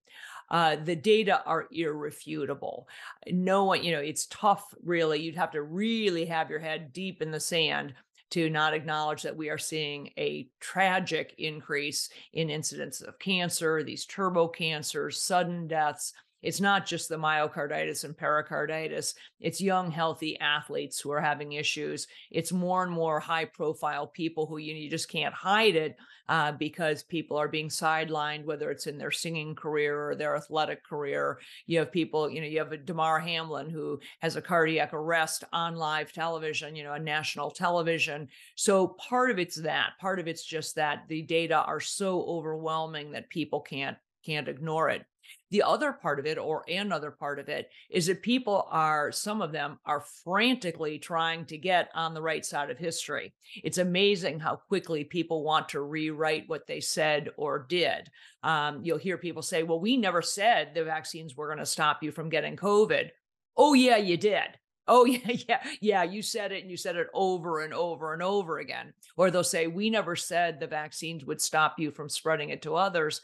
Uh, 0.51 0.77
the 0.85 0.97
data 0.97 1.43
are 1.47 1.69
irrefutable. 1.71 2.89
No 3.31 3.65
one, 3.65 3.85
you 3.85 3.93
know, 3.93 4.01
it's 4.01 4.27
tough. 4.27 4.75
Really, 4.83 5.21
you'd 5.21 5.37
have 5.37 5.53
to 5.53 5.63
really 5.63 6.25
have 6.27 6.51
your 6.51 6.59
head 6.59 6.93
deep 6.93 7.23
in 7.23 7.31
the 7.31 7.41
sand 7.41 7.95
to 8.31 8.51
not 8.51 8.75
acknowledge 8.75 9.23
that 9.23 9.37
we 9.37 9.49
are 9.49 9.59
seeing 9.59 10.11
a 10.19 10.49
tragic 10.61 11.35
increase 11.39 12.11
in 12.33 12.51
incidence 12.51 13.01
of 13.01 13.19
cancer, 13.19 13.83
these 13.83 14.07
turbo 14.07 14.49
cancers, 14.49 15.23
sudden 15.23 15.67
deaths 15.67 16.13
it's 16.43 16.61
not 16.61 16.87
just 16.87 17.09
the 17.09 17.17
myocarditis 17.17 18.05
and 18.05 18.17
pericarditis. 18.17 19.15
It's 19.41 19.61
young, 19.61 19.91
healthy 19.91 20.39
athletes 20.39 21.01
who 21.01 21.11
are 21.11 21.21
having 21.21 21.53
issues. 21.53 22.07
It's 22.31 22.53
more 22.53 22.83
and 22.83 22.93
more 22.93 23.21
high 23.21 23.45
profile 23.45 24.07
people 24.07 24.47
who 24.47 24.59
you, 24.59 24.75
you 24.75 24.91
just 24.91 25.09
can't 25.09 25.35
hide 25.35 25.77
it 25.77 25.97
uh, 26.29 26.53
because 26.53 27.03
people 27.03 27.37
are 27.37 27.49
being 27.49 27.69
sidelined, 27.69 28.45
whether 28.45 28.71
it's 28.71 28.87
in 28.87 28.99
their 28.99 29.11
singing 29.11 29.55
career 29.55 30.11
or 30.11 30.15
their 30.15 30.37
athletic 30.37 30.85
career. 30.85 31.41
You 31.67 31.81
have 31.81 31.91
people, 31.91 32.31
you 32.31 32.41
know, 32.41 32.47
you 32.47 32.59
have 32.59 32.73
a 32.73 32.77
Damar 32.77 33.19
Hamlin 33.19 33.69
who 33.69 34.01
has 34.21 34.37
a 34.37 34.43
cardiac 34.43 34.95
arrest 34.95 35.43
on 35.53 35.75
live 35.75 36.13
television, 36.13 36.77
you 36.77 36.85
know, 36.85 36.93
on 36.93 37.05
national 37.05 37.51
television. 37.51 38.29
So 38.55 38.89
part 38.89 39.33
of 39.33 39.41
it's 39.41 39.57
that. 39.57 39.95
Part 40.01 40.21
of 40.21 40.29
it's 40.29 40.45
just 40.45 40.77
that 40.77 41.03
the 41.09 41.23
data 41.23 41.57
are 41.57 41.81
so 41.81 42.23
overwhelming 42.23 43.11
that 43.13 43.29
people 43.29 43.61
can't 43.61 43.97
can't 44.25 44.49
ignore 44.49 44.91
it. 44.91 45.05
The 45.51 45.63
other 45.63 45.93
part 45.93 46.19
of 46.19 46.27
it, 46.27 46.39
or 46.39 46.65
another 46.69 47.11
part 47.11 47.39
of 47.39 47.49
it, 47.49 47.71
is 47.89 48.07
that 48.07 48.23
people 48.23 48.69
are, 48.71 49.11
some 49.11 49.43
of 49.43 49.53
them 49.53 49.79
are 49.85 50.05
frantically 50.25 50.99
trying 50.99 51.45
to 51.47 51.59
get 51.59 51.91
on 51.95 52.15
the 52.15 52.23
right 52.23 52.45
side 52.45 52.71
of 52.71 52.79
history. 52.79 53.33
It's 53.65 53.79
amazing 53.79 54.39
how 54.41 54.57
quickly 54.57 55.05
people 55.05 55.43
want 55.43 55.71
to 55.71 55.81
rewrite 55.81 56.49
what 56.49 56.67
they 56.67 56.81
said 56.81 57.31
or 57.37 57.67
did. 57.69 58.11
Um, 58.43 58.81
you'll 58.85 58.99
hear 58.99 59.19
people 59.19 59.43
say, 59.43 59.63
well, 59.65 59.81
we 59.81 59.97
never 59.97 60.23
said 60.23 60.75
the 60.75 60.85
vaccines 60.85 61.37
were 61.37 61.49
going 61.49 61.59
to 61.59 61.67
stop 61.67 62.03
you 62.03 62.13
from 62.13 62.29
getting 62.29 62.57
COVID. 62.57 63.11
Oh, 63.57 63.75
yeah, 63.75 63.97
you 63.97 64.17
did. 64.17 64.47
Oh 64.89 65.05
yeah, 65.05 65.37
yeah, 65.49 65.63
yeah. 65.81 66.03
You 66.03 66.21
said 66.21 66.51
it 66.51 66.63
and 66.63 66.71
you 66.71 66.77
said 66.77 66.97
it 66.97 67.07
over 67.15 67.61
and 67.61 67.73
over 67.73 68.13
and 68.13 68.23
over 68.23 68.59
again. 68.59 68.93
Or 69.17 69.31
they'll 69.31 69.45
say, 69.45 69.69
We 69.69 69.89
never 69.89 70.17
said 70.17 70.59
the 70.59 70.67
vaccines 70.67 71.25
would 71.25 71.41
stop 71.41 71.79
you 71.79 71.93
from 71.93 72.09
spreading 72.09 72.49
it 72.49 72.63
to 72.63 72.75
others 72.75 73.21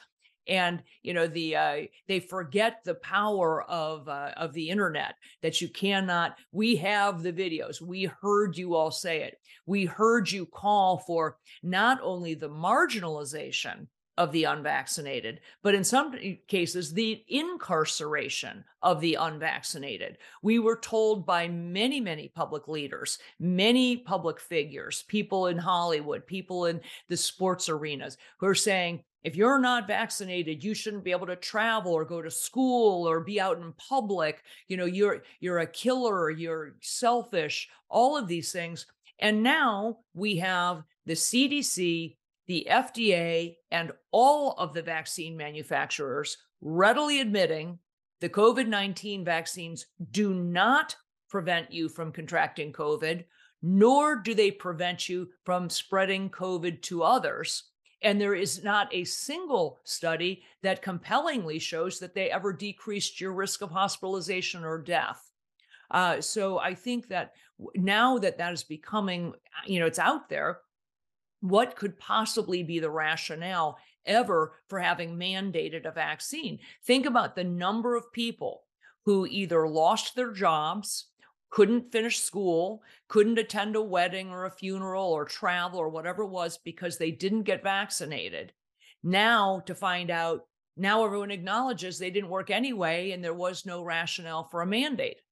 and 0.48 0.82
you 1.02 1.12
know 1.12 1.26
the 1.26 1.56
uh, 1.56 1.76
they 2.08 2.20
forget 2.20 2.82
the 2.84 2.94
power 2.96 3.62
of 3.64 4.08
uh, 4.08 4.32
of 4.36 4.52
the 4.52 4.68
internet 4.68 5.14
that 5.42 5.60
you 5.60 5.68
cannot 5.68 6.36
we 6.52 6.76
have 6.76 7.22
the 7.22 7.32
videos 7.32 7.80
we 7.80 8.04
heard 8.20 8.56
you 8.56 8.74
all 8.74 8.90
say 8.90 9.22
it 9.22 9.38
we 9.66 9.84
heard 9.84 10.30
you 10.30 10.46
call 10.46 10.98
for 10.98 11.38
not 11.62 11.98
only 12.02 12.34
the 12.34 12.48
marginalization 12.48 13.86
of 14.18 14.32
the 14.32 14.44
unvaccinated, 14.44 15.40
but 15.62 15.74
in 15.74 15.84
some 15.84 16.14
cases, 16.48 16.92
the 16.92 17.22
incarceration 17.28 18.64
of 18.82 19.00
the 19.00 19.14
unvaccinated. 19.14 20.16
We 20.42 20.58
were 20.58 20.78
told 20.78 21.26
by 21.26 21.48
many, 21.48 22.00
many 22.00 22.28
public 22.28 22.66
leaders, 22.66 23.18
many 23.38 23.98
public 23.98 24.40
figures, 24.40 25.04
people 25.08 25.48
in 25.48 25.58
Hollywood, 25.58 26.26
people 26.26 26.66
in 26.66 26.80
the 27.08 27.16
sports 27.16 27.68
arenas 27.68 28.16
who 28.38 28.46
are 28.46 28.54
saying, 28.54 29.02
if 29.26 29.34
you're 29.34 29.58
not 29.58 29.88
vaccinated 29.88 30.62
you 30.62 30.72
shouldn't 30.72 31.04
be 31.04 31.10
able 31.10 31.26
to 31.26 31.36
travel 31.36 31.92
or 31.92 32.04
go 32.04 32.22
to 32.22 32.30
school 32.30 33.08
or 33.08 33.20
be 33.20 33.40
out 33.40 33.58
in 33.58 33.72
public 33.72 34.42
you 34.68 34.76
know 34.76 34.84
you're 34.84 35.22
you're 35.40 35.58
a 35.58 35.66
killer 35.66 36.30
you're 36.30 36.76
selfish 36.80 37.68
all 37.90 38.16
of 38.16 38.28
these 38.28 38.52
things 38.52 38.86
and 39.18 39.42
now 39.42 39.98
we 40.14 40.36
have 40.36 40.84
the 41.06 41.14
CDC 41.14 42.16
the 42.46 42.66
FDA 42.70 43.56
and 43.72 43.90
all 44.12 44.52
of 44.52 44.72
the 44.72 44.82
vaccine 44.82 45.36
manufacturers 45.36 46.36
readily 46.60 47.20
admitting 47.20 47.78
the 48.20 48.28
COVID 48.28 48.68
19 48.68 49.24
vaccines 49.24 49.86
do 50.12 50.32
not 50.32 50.94
prevent 51.28 51.72
you 51.72 51.88
from 51.88 52.12
contracting 52.12 52.72
COVID, 52.72 53.24
nor 53.62 54.16
do 54.16 54.34
they 54.34 54.50
prevent 54.50 55.08
you 55.08 55.28
from 55.44 55.68
spreading 55.68 56.30
COVID 56.30 56.80
to 56.82 57.02
others. 57.02 57.64
And 58.02 58.20
there 58.20 58.34
is 58.34 58.62
not 58.62 58.94
a 58.94 59.04
single 59.04 59.80
study 59.84 60.42
that 60.62 60.82
compellingly 60.82 61.58
shows 61.58 61.98
that 61.98 62.14
they 62.14 62.30
ever 62.30 62.52
decreased 62.52 63.20
your 63.20 63.32
risk 63.32 63.62
of 63.62 63.70
hospitalization 63.70 64.64
or 64.64 64.78
death. 64.78 65.30
Uh, 65.90 66.20
so 66.20 66.58
I 66.58 66.74
think 66.74 67.08
that 67.08 67.32
now 67.74 68.18
that 68.18 68.38
that 68.38 68.52
is 68.52 68.64
becoming, 68.64 69.32
you 69.66 69.80
know, 69.80 69.86
it's 69.86 69.98
out 69.98 70.28
there, 70.28 70.58
what 71.40 71.76
could 71.76 71.98
possibly 71.98 72.62
be 72.62 72.80
the 72.80 72.90
rationale 72.90 73.78
ever 74.04 74.54
for 74.68 74.78
having 74.78 75.16
mandated 75.16 75.86
a 75.86 75.92
vaccine? 75.92 76.58
Think 76.84 77.06
about 77.06 77.34
the 77.34 77.44
number 77.44 77.96
of 77.96 78.12
people 78.12 78.64
who 79.04 79.26
either 79.26 79.68
lost 79.68 80.16
their 80.16 80.32
jobs, 80.32 81.06
couldn't 81.56 81.90
finish 81.90 82.20
school, 82.20 82.82
couldn't 83.08 83.38
attend 83.38 83.76
a 83.76 83.80
wedding 83.80 84.28
or 84.28 84.44
a 84.44 84.50
funeral 84.50 85.10
or 85.10 85.24
travel 85.24 85.78
or 85.78 85.88
whatever 85.88 86.24
it 86.24 86.28
was 86.28 86.58
because 86.58 86.98
they 86.98 87.10
didn't 87.10 87.44
get 87.44 87.62
vaccinated. 87.62 88.52
Now, 89.02 89.60
to 89.60 89.74
find 89.74 90.10
out, 90.10 90.42
now 90.76 91.02
everyone 91.02 91.30
acknowledges 91.30 91.98
they 91.98 92.10
didn't 92.10 92.28
work 92.28 92.50
anyway 92.50 93.12
and 93.12 93.24
there 93.24 93.32
was 93.32 93.64
no 93.64 93.82
rationale 93.82 94.44
for 94.50 94.60
a 94.60 94.66
mandate. 94.66 95.22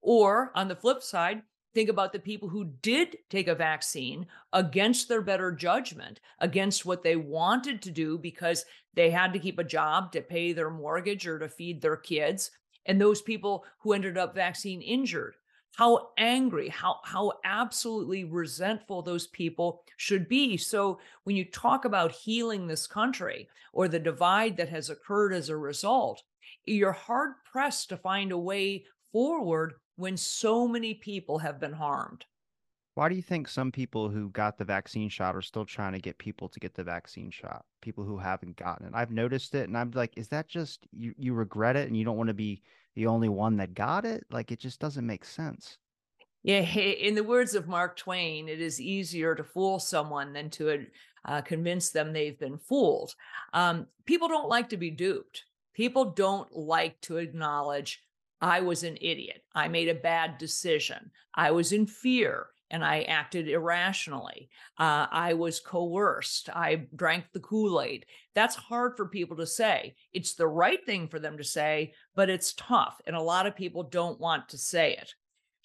Or 0.00 0.52
on 0.54 0.68
the 0.68 0.76
flip 0.76 1.02
side, 1.02 1.42
think 1.74 1.88
about 1.88 2.12
the 2.12 2.20
people 2.20 2.48
who 2.48 2.74
did 2.80 3.16
take 3.28 3.48
a 3.48 3.54
vaccine 3.56 4.28
against 4.52 5.08
their 5.08 5.20
better 5.20 5.50
judgment, 5.50 6.20
against 6.38 6.86
what 6.86 7.02
they 7.02 7.16
wanted 7.16 7.82
to 7.82 7.90
do 7.90 8.18
because 8.18 8.64
they 8.94 9.10
had 9.10 9.32
to 9.32 9.40
keep 9.40 9.58
a 9.58 9.64
job 9.64 10.12
to 10.12 10.20
pay 10.20 10.52
their 10.52 10.70
mortgage 10.70 11.26
or 11.26 11.40
to 11.40 11.48
feed 11.48 11.82
their 11.82 11.96
kids. 11.96 12.52
And 12.86 13.00
those 13.00 13.20
people 13.20 13.64
who 13.80 13.94
ended 13.94 14.16
up 14.16 14.32
vaccine 14.32 14.80
injured. 14.80 15.34
How 15.76 16.10
angry, 16.18 16.68
how 16.68 17.00
how 17.04 17.32
absolutely 17.44 18.24
resentful 18.24 19.02
those 19.02 19.26
people 19.26 19.84
should 19.96 20.28
be. 20.28 20.56
So 20.56 21.00
when 21.24 21.36
you 21.36 21.44
talk 21.44 21.84
about 21.84 22.12
healing 22.12 22.66
this 22.66 22.86
country 22.86 23.48
or 23.72 23.88
the 23.88 23.98
divide 23.98 24.56
that 24.58 24.68
has 24.68 24.90
occurred 24.90 25.32
as 25.32 25.48
a 25.48 25.56
result, 25.56 26.22
you're 26.64 26.92
hard 26.92 27.42
pressed 27.44 27.88
to 27.88 27.96
find 27.96 28.32
a 28.32 28.38
way 28.38 28.84
forward 29.12 29.74
when 29.96 30.16
so 30.16 30.68
many 30.68 30.94
people 30.94 31.38
have 31.38 31.58
been 31.58 31.72
harmed. 31.72 32.26
Why 32.94 33.08
do 33.08 33.14
you 33.14 33.22
think 33.22 33.48
some 33.48 33.72
people 33.72 34.10
who 34.10 34.28
got 34.30 34.58
the 34.58 34.64
vaccine 34.64 35.08
shot 35.08 35.34
are 35.34 35.42
still 35.42 35.64
trying 35.64 35.92
to 35.94 35.98
get 35.98 36.18
people 36.18 36.48
to 36.50 36.60
get 36.60 36.74
the 36.74 36.84
vaccine 36.84 37.30
shot? 37.30 37.64
People 37.80 38.04
who 38.04 38.18
haven't 38.18 38.56
gotten 38.56 38.86
it. 38.86 38.92
I've 38.94 39.10
noticed 39.10 39.54
it 39.54 39.68
and 39.68 39.76
I'm 39.78 39.90
like, 39.92 40.12
is 40.16 40.28
that 40.28 40.48
just 40.48 40.86
you 40.92 41.14
you 41.16 41.32
regret 41.32 41.76
it 41.76 41.88
and 41.88 41.96
you 41.96 42.04
don't 42.04 42.18
want 42.18 42.28
to 42.28 42.34
be 42.34 42.62
the 42.94 43.06
only 43.06 43.28
one 43.28 43.56
that 43.56 43.74
got 43.74 44.04
it? 44.04 44.24
Like 44.30 44.52
it 44.52 44.60
just 44.60 44.80
doesn't 44.80 45.06
make 45.06 45.24
sense. 45.24 45.78
Yeah, 46.42 46.60
in 46.60 47.14
the 47.14 47.22
words 47.22 47.54
of 47.54 47.68
Mark 47.68 47.96
Twain, 47.96 48.48
it 48.48 48.60
is 48.60 48.80
easier 48.80 49.34
to 49.34 49.44
fool 49.44 49.78
someone 49.78 50.32
than 50.32 50.50
to 50.50 50.86
uh, 51.24 51.40
convince 51.40 51.90
them 51.90 52.12
they've 52.12 52.38
been 52.38 52.58
fooled. 52.58 53.14
Um, 53.52 53.86
people 54.06 54.26
don't 54.26 54.48
like 54.48 54.68
to 54.70 54.76
be 54.76 54.90
duped. 54.90 55.44
People 55.72 56.06
don't 56.06 56.50
like 56.54 57.00
to 57.02 57.18
acknowledge 57.18 58.02
I 58.40 58.60
was 58.60 58.82
an 58.82 58.98
idiot. 59.00 59.44
I 59.54 59.68
made 59.68 59.88
a 59.88 59.94
bad 59.94 60.36
decision. 60.38 61.12
I 61.34 61.52
was 61.52 61.72
in 61.72 61.86
fear 61.86 62.48
and 62.72 62.84
I 62.84 63.02
acted 63.02 63.48
irrationally. 63.48 64.48
Uh, 64.78 65.06
I 65.10 65.34
was 65.34 65.60
coerced. 65.60 66.48
I 66.48 66.86
drank 66.96 67.26
the 67.32 67.40
Kool 67.40 67.80
Aid. 67.80 68.06
That's 68.34 68.56
hard 68.56 68.96
for 68.96 69.06
people 69.06 69.36
to 69.36 69.46
say. 69.46 69.94
It's 70.12 70.34
the 70.34 70.48
right 70.48 70.84
thing 70.84 71.06
for 71.06 71.20
them 71.20 71.36
to 71.36 71.44
say, 71.44 71.92
but 72.16 72.30
it's 72.30 72.54
tough. 72.54 73.00
And 73.06 73.14
a 73.14 73.22
lot 73.22 73.46
of 73.46 73.54
people 73.54 73.84
don't 73.84 74.18
want 74.18 74.48
to 74.48 74.58
say 74.58 74.94
it. 74.94 75.14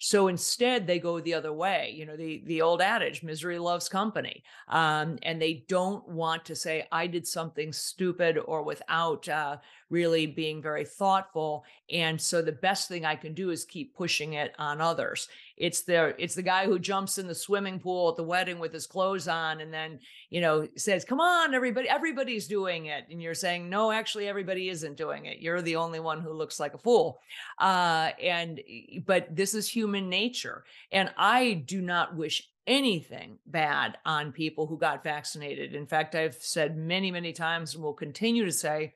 So 0.00 0.28
instead, 0.28 0.86
they 0.86 1.00
go 1.00 1.18
the 1.18 1.34
other 1.34 1.52
way. 1.52 1.92
You 1.96 2.06
know, 2.06 2.16
the 2.16 2.42
the 2.46 2.62
old 2.62 2.80
adage, 2.80 3.24
"Misery 3.24 3.58
loves 3.58 3.88
company," 3.88 4.44
um, 4.68 5.18
and 5.22 5.42
they 5.42 5.64
don't 5.68 6.06
want 6.08 6.44
to 6.44 6.54
say, 6.54 6.86
"I 6.92 7.08
did 7.08 7.26
something 7.26 7.72
stupid" 7.72 8.38
or 8.38 8.62
without 8.62 9.28
uh, 9.28 9.56
really 9.90 10.26
being 10.26 10.62
very 10.62 10.84
thoughtful. 10.84 11.64
And 11.90 12.20
so 12.20 12.40
the 12.42 12.52
best 12.52 12.86
thing 12.86 13.04
I 13.04 13.16
can 13.16 13.34
do 13.34 13.50
is 13.50 13.64
keep 13.64 13.96
pushing 13.96 14.34
it 14.34 14.54
on 14.56 14.80
others. 14.80 15.28
It's 15.58 15.82
the 15.82 16.14
it's 16.22 16.34
the 16.34 16.42
guy 16.42 16.66
who 16.66 16.78
jumps 16.78 17.18
in 17.18 17.26
the 17.26 17.34
swimming 17.34 17.80
pool 17.80 18.10
at 18.10 18.16
the 18.16 18.22
wedding 18.22 18.58
with 18.58 18.72
his 18.72 18.86
clothes 18.86 19.28
on 19.28 19.60
and 19.60 19.72
then, 19.72 20.00
you 20.30 20.40
know, 20.40 20.66
says, 20.76 21.04
"Come 21.04 21.20
on, 21.20 21.54
everybody, 21.54 21.88
everybody's 21.88 22.46
doing 22.46 22.86
it." 22.86 23.04
And 23.10 23.20
you're 23.20 23.34
saying, 23.34 23.68
"No, 23.68 23.90
actually 23.90 24.28
everybody 24.28 24.68
isn't 24.68 24.96
doing 24.96 25.26
it. 25.26 25.38
You're 25.38 25.62
the 25.62 25.76
only 25.76 26.00
one 26.00 26.20
who 26.20 26.32
looks 26.32 26.60
like 26.60 26.74
a 26.74 26.78
fool." 26.78 27.20
Uh 27.58 28.10
and 28.22 28.60
but 29.04 29.34
this 29.34 29.54
is 29.54 29.68
human 29.68 30.08
nature. 30.08 30.64
And 30.92 31.10
I 31.16 31.54
do 31.54 31.80
not 31.80 32.16
wish 32.16 32.48
anything 32.66 33.38
bad 33.46 33.96
on 34.04 34.30
people 34.30 34.66
who 34.66 34.78
got 34.78 35.02
vaccinated. 35.02 35.74
In 35.74 35.86
fact, 35.86 36.14
I've 36.14 36.36
said 36.36 36.76
many, 36.76 37.10
many 37.10 37.32
times 37.32 37.74
and 37.74 37.82
will 37.82 37.94
continue 37.94 38.44
to 38.44 38.52
say 38.52 38.94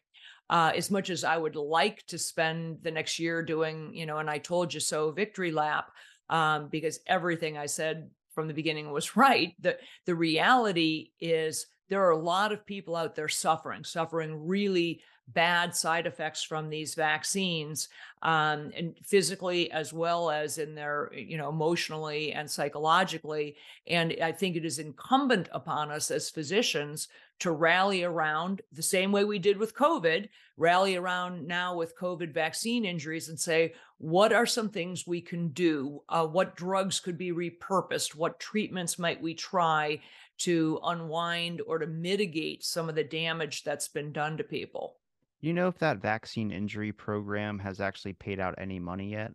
uh, 0.51 0.71
as 0.77 0.91
much 0.91 1.09
as 1.09 1.25
I 1.25 1.39
would 1.39 1.57
like 1.57 2.07
to 2.09 2.19
spend 2.19 2.79
the 2.83 2.91
next 2.91 3.19
year 3.19 3.43
doing, 3.43 3.95
you 3.95 4.05
know, 4.05 4.19
and 4.19 4.29
I 4.29 4.37
told 4.37 4.75
you 4.75 4.81
so 4.81 5.11
victory 5.11 5.51
lap, 5.51 5.91
um, 6.33 6.68
because 6.68 6.99
everything 7.07 7.57
I 7.57 7.66
said 7.66 8.11
from 8.35 8.49
the 8.49 8.55
beginning 8.55 8.91
was 8.91 9.16
right. 9.16 9.55
The 9.61 9.78
the 10.07 10.16
reality 10.16 11.11
is 11.20 11.66
there 11.89 12.05
are 12.05 12.11
a 12.11 12.18
lot 12.18 12.53
of 12.53 12.66
people 12.66 12.97
out 12.97 13.14
there 13.14 13.28
suffering, 13.28 13.85
suffering 13.85 14.47
really 14.47 15.03
bad 15.28 15.74
side 15.74 16.07
effects 16.07 16.43
from 16.43 16.68
these 16.68 16.95
vaccines 16.95 17.89
um, 18.22 18.70
and 18.76 18.95
physically 19.05 19.70
as 19.70 19.93
well 19.93 20.30
as 20.30 20.59
in 20.59 20.74
their 20.74 21.11
you 21.14 21.37
know 21.37 21.49
emotionally 21.49 22.33
and 22.33 22.51
psychologically 22.51 23.57
and 23.87 24.16
i 24.22 24.33
think 24.33 24.57
it 24.57 24.64
is 24.64 24.78
incumbent 24.78 25.49
upon 25.53 25.91
us 25.91 26.11
as 26.11 26.28
physicians 26.28 27.09
to 27.39 27.53
rally 27.53 28.03
around 28.03 28.62
the 28.72 28.83
same 28.83 29.12
way 29.12 29.24
we 29.24 29.39
did 29.39 29.57
with 29.57 29.76
covid 29.76 30.28
rally 30.57 30.97
around 30.97 31.47
now 31.47 31.74
with 31.76 31.97
covid 31.97 32.33
vaccine 32.33 32.85
injuries 32.85 33.28
and 33.28 33.39
say 33.39 33.72
what 34.03 34.33
are 34.33 34.47
some 34.47 34.69
things 34.69 35.07
we 35.07 35.21
can 35.21 35.51
do? 35.51 36.03
Uh, 36.09 36.27
what 36.27 36.57
drugs 36.57 36.99
could 36.99 37.17
be 37.17 37.31
repurposed? 37.31 38.17
What 38.17 38.41
treatments 38.41 38.99
might 38.99 39.23
we 39.23 39.33
try 39.33 40.01
to 40.39 40.81
unwind 40.83 41.61
or 41.69 41.79
to 41.79 41.87
mitigate 41.87 42.65
some 42.65 42.89
of 42.89 42.97
the 42.97 43.05
damage 43.05 43.63
that's 43.63 43.87
been 43.87 44.11
done 44.11 44.37
to 44.39 44.45
people? 44.45 44.97
You 45.41 45.53
know 45.53 45.69
if 45.69 45.79
that 45.79 45.99
vaccine 45.99 46.51
injury 46.51 46.91
program 46.91 47.61
has 47.61 47.81
actually 47.81 48.15
paid 48.15 48.41
out 48.41 48.57
any 48.59 48.81
money 48.81 49.09
yet? 49.13 49.33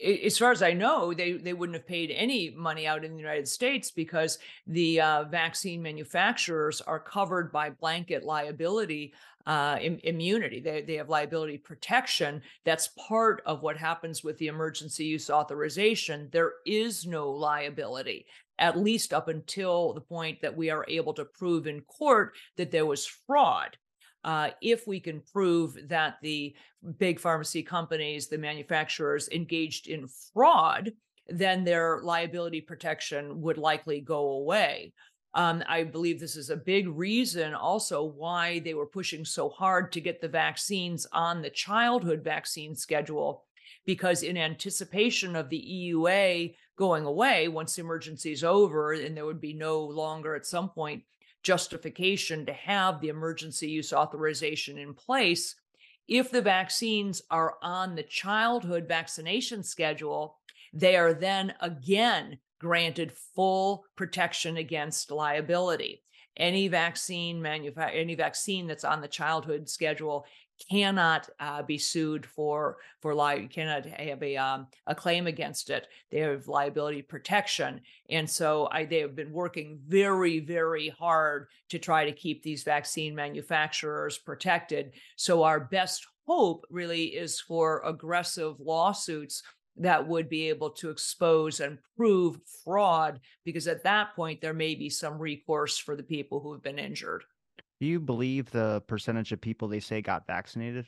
as 0.00 0.38
far 0.38 0.50
as 0.50 0.62
I 0.62 0.72
know, 0.72 1.14
they 1.14 1.32
they 1.32 1.52
wouldn't 1.52 1.76
have 1.76 1.86
paid 1.86 2.10
any 2.10 2.50
money 2.50 2.86
out 2.86 3.04
in 3.04 3.12
the 3.12 3.18
United 3.18 3.46
States 3.46 3.90
because 3.90 4.38
the 4.66 5.00
uh, 5.00 5.24
vaccine 5.24 5.82
manufacturers 5.82 6.80
are 6.80 6.98
covered 6.98 7.52
by 7.52 7.70
blanket 7.70 8.24
liability 8.24 9.14
uh, 9.46 9.78
Im- 9.80 10.00
immunity. 10.04 10.60
They 10.60 10.82
they 10.82 10.94
have 10.94 11.08
liability 11.08 11.58
protection. 11.58 12.42
That's 12.64 12.88
part 13.08 13.42
of 13.46 13.62
what 13.62 13.76
happens 13.76 14.22
with 14.22 14.38
the 14.38 14.48
emergency 14.48 15.04
use 15.04 15.30
authorization. 15.30 16.28
There 16.32 16.52
is 16.66 17.06
no 17.06 17.30
liability. 17.30 18.26
At 18.58 18.78
least 18.78 19.12
up 19.12 19.28
until 19.28 19.92
the 19.92 20.00
point 20.00 20.40
that 20.42 20.56
we 20.56 20.70
are 20.70 20.84
able 20.88 21.14
to 21.14 21.24
prove 21.24 21.66
in 21.66 21.80
court 21.82 22.34
that 22.56 22.70
there 22.70 22.86
was 22.86 23.06
fraud 23.26 23.76
uh, 24.24 24.50
if 24.60 24.86
we 24.86 25.00
can 25.00 25.20
prove 25.32 25.76
that 25.88 26.16
the 26.22 26.54
big 26.98 27.18
pharmacy 27.18 27.62
companies, 27.62 28.28
the 28.28 28.38
manufacturers 28.38 29.28
engaged 29.30 29.88
in 29.88 30.06
fraud, 30.32 30.92
then 31.28 31.64
their 31.64 32.00
liability 32.02 32.60
protection 32.60 33.40
would 33.40 33.58
likely 33.58 34.00
go 34.00 34.30
away. 34.30 34.92
Um, 35.34 35.62
I 35.66 35.84
believe 35.84 36.20
this 36.20 36.36
is 36.36 36.50
a 36.50 36.56
big 36.56 36.88
reason 36.88 37.54
also 37.54 38.04
why 38.04 38.58
they 38.60 38.74
were 38.74 38.86
pushing 38.86 39.24
so 39.24 39.48
hard 39.48 39.90
to 39.92 40.00
get 40.00 40.20
the 40.20 40.28
vaccines 40.28 41.06
on 41.12 41.40
the 41.40 41.50
childhood 41.50 42.22
vaccine 42.22 42.74
schedule, 42.74 43.44
because 43.86 44.22
in 44.22 44.36
anticipation 44.36 45.34
of 45.34 45.48
the 45.48 45.90
EUA 45.92 46.54
going 46.76 47.04
away 47.06 47.48
once 47.48 47.76
the 47.76 47.82
emergency 47.82 48.32
is 48.32 48.44
over, 48.44 48.92
and 48.92 49.16
there 49.16 49.24
would 49.24 49.40
be 49.40 49.54
no 49.54 49.80
longer 49.80 50.34
at 50.34 50.46
some 50.46 50.68
point 50.68 51.02
justification 51.42 52.46
to 52.46 52.52
have 52.52 53.00
the 53.00 53.08
emergency 53.08 53.68
use 53.68 53.92
authorization 53.92 54.78
in 54.78 54.94
place. 54.94 55.56
If 56.08 56.30
the 56.30 56.42
vaccines 56.42 57.22
are 57.30 57.56
on 57.62 57.94
the 57.94 58.02
childhood 58.02 58.86
vaccination 58.86 59.62
schedule, 59.62 60.38
they 60.72 60.96
are 60.96 61.14
then 61.14 61.54
again 61.60 62.38
granted 62.62 63.12
full 63.34 63.84
protection 63.96 64.56
against 64.56 65.10
liability. 65.10 66.02
Any 66.36 66.68
vaccine 66.68 67.42
manufa- 67.42 67.94
any 67.94 68.14
vaccine 68.14 68.66
that's 68.66 68.84
on 68.84 69.02
the 69.02 69.08
childhood 69.08 69.68
schedule 69.68 70.24
cannot 70.70 71.28
uh, 71.40 71.62
be 71.62 71.76
sued 71.76 72.24
for 72.24 72.78
for 73.00 73.14
li- 73.14 73.48
cannot 73.48 73.84
have 73.84 74.22
a 74.22 74.36
um, 74.36 74.68
a 74.86 74.94
claim 74.94 75.26
against 75.26 75.70
it. 75.70 75.88
They 76.10 76.20
have 76.20 76.46
liability 76.48 77.02
protection, 77.02 77.80
and 78.08 78.30
so 78.30 78.68
I, 78.70 78.84
they 78.84 79.00
have 79.00 79.16
been 79.16 79.32
working 79.32 79.80
very 79.86 80.38
very 80.38 80.88
hard 80.88 81.48
to 81.70 81.78
try 81.78 82.04
to 82.04 82.12
keep 82.12 82.42
these 82.42 82.62
vaccine 82.62 83.14
manufacturers 83.14 84.18
protected. 84.18 84.92
So 85.16 85.42
our 85.42 85.60
best 85.60 86.06
hope 86.26 86.64
really 86.70 87.06
is 87.06 87.40
for 87.40 87.82
aggressive 87.84 88.60
lawsuits 88.60 89.42
that 89.76 90.06
would 90.06 90.28
be 90.28 90.48
able 90.48 90.70
to 90.70 90.90
expose 90.90 91.60
and 91.60 91.78
prove 91.96 92.38
fraud 92.64 93.20
because 93.44 93.66
at 93.66 93.84
that 93.84 94.14
point 94.14 94.40
there 94.40 94.54
may 94.54 94.74
be 94.74 94.90
some 94.90 95.18
recourse 95.18 95.78
for 95.78 95.96
the 95.96 96.02
people 96.02 96.40
who 96.40 96.52
have 96.52 96.62
been 96.62 96.78
injured. 96.78 97.24
Do 97.80 97.86
you 97.86 97.98
believe 97.98 98.50
the 98.50 98.82
percentage 98.86 99.32
of 99.32 99.40
people 99.40 99.68
they 99.68 99.80
say 99.80 100.02
got 100.02 100.26
vaccinated? 100.26 100.86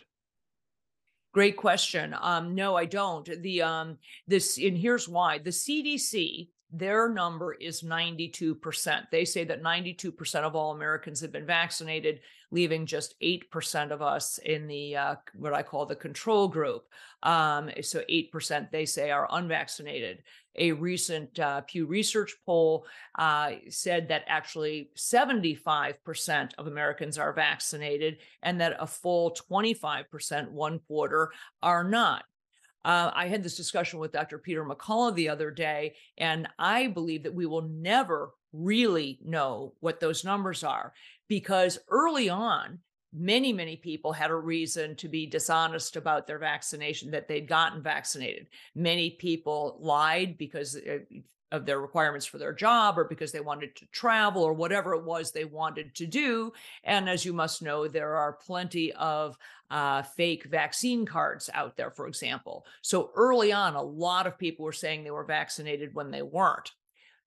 Great 1.33 1.57
question. 1.57 2.15
Um, 2.21 2.55
no, 2.55 2.77
I 2.77 2.85
don't. 2.85 3.29
The 3.43 3.63
um, 3.63 3.99
this 4.29 4.57
and 4.57 4.79
here's 4.79 5.09
why. 5.09 5.39
The 5.39 5.51
CDC 5.51 6.51
their 6.77 7.09
number 7.09 7.53
is 7.55 7.83
92%. 7.83 9.03
They 9.11 9.25
say 9.25 9.45
that 9.45 9.63
92% 9.63 10.35
of 10.43 10.57
all 10.57 10.73
Americans 10.73 11.21
have 11.21 11.31
been 11.31 11.47
vaccinated, 11.47 12.21
leaving 12.51 12.85
just 12.85 13.15
8% 13.21 13.93
of 13.93 14.03
us 14.03 14.39
in 14.39 14.67
the 14.67 14.97
uh, 14.97 15.15
what 15.35 15.55
I 15.55 15.63
call 15.63 15.87
the 15.87 15.95
control 15.95 16.49
group. 16.49 16.85
Um, 17.23 17.71
so 17.81 18.03
8% 18.11 18.71
they 18.71 18.87
say 18.87 19.13
are 19.13 19.29
unvaccinated. 19.31 20.25
A 20.57 20.73
recent 20.73 21.39
uh, 21.39 21.61
Pew 21.63 21.87
Research 21.87 22.35
poll 22.45 22.87
uh, 23.19 23.53
said 23.69 24.09
that 24.09 24.25
actually 24.27 24.91
75% 24.97 26.55
of 26.59 26.67
Americans 26.67 27.19
are 27.19 27.33
vaccinated 27.33 28.19
and 28.43 28.61
that 28.61 28.77
a 28.81 28.87
full 28.87 29.37
25%, 29.51 30.51
one 30.51 30.81
quarter, 30.81 31.31
are 31.63 31.85
not. 31.85 32.25
Uh, 32.85 33.11
I 33.15 33.29
had 33.29 33.43
this 33.43 33.57
discussion 33.57 33.99
with 33.99 34.13
Dr. 34.13 34.39
Peter 34.39 34.65
McCullough 34.65 35.15
the 35.15 35.31
other 35.31 35.51
day, 35.51 35.95
and 36.19 36.49
I 36.59 36.89
believe 36.89 37.23
that 37.23 37.35
we 37.35 37.47
will 37.47 37.63
never 37.63 38.33
really 38.53 39.19
know 39.25 39.75
what 39.81 40.01
those 40.01 40.25
numbers 40.25 40.63
are 40.63 40.93
because 41.29 41.79
early 41.89 42.29
on, 42.29 42.79
many, 43.13 43.53
many 43.53 43.77
people 43.77 44.13
had 44.13 44.31
a 44.31 44.37
reason 44.37 44.97
to 44.97 45.09
be 45.09 45.27
dishonest 45.27 45.97
about 45.97 46.27
their 46.27 46.39
vaccination, 46.39 47.13
that 47.13 47.29
they'd 47.29 47.49
gotten 47.49 47.83
vaccinated. 47.83 48.49
Many 48.75 49.11
people 49.11 49.79
lied 49.81 50.37
because 50.37 50.77
uh, 50.77 50.99
of 51.55 51.65
their 51.65 51.81
requirements 51.81 52.27
for 52.27 52.39
their 52.39 52.53
job 52.53 52.99
or 52.99 53.05
because 53.05 53.33
they 53.33 53.41
wanted 53.41 53.75
to 53.77 53.87
travel 53.87 54.43
or 54.43 54.53
whatever 54.53 54.95
it 54.95 55.05
was 55.05 55.31
they 55.31 55.45
wanted 55.45 55.95
to 55.95 56.07
do. 56.07 56.53
And 56.83 57.09
as 57.09 57.25
you 57.25 57.33
must 57.33 57.63
know, 57.63 57.87
there 57.87 58.17
are 58.17 58.33
plenty 58.33 58.93
of 58.93 59.39
uh, 59.71 60.03
fake 60.03 60.45
vaccine 60.45 61.07
cards 61.07 61.49
out 61.55 61.77
there, 61.77 61.91
for 61.91 62.07
example. 62.07 62.67
So 62.83 63.11
early 63.15 63.53
on, 63.53 63.75
a 63.75 63.83
lot 63.83 64.27
of 64.27 64.39
people 64.39 64.65
were 64.65 64.73
saying 64.73 65.05
they 65.05 65.11
were 65.11 65.25
vaccinated 65.25 65.95
when 65.95 66.11
they 66.11 66.23
weren't. 66.23 66.73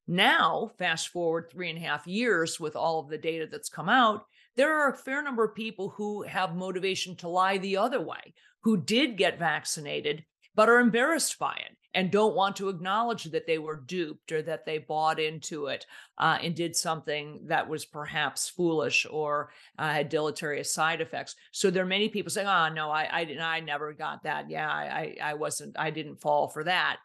Now, 0.07 0.71
fast 0.77 1.09
forward 1.09 1.49
three 1.49 1.69
and 1.69 1.77
a 1.77 1.81
half 1.81 2.07
years 2.07 2.59
with 2.59 2.75
all 2.75 2.99
of 2.99 3.09
the 3.09 3.17
data 3.17 3.47
that's 3.49 3.69
come 3.69 3.89
out, 3.89 4.25
there 4.55 4.79
are 4.79 4.91
a 4.91 4.97
fair 4.97 5.21
number 5.21 5.43
of 5.43 5.55
people 5.55 5.89
who 5.89 6.23
have 6.23 6.55
motivation 6.55 7.15
to 7.17 7.29
lie 7.29 7.57
the 7.57 7.77
other 7.77 8.01
way, 8.01 8.33
who 8.61 8.77
did 8.77 9.17
get 9.17 9.39
vaccinated, 9.39 10.25
but 10.55 10.69
are 10.69 10.79
embarrassed 10.79 11.37
by 11.37 11.53
it 11.53 11.76
and 11.93 12.11
don't 12.11 12.35
want 12.35 12.55
to 12.57 12.69
acknowledge 12.69 13.25
that 13.25 13.47
they 13.47 13.57
were 13.57 13.77
duped 13.77 14.31
or 14.31 14.41
that 14.41 14.65
they 14.65 14.77
bought 14.77 15.19
into 15.19 15.67
it 15.67 15.85
uh, 16.17 16.37
and 16.41 16.55
did 16.55 16.75
something 16.75 17.39
that 17.45 17.67
was 17.67 17.85
perhaps 17.85 18.49
foolish 18.49 19.05
or 19.09 19.49
uh, 19.79 19.91
had 19.91 20.09
deleterious 20.09 20.73
side 20.73 21.01
effects. 21.01 21.35
So 21.51 21.69
there 21.69 21.83
are 21.83 21.87
many 21.87 22.09
people 22.09 22.29
saying, 22.29 22.47
"Oh 22.47 22.69
no, 22.69 22.91
I 22.91 23.07
I 23.11 23.25
didn't, 23.25 23.43
I 23.43 23.59
never 23.59 23.93
got 23.93 24.23
that. 24.23 24.49
Yeah, 24.49 24.69
I 24.69 25.15
I 25.21 25.33
wasn't, 25.33 25.77
I 25.79 25.89
didn't 25.89 26.21
fall 26.21 26.47
for 26.47 26.63
that." 26.65 26.97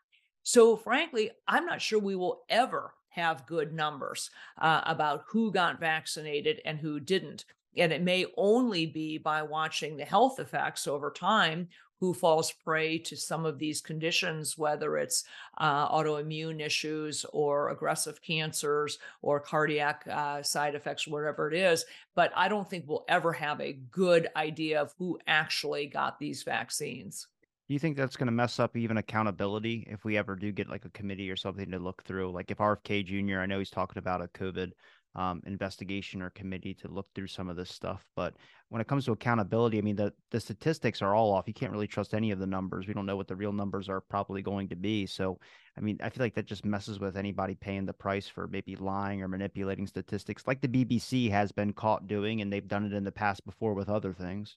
So 0.43 0.77
frankly, 0.77 1.31
I'm 1.47 1.67
not 1.67 1.81
sure 1.81 1.99
we 1.99 2.17
will 2.17 2.43
ever 2.49 2.95
have 3.11 3.47
good 3.47 3.73
numbers 3.73 4.31
uh, 4.59 4.83
about 4.87 5.25
who 5.29 5.53
got 5.53 5.81
vaccinated 5.81 6.61
and 6.65 6.79
who 6.79 6.99
didn't. 6.99 7.45
And 7.77 7.93
it 7.93 8.03
may 8.03 8.27
only 8.37 8.87
be 8.87 9.19
by 9.19 9.43
watching 9.43 9.97
the 9.97 10.05
health 10.05 10.39
effects 10.39 10.87
over 10.87 11.11
time 11.11 11.69
who 12.03 12.13
falls 12.13 12.51
prey 12.51 12.99
to 12.99 13.17
some 13.17 13.47
of 13.47 13.61
these 13.61 13.81
conditions, 13.81 14.59
whether 14.59 14.97
it's 14.97 15.23
uh, 15.59 15.89
autoimmune 15.89 16.61
issues 16.61 17.25
or 17.33 17.69
aggressive 17.69 18.21
cancers 18.21 18.99
or 19.23 19.39
cardiac 19.39 20.05
uh, 20.11 20.43
side 20.43 20.75
effects, 20.75 21.07
whatever 21.07 21.47
it 21.47 21.55
is. 21.57 21.85
But 22.17 22.33
I 22.35 22.49
don't 22.49 22.69
think 22.69 22.87
we'll 22.89 23.05
ever 23.09 23.33
have 23.33 23.61
a 23.61 23.75
good 23.75 24.27
idea 24.35 24.83
of 24.83 24.93
who 24.99 25.17
actually 25.29 25.87
got 25.87 26.19
these 26.19 26.43
vaccines. 26.43 27.29
Do 27.69 27.75
you 27.75 27.79
think 27.79 27.97
that's 27.97 28.17
going 28.17 28.27
to 28.27 28.33
mess 28.33 28.59
up 28.59 28.77
even 28.77 28.97
accountability 28.97 29.87
if 29.89 30.05
we 30.05 30.19
ever 30.19 30.35
do 30.35 30.51
get 30.51 30.69
like 30.69 30.85
a 30.85 30.91
committee 30.91 31.31
or 31.31 31.37
something 31.37 31.71
to 31.71 31.79
look 31.79 32.03
through? 32.03 32.33
Like 32.33 32.51
if 32.51 32.59
RFK 32.59 33.05
Jr., 33.05 33.39
I 33.39 33.47
know 33.47 33.61
he's 33.61 33.71
talking 33.71 33.99
about 33.99 34.23
a 34.23 34.27
COVID 34.27 34.73
um, 35.15 35.43
investigation 35.47 36.23
or 36.23 36.31
committee 36.31 36.75
to 36.75 36.89
look 36.89 37.07
through 37.15 37.27
some 37.27 37.49
of 37.49 37.57
this 37.57 37.71
stuff. 37.71 38.07
But 38.17 38.35
when 38.71 38.81
it 38.81 38.89
comes 38.89 39.05
to 39.05 39.13
accountability, 39.13 39.79
I 39.79 39.83
mean, 39.83 39.97
the, 39.97 40.13
the 40.31 40.41
statistics 40.41 41.03
are 41.03 41.15
all 41.15 41.33
off. 41.33 41.47
You 41.47 41.55
can't 41.55 41.73
really 41.73 41.87
trust 41.87 42.15
any 42.15 42.31
of 42.31 42.39
the 42.39 42.47
numbers. 42.47 42.87
We 42.87 42.95
don't 42.95 43.07
know 43.07 43.17
what 43.17 43.29
the 43.29 43.37
real 43.37 43.53
numbers 43.53 43.89
are 43.89 44.01
probably 44.01 44.43
going 44.43 44.69
to 44.69 44.77
be. 44.77 45.07
So, 45.07 45.39
I 45.77 45.81
mean, 45.81 45.99
I 46.03 46.09
feel 46.09 46.25
like 46.25 46.35
that 46.35 46.47
just 46.47 46.65
messes 46.65 46.99
with 46.99 47.17
anybody 47.17 47.55
paying 47.55 47.85
the 47.85 47.93
price 47.93 48.27
for 48.27 48.49
maybe 48.49 48.77
lying 48.77 49.23
or 49.23 49.29
manipulating 49.29 49.87
statistics, 49.87 50.47
like 50.47 50.61
the 50.61 50.69
BBC 50.69 51.31
has 51.31 51.53
been 51.53 51.73
caught 51.73 52.07
doing, 52.07 52.41
and 52.41 52.53
they've 52.53 52.67
done 52.67 52.87
it 52.87 52.93
in 52.93 53.05
the 53.05 53.13
past 53.13 53.45
before 53.45 53.75
with 53.75 53.89
other 53.89 54.15
things. 54.15 54.57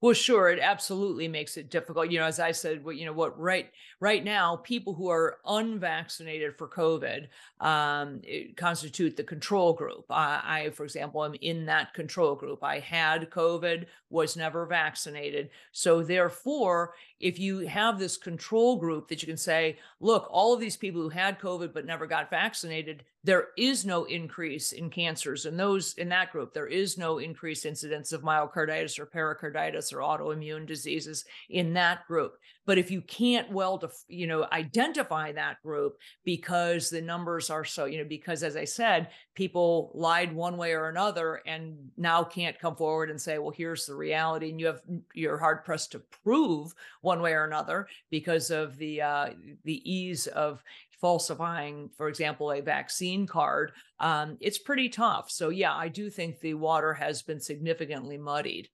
Well, 0.00 0.12
sure, 0.12 0.50
it 0.50 0.58
absolutely 0.60 1.26
makes 1.28 1.56
it 1.56 1.70
difficult. 1.70 2.10
You 2.10 2.20
know, 2.20 2.26
as 2.26 2.38
I 2.38 2.52
said, 2.52 2.84
what 2.84 2.96
you 2.96 3.06
know, 3.06 3.12
what 3.12 3.38
right 3.38 3.70
right 4.00 4.22
now, 4.22 4.56
people 4.56 4.94
who 4.94 5.08
are 5.08 5.38
unvaccinated 5.46 6.56
for 6.56 6.68
COVID 6.68 7.28
um, 7.60 8.20
constitute 8.56 9.16
the 9.16 9.24
control 9.24 9.72
group. 9.72 10.04
I, 10.10 10.42
I, 10.44 10.70
for 10.70 10.84
example, 10.84 11.24
am 11.24 11.34
in 11.40 11.66
that 11.66 11.94
control 11.94 12.34
group. 12.34 12.62
I 12.62 12.80
had 12.80 13.30
COVID, 13.30 13.86
was 14.10 14.36
never 14.36 14.66
vaccinated, 14.66 15.50
so 15.72 16.02
therefore, 16.02 16.94
if 17.18 17.38
you 17.38 17.60
have 17.60 17.98
this 17.98 18.16
control 18.16 18.76
group 18.76 19.08
that 19.08 19.22
you 19.22 19.26
can 19.26 19.36
say, 19.36 19.78
look, 20.00 20.28
all 20.30 20.52
of 20.52 20.60
these 20.60 20.76
people 20.76 21.00
who 21.00 21.08
had 21.08 21.40
COVID 21.40 21.72
but 21.72 21.86
never 21.86 22.06
got 22.06 22.30
vaccinated, 22.30 23.04
there 23.26 23.48
is 23.56 23.84
no 23.84 24.04
increase 24.04 24.70
in 24.70 24.88
cancers 24.88 25.46
in 25.46 25.56
those 25.56 25.94
in 25.94 26.08
that 26.10 26.30
group. 26.30 26.54
There 26.54 26.68
is 26.68 26.96
no 26.96 27.18
increased 27.18 27.66
incidence 27.66 28.12
of 28.12 28.22
myocarditis 28.22 29.00
or 29.00 29.06
pericarditis 29.06 29.92
or 29.92 29.98
autoimmune 29.98 30.64
diseases 30.64 31.24
in 31.50 31.74
that 31.74 32.06
group. 32.06 32.38
But 32.66 32.78
if 32.78 32.90
you 32.90 33.00
can't 33.00 33.50
well, 33.50 33.78
def- 33.78 34.04
you 34.08 34.26
know, 34.26 34.46
identify 34.52 35.32
that 35.32 35.60
group 35.62 35.98
because 36.24 36.88
the 36.88 37.00
numbers 37.00 37.50
are 37.50 37.64
so, 37.64 37.86
you 37.86 37.98
know, 37.98 38.08
because 38.08 38.42
as 38.42 38.56
I 38.56 38.64
said, 38.64 39.08
people 39.34 39.90
lied 39.94 40.32
one 40.32 40.56
way 40.56 40.72
or 40.72 40.88
another 40.88 41.42
and 41.46 41.76
now 41.96 42.22
can't 42.22 42.58
come 42.58 42.76
forward 42.76 43.10
and 43.10 43.20
say, 43.20 43.38
well, 43.38 43.50
here's 43.50 43.86
the 43.86 43.94
reality. 43.94 44.50
And 44.50 44.60
you 44.60 44.66
have, 44.66 44.82
you're 45.14 45.38
hard 45.38 45.64
pressed 45.64 45.92
to 45.92 46.02
prove 46.24 46.74
one 47.02 47.20
way 47.20 47.32
or 47.32 47.44
another 47.44 47.88
because 48.10 48.50
of 48.50 48.76
the, 48.78 49.00
uh, 49.00 49.30
the 49.64 49.90
ease 49.90 50.26
of 50.28 50.62
falsifying, 51.00 51.90
for 51.96 52.08
example, 52.08 52.52
a 52.52 52.60
vaccine 52.60 53.26
card, 53.26 53.72
um, 54.00 54.36
it's 54.40 54.58
pretty 54.58 54.88
tough. 54.88 55.30
So, 55.30 55.48
yeah, 55.48 55.74
I 55.74 55.88
do 55.88 56.10
think 56.10 56.40
the 56.40 56.54
water 56.54 56.94
has 56.94 57.22
been 57.22 57.40
significantly 57.40 58.16
muddied. 58.16 58.68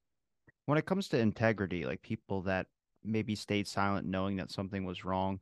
When 0.67 0.79
it 0.79 0.87
comes 0.87 1.09
to 1.09 1.19
integrity, 1.19 1.85
like 1.85 2.03
people 2.03 2.43
that 2.43 2.67
maybe 3.05 3.35
stayed 3.35 3.67
silent 3.67 4.07
knowing 4.07 4.37
that 4.37 4.51
something 4.51 4.85
was 4.85 5.05
wrong. 5.05 5.41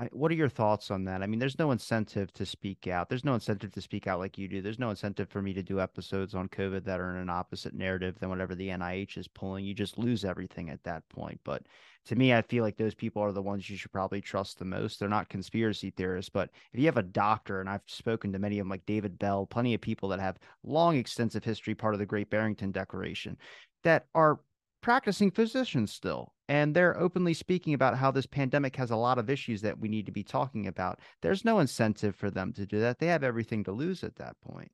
I, 0.00 0.08
what 0.12 0.32
are 0.32 0.36
your 0.36 0.48
thoughts 0.48 0.90
on 0.90 1.04
that? 1.04 1.22
I 1.22 1.26
mean, 1.26 1.38
there's 1.38 1.58
no 1.58 1.72
incentive 1.72 2.32
to 2.32 2.46
speak 2.46 2.86
out. 2.86 3.10
There's 3.10 3.24
no 3.24 3.34
incentive 3.34 3.70
to 3.72 3.82
speak 3.82 4.06
out 4.06 4.18
like 4.18 4.38
you 4.38 4.48
do. 4.48 4.62
There's 4.62 4.78
no 4.78 4.88
incentive 4.88 5.28
for 5.28 5.42
me 5.42 5.52
to 5.52 5.62
do 5.62 5.78
episodes 5.78 6.34
on 6.34 6.48
COVID 6.48 6.84
that 6.84 7.00
are 7.00 7.10
in 7.10 7.20
an 7.20 7.28
opposite 7.28 7.74
narrative 7.74 8.18
than 8.18 8.30
whatever 8.30 8.54
the 8.54 8.68
NIH 8.68 9.18
is 9.18 9.28
pulling. 9.28 9.66
You 9.66 9.74
just 9.74 9.98
lose 9.98 10.24
everything 10.24 10.70
at 10.70 10.82
that 10.84 11.06
point. 11.10 11.38
But 11.44 11.66
to 12.06 12.16
me, 12.16 12.32
I 12.32 12.40
feel 12.40 12.64
like 12.64 12.78
those 12.78 12.94
people 12.94 13.20
are 13.20 13.30
the 13.30 13.42
ones 13.42 13.68
you 13.68 13.76
should 13.76 13.92
probably 13.92 14.22
trust 14.22 14.58
the 14.58 14.64
most. 14.64 14.98
They're 14.98 15.08
not 15.10 15.28
conspiracy 15.28 15.90
theorists, 15.90 16.30
but 16.30 16.48
if 16.72 16.80
you 16.80 16.86
have 16.86 16.96
a 16.96 17.02
doctor, 17.02 17.60
and 17.60 17.68
I've 17.68 17.82
spoken 17.84 18.32
to 18.32 18.38
many 18.38 18.58
of 18.58 18.64
them, 18.64 18.70
like 18.70 18.86
David 18.86 19.18
Bell, 19.18 19.44
plenty 19.44 19.74
of 19.74 19.82
people 19.82 20.08
that 20.08 20.20
have 20.20 20.38
long, 20.64 20.96
extensive 20.96 21.44
history, 21.44 21.74
part 21.74 21.92
of 21.92 22.00
the 22.00 22.06
Great 22.06 22.30
Barrington 22.30 22.72
Declaration, 22.72 23.36
that 23.84 24.06
are 24.14 24.40
practicing 24.80 25.30
physicians 25.30 25.92
still 25.92 26.32
and 26.50 26.74
they're 26.74 26.98
openly 26.98 27.32
speaking 27.32 27.74
about 27.74 27.96
how 27.96 28.10
this 28.10 28.26
pandemic 28.26 28.74
has 28.74 28.90
a 28.90 28.96
lot 28.96 29.18
of 29.18 29.30
issues 29.30 29.62
that 29.62 29.78
we 29.78 29.88
need 29.88 30.04
to 30.04 30.12
be 30.12 30.24
talking 30.24 30.66
about 30.66 30.98
there's 31.22 31.44
no 31.44 31.60
incentive 31.60 32.16
for 32.16 32.28
them 32.30 32.52
to 32.52 32.66
do 32.66 32.80
that 32.80 32.98
they 32.98 33.06
have 33.06 33.22
everything 33.22 33.62
to 33.64 33.72
lose 33.72 34.02
at 34.02 34.16
that 34.16 34.36
point 34.40 34.70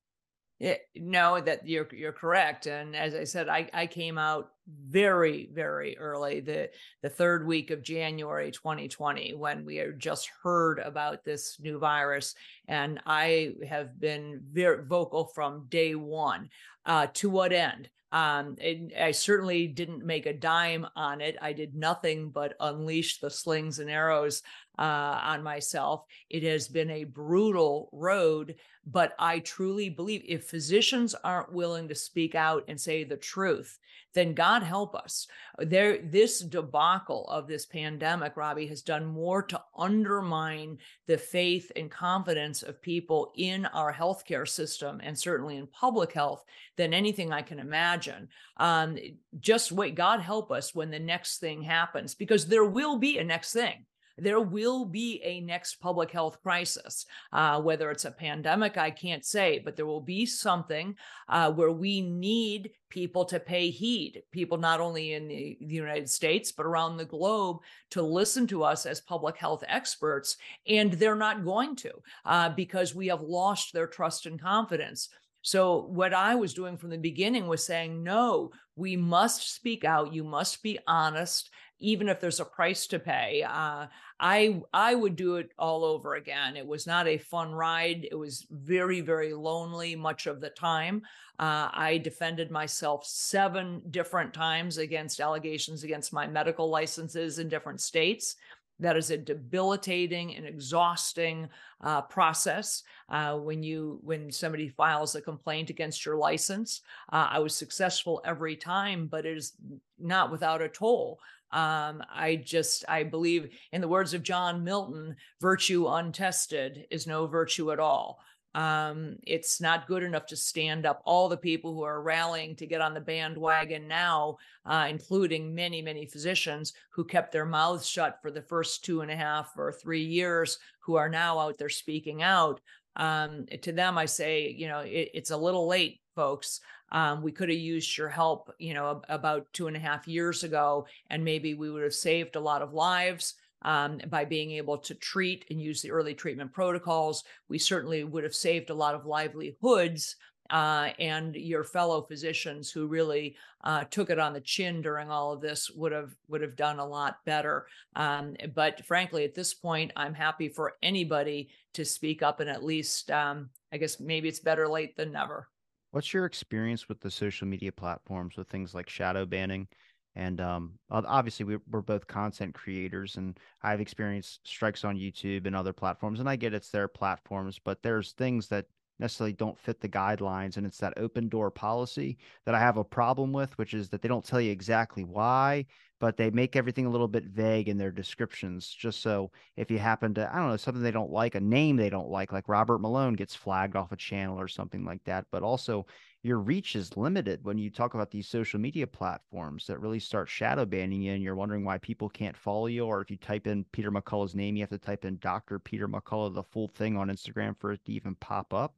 yeah, 0.59 0.77
no, 0.95 1.39
that 1.39 1.68
you're 1.68 1.87
you're 1.93 2.12
correct. 2.12 2.66
And 2.66 2.97
as 2.97 3.14
I 3.14 3.24
said, 3.24 3.51
I, 3.51 3.68
I 3.74 3.87
came 3.87 4.16
out 4.16 4.53
very, 4.66 5.51
very 5.53 5.99
early, 5.99 6.41
the 6.41 6.70
the 7.03 7.11
third 7.11 7.47
week 7.47 7.70
of 7.70 7.83
January 7.83 8.51
2020, 8.51 9.35
when 9.35 9.66
we 9.66 9.77
had 9.77 10.01
just 10.01 10.31
heard 10.43 10.79
about 10.79 11.24
this 11.24 11.59
new 11.61 11.79
virus. 11.79 12.35
And 12.68 13.01
I 13.05 13.53
have 13.68 14.01
been 14.01 14.41
very 14.51 14.83
vocal 14.83 15.27
from 15.27 15.66
day 15.68 15.95
one. 15.95 16.49
Uh, 16.87 17.09
to 17.14 17.29
what 17.29 17.53
end? 17.53 17.91
Um, 18.13 18.57
it, 18.61 18.93
I 18.99 19.11
certainly 19.11 19.67
didn't 19.67 20.05
make 20.05 20.27
a 20.27 20.33
dime 20.33 20.87
on 20.95 21.21
it. 21.21 21.37
I 21.41 21.53
did 21.53 21.75
nothing 21.75 22.31
but 22.31 22.55
unleash 22.61 23.19
the 23.19 23.31
slings 23.31 23.79
and 23.79 23.91
arrows 23.91 24.43
uh, 24.79 25.20
on 25.22 25.43
myself. 25.43 26.05
It 26.31 26.43
has 26.43 26.68
been 26.68 26.91
a 26.91 27.05
brutal 27.05 27.89
road, 27.93 28.57
but 28.87 29.14
I 29.18 29.41
truly 29.41 29.89
believe 29.89 30.22
if 30.27 30.45
physicians 30.45 31.14
aren't 31.24 31.53
willing 31.53 31.89
to 31.89 31.95
speak 31.95 32.35
out 32.35 32.64
and 32.68 32.81
say 32.81 33.05
the 33.05 33.16
truth, 33.16 33.79
then 34.14 34.33
God 34.33 34.62
help 34.62 34.95
us. 34.95 35.27
There, 35.59 35.99
this 35.99 36.41
debacle 36.41 37.27
of 37.29 37.47
this 37.47 37.66
pandemic, 37.66 38.37
Robbie, 38.37 38.66
has 38.68 38.81
done 38.81 39.05
more 39.05 39.43
to 39.43 39.61
undermine 39.77 40.79
the 41.07 41.18
faith 41.18 41.70
and 41.77 41.91
confidence 41.91 42.62
of 42.62 42.81
people 42.81 43.33
in 43.37 43.66
our 43.66 43.93
healthcare 43.93 44.49
system 44.49 45.01
and 45.03 45.18
certainly 45.18 45.57
in 45.57 45.66
public 45.66 46.12
health 46.12 46.45
than 46.77 46.95
anything 46.95 47.33
I 47.33 47.43
can 47.43 47.59
imagine. 47.59 48.29
Um, 48.57 48.97
just 49.39 49.70
wait, 49.72 49.95
God 49.95 50.20
help 50.20 50.51
us 50.51 50.74
when 50.74 50.91
the 50.91 50.99
next 50.99 51.39
thing 51.39 51.61
happens, 51.61 52.14
because 52.14 52.47
there 52.47 52.64
will 52.64 52.97
be 52.99 53.18
a 53.18 53.24
next 53.24 53.53
thing 53.53 53.85
there 54.19 54.41
will 54.41 54.85
be 54.85 55.21
a 55.23 55.41
next 55.41 55.77
public 55.77 56.11
health 56.11 56.43
crisis. 56.43 57.05
Uh, 57.33 57.61
whether 57.61 57.91
it's 57.91 58.05
a 58.05 58.11
pandemic, 58.11 58.77
I 58.77 58.91
can't 58.91 59.25
say, 59.25 59.61
but 59.64 59.77
there 59.77 59.87
will 59.87 60.01
be 60.01 60.27
something 60.27 60.97
uh, 61.29 61.53
where 61.53 61.73
we 61.73 62.01
need 62.01 62.71
people 62.89 63.25
to 63.27 63.41
pay 63.41 63.71
heed, 63.71 64.23
people 64.31 64.59
not 64.59 64.81
only 64.81 65.12
in 65.12 65.29
the, 65.29 65.59
the, 65.61 65.75
United 65.75 66.09
States, 66.09 66.53
but 66.53 66.67
around 66.67 66.97
the 66.97 67.05
globe 67.05 67.59
to 67.91 68.01
listen 68.01 68.47
to 68.47 68.62
us 68.62 68.87
as 68.87 69.01
public 69.01 69.37
health 69.37 69.64
experts. 69.69 70.37
And 70.67 70.93
they're 70.93 71.14
not 71.14 71.45
going 71.45 71.77
to 71.77 71.91
uh, 72.25 72.51
because 72.51 72.95
we 72.95 73.09
have 73.09 73.23
lost 73.23 73.73
their 73.73 73.87
trust 73.87 74.27
and 74.27 74.41
confidence. 74.41 75.09
So, 75.43 75.87
what 75.91 76.12
I 76.12 76.35
was 76.35 76.55
doing 76.55 76.77
from 76.77 76.91
the 76.91 76.99
beginning 76.99 77.47
was 77.47 77.64
saying, 77.64 78.03
no, 78.03 78.51
we 78.75 78.97
must 78.97 79.55
speak 79.55 79.85
out. 79.85 80.12
You 80.12 80.25
must 80.25 80.61
be 80.61 80.79
honest 80.89 81.51
even 81.79 82.09
if 82.09 82.20
there's 82.20 82.41
a 82.41 82.45
price 82.45 82.87
to 82.87 82.99
pay. 82.99 83.43
Uh, 83.43 83.87
I 84.18 84.62
I 84.72 84.95
would 84.95 85.16
do 85.16 85.37
it 85.37 85.51
all 85.59 85.85
over 85.85 86.14
again. 86.14 86.57
It 86.57 86.66
was 86.66 86.87
not 86.87 87.07
a 87.07 87.18
fun 87.18 87.53
ride. 87.53 88.09
It 88.11 88.14
was 88.14 88.47
very 88.51 89.01
very 89.01 89.35
lonely 89.35 89.95
much 89.95 90.27
of 90.27 90.41
the 90.41 90.51
time. 90.51 91.03
Uh, 91.39 91.68
I 91.72 92.01
defended 92.03 92.51
myself 92.51 93.05
seven 93.05 93.83
different 93.91 94.33
times 94.33 94.79
against 94.79 95.20
allegations 95.20 95.85
against 95.85 96.12
my 96.12 96.27
medical 96.27 96.70
licenses 96.70 97.39
in 97.39 97.49
different 97.49 97.81
states. 97.81 98.37
That 98.79 98.97
is 98.97 99.11
a 99.11 99.16
debilitating 99.16 100.37
and 100.37 100.47
exhausting 100.47 101.49
uh, 101.81 102.03
process. 102.03 102.83
Uh, 103.09 103.37
when 103.37 103.62
you 103.62 103.99
when 104.03 104.31
somebody 104.31 104.68
files 104.68 105.14
a 105.14 105.22
complaint 105.22 105.70
against 105.70 106.05
your 106.05 106.16
license, 106.16 106.83
uh, 107.11 107.29
I 107.31 107.39
was 107.39 107.55
successful 107.55 108.20
every 108.24 108.55
time, 108.55 109.07
but 109.07 109.24
it 109.24 109.37
is 109.37 109.55
not 109.99 110.31
without 110.31 110.61
a 110.61 110.68
toll. 110.68 111.20
Um, 111.57 112.03
I 112.15 112.37
just 112.45 112.85
I 112.87 113.03
believe 113.03 113.49
in 113.73 113.81
the 113.81 113.89
words 113.89 114.13
of 114.13 114.23
John 114.23 114.63
Milton, 114.63 115.17
virtue 115.41 115.87
untested 115.89 116.85
is 116.91 117.07
no 117.07 117.27
virtue 117.27 117.73
at 117.73 117.81
all. 117.81 118.21
Um, 118.55 119.17
it's 119.27 119.59
not 119.59 119.87
good 119.87 120.03
enough 120.03 120.27
to 120.27 120.37
stand 120.37 120.85
up 120.85 121.01
all 121.07 121.31
the 121.31 121.37
people 121.37 121.73
who 121.73 121.83
are 121.83 122.03
rallying 122.03 122.57
to 122.57 122.67
get 122.67 122.83
on 122.83 122.93
the 122.93 123.01
bandwagon 123.01 123.89
now, 123.89 124.37
uh, 124.67 124.87
including 124.91 125.55
many, 125.55 125.81
many 125.81 126.05
physicians 126.05 126.75
who 126.91 127.05
kept 127.05 127.33
their 127.33 127.47
mouths 127.47 127.89
shut 127.89 128.19
for 128.21 128.31
the 128.31 128.43
first 128.43 128.85
two 128.85 129.01
and 129.01 129.11
a 129.11 129.17
half 129.17 129.53
or 129.57 129.73
three 129.73 130.05
years, 130.05 130.59
who 130.81 130.97
are 130.97 131.09
now 131.09 131.39
out 131.39 131.57
there 131.57 131.71
speaking 131.71 132.23
out. 132.23 132.61
Um, 132.97 133.47
to 133.63 133.73
them, 133.73 133.97
I 133.97 134.05
say, 134.05 134.51
you 134.51 134.69
know, 134.69 134.81
it, 134.81 135.11
it's 135.15 135.31
a 135.31 135.37
little 135.37 135.67
late, 135.67 136.01
folks. 136.17 136.61
Um, 136.91 137.23
we 137.23 137.31
could 137.31 137.49
have 137.49 137.59
used 137.59 137.97
your 137.97 138.09
help, 138.09 138.53
you 138.59 138.75
know, 138.75 139.03
about 139.09 139.47
two 139.53 139.69
and 139.69 139.77
a 139.77 139.81
half 139.81 140.09
years 140.09 140.43
ago, 140.43 140.87
and 141.11 141.25
maybe 141.25 141.55
we 141.55 141.71
would 141.71 141.83
have 141.83 141.95
saved 141.95 142.35
a 142.35 142.41
lot 142.41 142.62
of 142.62 142.73
lives 142.73 143.35
um, 143.62 144.01
by 144.09 144.25
being 144.25 144.53
able 144.53 144.79
to 144.79 144.95
treat 144.95 145.45
and 145.51 145.61
use 145.61 145.83
the 145.83 145.91
early 145.91 146.14
treatment 146.14 146.53
protocols. 146.53 147.25
We 147.49 147.59
certainly 147.59 148.05
would 148.05 148.25
have 148.25 148.35
saved 148.35 148.71
a 148.71 148.75
lot 148.75 148.95
of 148.95 149.07
livelihoods. 149.07 150.17
Uh, 150.49 150.91
and 151.01 151.35
your 151.35 151.64
fellow 151.64 152.03
physicians 152.03 152.71
who 152.71 152.87
really 152.87 153.35
uh, 153.64 153.83
took 153.91 154.11
it 154.11 154.19
on 154.21 154.33
the 154.33 154.41
chin 154.41 154.81
during 154.81 155.11
all 155.11 155.33
of 155.33 155.41
this 155.41 155.73
would 155.73 155.91
have 155.91 156.14
would 156.29 156.41
have 156.41 156.55
done 156.55 156.79
a 156.79 156.87
lot 156.87 157.17
better. 157.25 157.67
Um, 157.97 158.37
but 158.55 158.87
frankly, 158.87 159.25
at 159.25 159.35
this 159.35 159.55
point, 159.55 159.91
I'm 159.97 160.14
happy 160.14 160.49
for 160.49 160.75
anybody 160.85 161.49
to 161.75 161.85
speak 161.85 162.23
up 162.23 162.39
and 162.39 162.49
at 162.49 162.62
least, 162.62 163.11
um, 163.11 163.51
I 163.73 163.77
guess 163.79 163.99
maybe 163.99 164.29
it's 164.29 164.39
better 164.39 164.69
late 164.69 164.97
than 164.97 165.11
never. 165.11 165.49
What's 165.97 166.13
your 166.13 166.27
experience 166.27 166.91
with 166.91 167.01
the 167.01 167.11
social 167.11 167.49
media 167.49 167.73
platforms 167.73 168.37
with 168.37 168.49
things 168.49 168.75
like 168.75 168.87
shadow 168.87 169.25
banning? 169.25 169.67
And 170.15 170.43
um, 170.43 170.73
obviously, 170.91 171.47
we, 171.47 171.57
we're 171.71 171.81
both 171.81 172.07
content 172.07 172.55
creators, 172.55 173.17
and 173.17 173.41
I've 173.63 173.81
experienced 173.81 174.47
strikes 174.47 174.85
on 174.85 174.99
YouTube 174.99 175.47
and 175.47 175.57
other 175.57 175.73
platforms. 175.73 176.21
And 176.21 176.29
I 176.29 176.37
get 176.37 176.53
it's 176.53 176.69
their 176.69 176.87
platforms, 176.87 177.59
but 177.59 177.83
there's 177.83 178.13
things 178.13 178.49
that 178.49 178.67
necessarily 178.99 179.33
don't 179.33 179.59
fit 179.59 179.81
the 179.81 179.89
guidelines. 179.89 180.57
And 180.57 180.67
it's 180.67 180.79
that 180.79 180.95
open 180.97 181.29
door 181.29 181.51
policy 181.51 182.19
that 182.45 182.55
I 182.55 182.61
have 182.61 182.77
a 182.77 182.85
problem 182.85 183.33
with, 183.33 183.57
which 183.59 183.75
is 183.75 183.89
that 183.91 184.03
they 184.03 184.09
don't 184.09 184.25
tell 184.25 184.41
you 184.41 184.51
exactly 184.51 185.05
why, 185.05 185.67
but 185.99 186.17
they 186.17 186.31
make 186.31 186.57
everything 186.57 186.87
a 186.87 186.91
little 186.91 187.09
bit 187.09 187.25
vague 187.25 187.69
in 187.69 187.79
their 187.79 187.91
descriptions. 187.91 188.69
Just 188.69 189.03
so 189.03 189.31
if 189.57 189.71
you 189.71 189.79
happen 189.79 190.15
to, 190.15 190.31
I 190.33 190.39
don't 190.39 190.51
know, 190.51 190.57
something 190.57 190.83
they 190.83 190.91
don't 190.91 191.13
like, 191.13 191.35
a 191.35 191.41
name 191.41 191.77
they 191.77 191.91
don't 191.91 192.11
like, 192.11 192.33
like 192.33 192.49
Robert 192.49 192.81
Malone 192.81 193.15
gets 193.15 193.35
flagged 193.35 193.77
off 193.77 193.93
a 193.93 193.97
channel 193.97 194.39
or 194.39 194.49
something 194.49 194.85
like 194.85 195.03
that. 195.05 195.27
But 195.31 195.43
also, 195.43 195.87
your 196.27 196.41
reach 196.41 196.75
is 196.75 196.97
limited 196.97 197.45
when 197.45 197.57
you 197.57 197.71
talk 197.71 197.95
about 197.95 198.11
these 198.11 198.27
social 198.27 198.59
media 198.59 198.85
platforms 198.85 199.65
that 199.67 199.81
really 199.81 200.01
start 200.01 200.29
shadow 200.29 200.65
banning 200.65 201.01
you 201.01 201.13
and 201.13 201.23
you're 201.23 201.37
wondering 201.37 201.65
why 201.65 201.79
people 201.79 202.09
can't 202.09 202.37
follow 202.37 202.67
you 202.67 202.85
or 202.85 203.01
if 203.01 203.13
you 203.13 203.17
type 203.17 203.47
in 203.47 203.65
peter 203.71 203.93
mccullough's 203.93 204.35
name 204.35 204.57
you 204.57 204.63
have 204.63 204.69
to 204.69 204.77
type 204.77 205.05
in 205.05 205.17
dr 205.19 205.57
peter 205.61 205.87
mccullough 205.87 206.35
the 206.35 206.43
full 206.43 206.67
thing 206.67 206.97
on 206.97 207.09
instagram 207.09 207.57
for 207.57 207.71
it 207.71 207.85
to 207.85 207.93
even 207.93 208.17
pop 208.17 208.53
up 208.53 208.75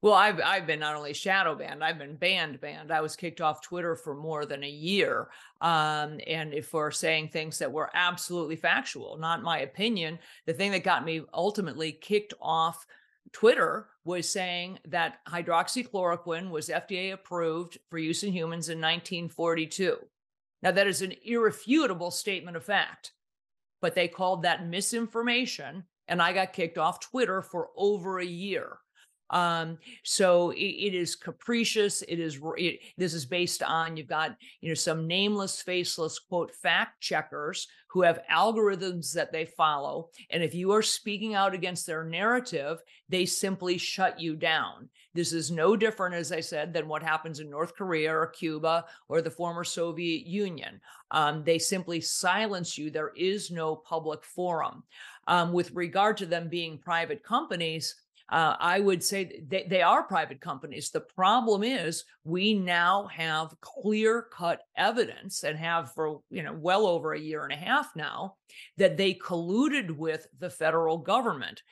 well, 0.00 0.14
I've 0.14 0.40
I've 0.44 0.66
been 0.66 0.80
not 0.80 0.94
only 0.94 1.12
shadow 1.12 1.54
banned, 1.56 1.82
I've 1.82 1.98
been 1.98 2.16
banned 2.16 2.60
banned. 2.60 2.92
I 2.92 3.00
was 3.00 3.16
kicked 3.16 3.40
off 3.40 3.62
Twitter 3.62 3.96
for 3.96 4.14
more 4.14 4.46
than 4.46 4.62
a 4.62 4.68
year, 4.68 5.28
um, 5.60 6.20
and 6.26 6.64
for 6.64 6.90
saying 6.90 7.28
things 7.28 7.58
that 7.58 7.72
were 7.72 7.90
absolutely 7.94 8.56
factual, 8.56 9.16
not 9.18 9.42
my 9.42 9.60
opinion. 9.60 10.18
The 10.46 10.52
thing 10.52 10.70
that 10.72 10.84
got 10.84 11.04
me 11.04 11.22
ultimately 11.34 11.92
kicked 11.92 12.34
off 12.40 12.86
Twitter 13.32 13.88
was 14.04 14.30
saying 14.30 14.78
that 14.88 15.18
hydroxychloroquine 15.28 16.50
was 16.50 16.68
FDA 16.68 17.12
approved 17.12 17.78
for 17.90 17.98
use 17.98 18.22
in 18.22 18.32
humans 18.32 18.68
in 18.68 18.78
1942. 18.78 19.98
Now, 20.62 20.70
that 20.72 20.86
is 20.86 21.02
an 21.02 21.14
irrefutable 21.24 22.10
statement 22.10 22.56
of 22.56 22.64
fact, 22.64 23.12
but 23.80 23.94
they 23.94 24.08
called 24.08 24.42
that 24.42 24.66
misinformation, 24.66 25.84
and 26.08 26.22
I 26.22 26.32
got 26.32 26.52
kicked 26.52 26.78
off 26.78 27.00
Twitter 27.00 27.42
for 27.42 27.68
over 27.76 28.18
a 28.18 28.24
year. 28.24 28.78
Um, 29.30 29.78
so 30.04 30.50
it, 30.50 30.56
it 30.56 30.94
is 30.94 31.14
capricious. 31.14 32.02
It 32.02 32.18
is 32.18 32.40
it, 32.56 32.80
this 32.96 33.14
is 33.14 33.26
based 33.26 33.62
on 33.62 33.96
you've 33.96 34.08
got 34.08 34.36
you 34.60 34.68
know 34.68 34.74
some 34.74 35.06
nameless, 35.06 35.60
faceless 35.60 36.18
quote 36.18 36.54
fact 36.54 37.00
checkers 37.00 37.68
who 37.88 38.02
have 38.02 38.20
algorithms 38.30 39.12
that 39.12 39.32
they 39.32 39.44
follow, 39.44 40.10
and 40.30 40.42
if 40.42 40.54
you 40.54 40.72
are 40.72 40.82
speaking 40.82 41.34
out 41.34 41.54
against 41.54 41.86
their 41.86 42.04
narrative, 42.04 42.82
they 43.08 43.24
simply 43.24 43.78
shut 43.78 44.20
you 44.20 44.36
down. 44.36 44.88
This 45.14 45.32
is 45.32 45.50
no 45.50 45.74
different, 45.74 46.14
as 46.14 46.30
I 46.30 46.40
said, 46.40 46.72
than 46.72 46.86
what 46.86 47.02
happens 47.02 47.40
in 47.40 47.50
North 47.50 47.74
Korea 47.74 48.14
or 48.14 48.26
Cuba 48.26 48.84
or 49.08 49.20
the 49.20 49.30
former 49.30 49.64
Soviet 49.64 50.26
Union. 50.26 50.80
Um, 51.10 51.42
they 51.44 51.58
simply 51.58 52.00
silence 52.00 52.76
you. 52.76 52.90
There 52.90 53.12
is 53.16 53.50
no 53.50 53.74
public 53.74 54.22
forum. 54.22 54.84
Um, 55.26 55.52
with 55.52 55.72
regard 55.72 56.18
to 56.18 56.26
them 56.26 56.48
being 56.48 56.78
private 56.78 57.22
companies 57.22 57.96
uh, 58.30 58.56
I 58.60 58.80
would 58.80 59.02
say 59.02 59.42
they, 59.46 59.66
they 59.68 59.82
are 59.82 60.02
private 60.02 60.40
companies. 60.40 60.90
The 60.90 61.00
problem 61.00 61.62
is 61.62 62.04
we 62.24 62.54
now 62.54 63.06
have 63.06 63.58
clear 63.60 64.26
cut 64.30 64.60
evidence 64.76 65.44
and 65.44 65.58
have 65.58 65.92
for 65.94 66.20
you 66.30 66.42
know 66.42 66.52
well 66.52 66.86
over 66.86 67.12
a 67.12 67.20
year 67.20 67.44
and 67.44 67.52
a 67.52 67.56
half 67.56 67.94
now 67.96 68.34
that 68.76 68.96
they 68.96 69.14
colluded 69.14 69.90
with 69.90 70.26
the 70.38 70.50
federal 70.50 70.98
government 70.98 71.62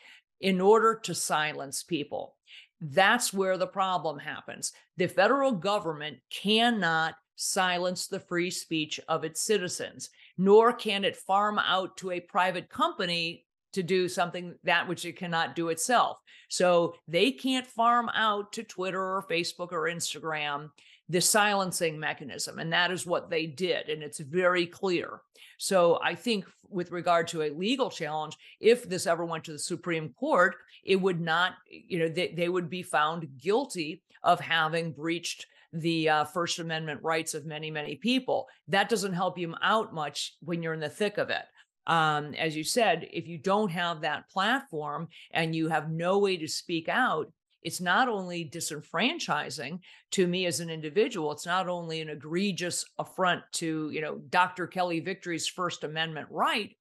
in 0.40 0.60
order 0.60 0.98
to 1.04 1.14
silence 1.14 1.82
people. 1.82 2.36
That's 2.80 3.32
where 3.32 3.56
the 3.56 3.66
problem 3.66 4.18
happens. 4.18 4.72
The 4.96 5.06
federal 5.06 5.52
government 5.52 6.18
cannot 6.30 7.14
silence 7.36 8.06
the 8.06 8.20
free 8.20 8.50
speech 8.50 8.98
of 9.08 9.24
its 9.24 9.42
citizens, 9.42 10.10
nor 10.36 10.72
can 10.72 11.04
it 11.04 11.16
farm 11.16 11.58
out 11.58 11.96
to 11.98 12.10
a 12.10 12.20
private 12.20 12.68
company 12.68 13.45
to 13.76 13.82
do 13.82 14.08
something 14.08 14.54
that 14.64 14.88
which 14.88 15.04
it 15.04 15.18
cannot 15.18 15.54
do 15.54 15.68
itself. 15.68 16.16
So 16.48 16.94
they 17.06 17.30
can't 17.30 17.66
farm 17.66 18.08
out 18.14 18.54
to 18.54 18.62
Twitter 18.62 18.98
or 18.98 19.26
Facebook 19.28 19.70
or 19.70 19.82
Instagram 19.82 20.70
the 21.10 21.20
silencing 21.20 22.00
mechanism. 22.00 22.58
And 22.58 22.72
that 22.72 22.90
is 22.90 23.06
what 23.06 23.28
they 23.28 23.46
did. 23.46 23.90
And 23.90 24.02
it's 24.02 24.18
very 24.18 24.66
clear. 24.66 25.20
So 25.58 26.00
I 26.02 26.14
think, 26.14 26.46
with 26.68 26.90
regard 26.90 27.28
to 27.28 27.42
a 27.42 27.50
legal 27.50 27.90
challenge, 27.90 28.36
if 28.60 28.88
this 28.88 29.06
ever 29.06 29.26
went 29.26 29.44
to 29.44 29.52
the 29.52 29.58
Supreme 29.58 30.14
Court, 30.18 30.56
it 30.82 30.96
would 30.96 31.20
not, 31.20 31.52
you 31.70 31.98
know, 31.98 32.08
they, 32.08 32.28
they 32.28 32.48
would 32.48 32.70
be 32.70 32.82
found 32.82 33.28
guilty 33.38 34.02
of 34.22 34.40
having 34.40 34.90
breached 34.90 35.46
the 35.72 36.08
uh, 36.08 36.24
First 36.24 36.58
Amendment 36.58 37.00
rights 37.02 37.34
of 37.34 37.44
many, 37.44 37.70
many 37.70 37.94
people. 37.94 38.48
That 38.68 38.88
doesn't 38.88 39.12
help 39.12 39.38
you 39.38 39.54
out 39.62 39.92
much 39.92 40.34
when 40.40 40.62
you're 40.62 40.74
in 40.74 40.80
the 40.80 40.88
thick 40.88 41.18
of 41.18 41.28
it 41.28 41.44
um, 41.86 42.34
as 42.34 42.56
you 42.56 42.64
said, 42.64 43.08
if 43.12 43.28
you 43.28 43.38
don't 43.38 43.70
have 43.70 44.00
that 44.00 44.28
platform 44.30 45.08
and 45.30 45.54
you 45.54 45.68
have 45.68 45.90
no 45.90 46.18
way 46.18 46.36
to 46.36 46.48
speak 46.48 46.88
out, 46.88 47.30
it's 47.62 47.80
not 47.80 48.08
only 48.08 48.48
disenfranchising 48.48 49.80
to 50.12 50.26
me 50.26 50.46
as 50.46 50.60
an 50.60 50.70
individual, 50.70 51.32
it's 51.32 51.46
not 51.46 51.68
only 51.68 52.00
an 52.00 52.08
egregious 52.08 52.84
affront 52.98 53.42
to, 53.52 53.90
you 53.90 54.00
know, 54.00 54.18
Dr. 54.30 54.66
Kelly 54.66 55.00
Victory's 55.00 55.48
First 55.48 55.82
Amendment 55.82 56.28
right, 56.30 56.76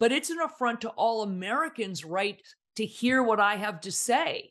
but 0.00 0.10
it's 0.10 0.30
an 0.30 0.40
affront 0.40 0.80
to 0.80 0.88
all 0.90 1.22
Americans' 1.22 2.04
right 2.04 2.40
to 2.76 2.84
hear 2.84 3.22
what 3.22 3.38
I 3.38 3.56
have 3.56 3.80
to 3.82 3.92
say. 3.92 4.50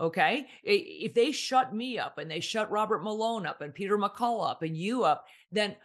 Okay. 0.00 0.46
If 0.64 1.14
they 1.14 1.30
shut 1.30 1.74
me 1.74 1.98
up 1.98 2.18
and 2.18 2.30
they 2.30 2.40
shut 2.40 2.70
Robert 2.70 3.02
Malone 3.02 3.46
up 3.46 3.60
and 3.60 3.74
Peter 3.74 3.98
McCullough 3.98 4.50
up 4.50 4.62
and 4.62 4.76
you 4.76 5.04
up, 5.04 5.26
then 5.52 5.76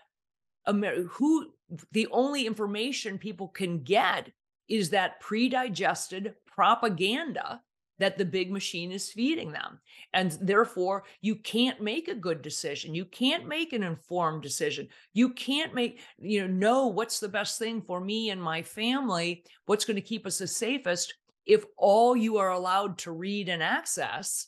Amer- 0.67 1.03
who 1.03 1.51
the 1.91 2.07
only 2.11 2.45
information 2.45 3.17
people 3.17 3.47
can 3.47 3.83
get 3.83 4.31
is 4.67 4.89
that 4.89 5.19
pre-digested 5.19 6.33
propaganda 6.45 7.61
that 7.97 8.17
the 8.17 8.25
big 8.25 8.51
machine 8.51 8.91
is 8.91 9.11
feeding 9.11 9.51
them. 9.51 9.79
And 10.13 10.31
therefore 10.41 11.03
you 11.21 11.35
can't 11.35 11.81
make 11.81 12.07
a 12.07 12.15
good 12.15 12.41
decision. 12.41 12.93
You 12.93 13.05
can't 13.05 13.45
mm. 13.45 13.49
make 13.49 13.73
an 13.73 13.83
informed 13.83 14.43
decision. 14.43 14.87
You 15.13 15.29
can't 15.29 15.73
make 15.73 16.01
you 16.19 16.47
know 16.47 16.65
know 16.65 16.87
what's 16.87 17.19
the 17.19 17.29
best 17.29 17.59
thing 17.59 17.81
for 17.81 17.99
me 17.99 18.31
and 18.31 18.41
my 18.41 18.61
family 18.61 19.43
what's 19.65 19.85
going 19.85 19.95
to 19.95 20.01
keep 20.01 20.25
us 20.25 20.39
the 20.39 20.47
safest 20.47 21.13
if 21.45 21.63
all 21.77 22.15
you 22.15 22.37
are 22.37 22.51
allowed 22.51 22.97
to 22.97 23.11
read 23.11 23.49
and 23.49 23.61
access 23.61 24.47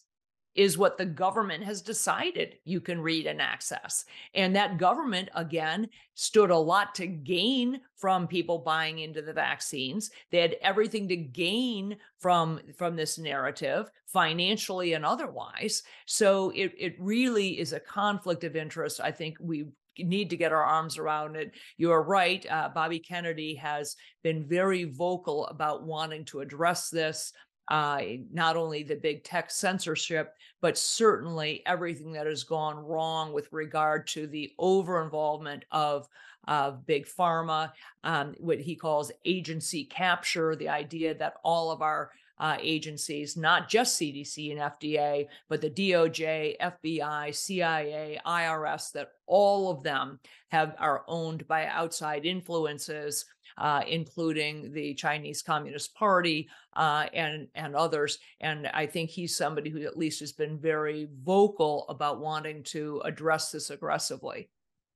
is 0.57 0.77
what 0.77 0.97
the 0.97 1.05
government 1.05 1.63
has 1.63 1.83
decided 1.83 2.55
you 2.65 2.81
can 2.81 2.99
read 2.99 3.27
and 3.27 3.39
access. 3.39 4.05
And 4.33 4.55
that 4.55 4.79
government, 4.79 5.29
again, 5.35 5.87
stood 6.15 6.49
a 6.49 6.57
lot 6.57 6.95
to 6.95 7.05
gain 7.05 7.79
from 7.95 8.27
people 8.27 8.57
buying 8.57 8.99
into 8.99 9.21
the 9.21 9.33
vaccines. 9.33 10.09
They 10.31 10.41
had 10.41 10.57
everything 10.63 11.07
to 11.09 11.15
gain 11.15 11.97
from, 12.17 12.59
from 12.75 12.95
this 12.95 13.19
narrative, 13.19 13.89
financially 14.07 14.93
and 14.93 15.05
otherwise. 15.05 15.83
So 16.07 16.49
it, 16.55 16.73
it 16.77 16.95
really 16.97 17.59
is 17.59 17.73
a 17.73 17.79
conflict 17.79 18.43
of 18.43 18.55
interest. 18.55 18.99
I 18.99 19.11
think 19.11 19.37
we 19.39 19.67
need 19.99 20.29
to 20.29 20.37
get 20.37 20.51
our 20.51 20.63
arms 20.63 20.97
around 20.97 21.35
it. 21.35 21.51
You 21.77 21.91
are 21.91 22.03
right. 22.03 22.45
Uh, 22.49 22.69
Bobby 22.69 22.99
Kennedy 22.99 23.55
has 23.55 23.95
been 24.23 24.47
very 24.47 24.85
vocal 24.85 25.47
about 25.47 25.85
wanting 25.85 26.25
to 26.25 26.41
address 26.41 26.89
this 26.89 27.33
uh, 27.67 28.01
not 28.31 28.55
only 28.55 28.83
the 28.83 28.95
big 28.95 29.23
tech 29.23 29.51
censorship, 29.51 30.35
but 30.61 30.77
certainly 30.77 31.61
everything 31.65 32.11
that 32.13 32.27
has 32.27 32.43
gone 32.43 32.77
wrong 32.77 33.33
with 33.33 33.51
regard 33.51 34.07
to 34.07 34.27
the 34.27 34.53
over 34.57 35.03
involvement 35.03 35.65
of 35.71 36.07
of 36.47 36.85
big 36.85 37.05
pharma, 37.05 37.71
um, 38.05 38.33
what 38.39 38.59
he 38.59 38.73
calls 38.73 39.11
agency 39.25 39.83
capture, 39.83 40.55
the 40.55 40.69
idea 40.69 41.13
that 41.13 41.33
all 41.43 41.71
of 41.71 41.81
our 41.81 42.11
uh, 42.39 42.57
agencies, 42.61 43.35
not 43.35 43.67
just 43.67 43.99
CDC 43.99 44.51
and 44.51 44.59
FDA, 44.59 45.27
but 45.49 45.59
the 45.59 45.69
DOJ, 45.69 46.55
FBI, 46.61 47.33
CIA, 47.35 48.19
IRS, 48.25 48.91
that 48.91 49.11
all 49.25 49.71
of 49.71 49.83
them 49.83 50.19
have 50.49 50.75
are 50.77 51.03
owned 51.07 51.47
by 51.47 51.65
outside 51.65 52.25
influences 52.25 53.25
uh, 53.57 53.83
including 53.87 54.71
the 54.73 54.93
Chinese 54.95 55.41
Communist 55.41 55.95
Party 55.95 56.47
uh, 56.75 57.07
and 57.13 57.47
and 57.55 57.75
others. 57.75 58.19
And 58.39 58.67
I 58.67 58.85
think 58.85 59.09
he's 59.09 59.35
somebody 59.35 59.69
who 59.69 59.81
at 59.81 59.97
least 59.97 60.19
has 60.19 60.31
been 60.31 60.59
very 60.59 61.07
vocal 61.23 61.85
about 61.89 62.19
wanting 62.19 62.63
to 62.63 63.01
address 63.05 63.51
this 63.51 63.69
aggressively. 63.69 64.49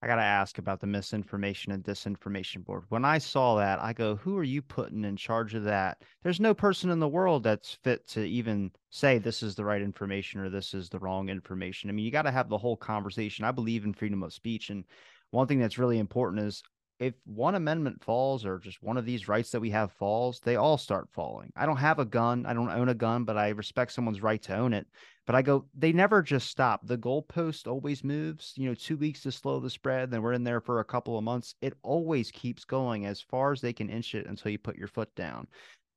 I 0.03 0.07
got 0.07 0.15
to 0.15 0.23
ask 0.23 0.57
about 0.57 0.79
the 0.79 0.87
misinformation 0.87 1.71
and 1.71 1.83
disinformation 1.83 2.65
board. 2.65 2.85
When 2.89 3.05
I 3.05 3.19
saw 3.19 3.57
that, 3.57 3.79
I 3.79 3.93
go, 3.93 4.15
who 4.15 4.35
are 4.35 4.43
you 4.43 4.63
putting 4.63 5.05
in 5.05 5.15
charge 5.15 5.53
of 5.53 5.63
that? 5.65 6.01
There's 6.23 6.39
no 6.39 6.55
person 6.55 6.89
in 6.89 6.99
the 6.99 7.07
world 7.07 7.43
that's 7.43 7.77
fit 7.83 8.07
to 8.09 8.27
even 8.27 8.71
say 8.89 9.19
this 9.19 9.43
is 9.43 9.53
the 9.53 9.63
right 9.63 9.81
information 9.81 10.39
or 10.41 10.49
this 10.49 10.73
is 10.73 10.89
the 10.89 10.97
wrong 10.97 11.29
information. 11.29 11.89
I 11.89 11.93
mean, 11.93 12.03
you 12.03 12.09
got 12.09 12.23
to 12.23 12.31
have 12.31 12.49
the 12.49 12.57
whole 12.57 12.77
conversation. 12.77 13.45
I 13.45 13.51
believe 13.51 13.85
in 13.85 13.93
freedom 13.93 14.23
of 14.23 14.33
speech. 14.33 14.71
And 14.71 14.85
one 15.29 15.45
thing 15.45 15.59
that's 15.59 15.77
really 15.77 15.99
important 15.99 16.45
is 16.45 16.63
if 17.01 17.15
one 17.25 17.55
amendment 17.55 18.03
falls 18.03 18.45
or 18.45 18.59
just 18.59 18.83
one 18.83 18.95
of 18.95 19.05
these 19.05 19.27
rights 19.27 19.49
that 19.49 19.59
we 19.59 19.71
have 19.71 19.91
falls, 19.93 20.39
they 20.39 20.55
all 20.55 20.77
start 20.77 21.09
falling. 21.11 21.51
I 21.55 21.65
don't 21.65 21.77
have 21.77 21.97
a 21.97 22.05
gun. 22.05 22.45
I 22.45 22.53
don't 22.53 22.69
own 22.69 22.89
a 22.89 22.93
gun, 22.93 23.23
but 23.23 23.37
I 23.37 23.49
respect 23.49 23.91
someone's 23.91 24.21
right 24.21 24.39
to 24.43 24.55
own 24.55 24.71
it. 24.71 24.85
But 25.25 25.35
I 25.35 25.41
go, 25.41 25.65
they 25.73 25.93
never 25.93 26.21
just 26.21 26.47
stop. 26.47 26.85
The 26.85 26.99
goalpost 26.99 27.67
always 27.67 28.03
moves. 28.03 28.53
You 28.55 28.69
know, 28.69 28.75
two 28.75 28.97
weeks 28.97 29.21
to 29.21 29.31
slow 29.31 29.59
the 29.59 29.69
spread, 29.71 30.11
then 30.11 30.21
we're 30.21 30.33
in 30.33 30.43
there 30.43 30.61
for 30.61 30.79
a 30.79 30.85
couple 30.85 31.17
of 31.17 31.23
months. 31.23 31.55
It 31.59 31.73
always 31.81 32.29
keeps 32.29 32.65
going 32.65 33.07
as 33.07 33.19
far 33.19 33.51
as 33.51 33.61
they 33.61 33.73
can 33.73 33.89
inch 33.89 34.13
it 34.13 34.27
until 34.27 34.51
you 34.51 34.59
put 34.59 34.77
your 34.77 34.87
foot 34.87 35.13
down. 35.15 35.47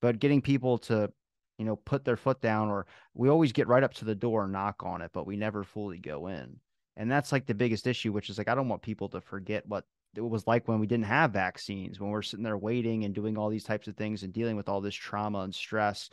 But 0.00 0.20
getting 0.20 0.40
people 0.40 0.78
to, 0.78 1.12
you 1.58 1.66
know, 1.66 1.76
put 1.76 2.06
their 2.06 2.16
foot 2.16 2.40
down, 2.40 2.70
or 2.70 2.86
we 3.12 3.28
always 3.28 3.52
get 3.52 3.68
right 3.68 3.84
up 3.84 3.92
to 3.94 4.06
the 4.06 4.14
door 4.14 4.44
and 4.44 4.52
knock 4.54 4.82
on 4.82 5.02
it, 5.02 5.10
but 5.12 5.26
we 5.26 5.36
never 5.36 5.64
fully 5.64 5.98
go 5.98 6.28
in. 6.28 6.56
And 6.96 7.12
that's 7.12 7.30
like 7.30 7.44
the 7.44 7.52
biggest 7.52 7.86
issue, 7.86 8.10
which 8.10 8.30
is 8.30 8.38
like, 8.38 8.48
I 8.48 8.54
don't 8.54 8.70
want 8.70 8.80
people 8.80 9.10
to 9.10 9.20
forget 9.20 9.66
what 9.66 9.84
it 10.16 10.28
was 10.28 10.46
like 10.46 10.68
when 10.68 10.80
we 10.80 10.86
didn't 10.86 11.04
have 11.06 11.32
vaccines, 11.32 12.00
when 12.00 12.10
we're 12.10 12.22
sitting 12.22 12.44
there 12.44 12.58
waiting 12.58 13.04
and 13.04 13.14
doing 13.14 13.36
all 13.36 13.48
these 13.48 13.64
types 13.64 13.88
of 13.88 13.96
things 13.96 14.22
and 14.22 14.32
dealing 14.32 14.56
with 14.56 14.68
all 14.68 14.80
this 14.80 14.94
trauma 14.94 15.40
and 15.40 15.54
stress. 15.54 16.10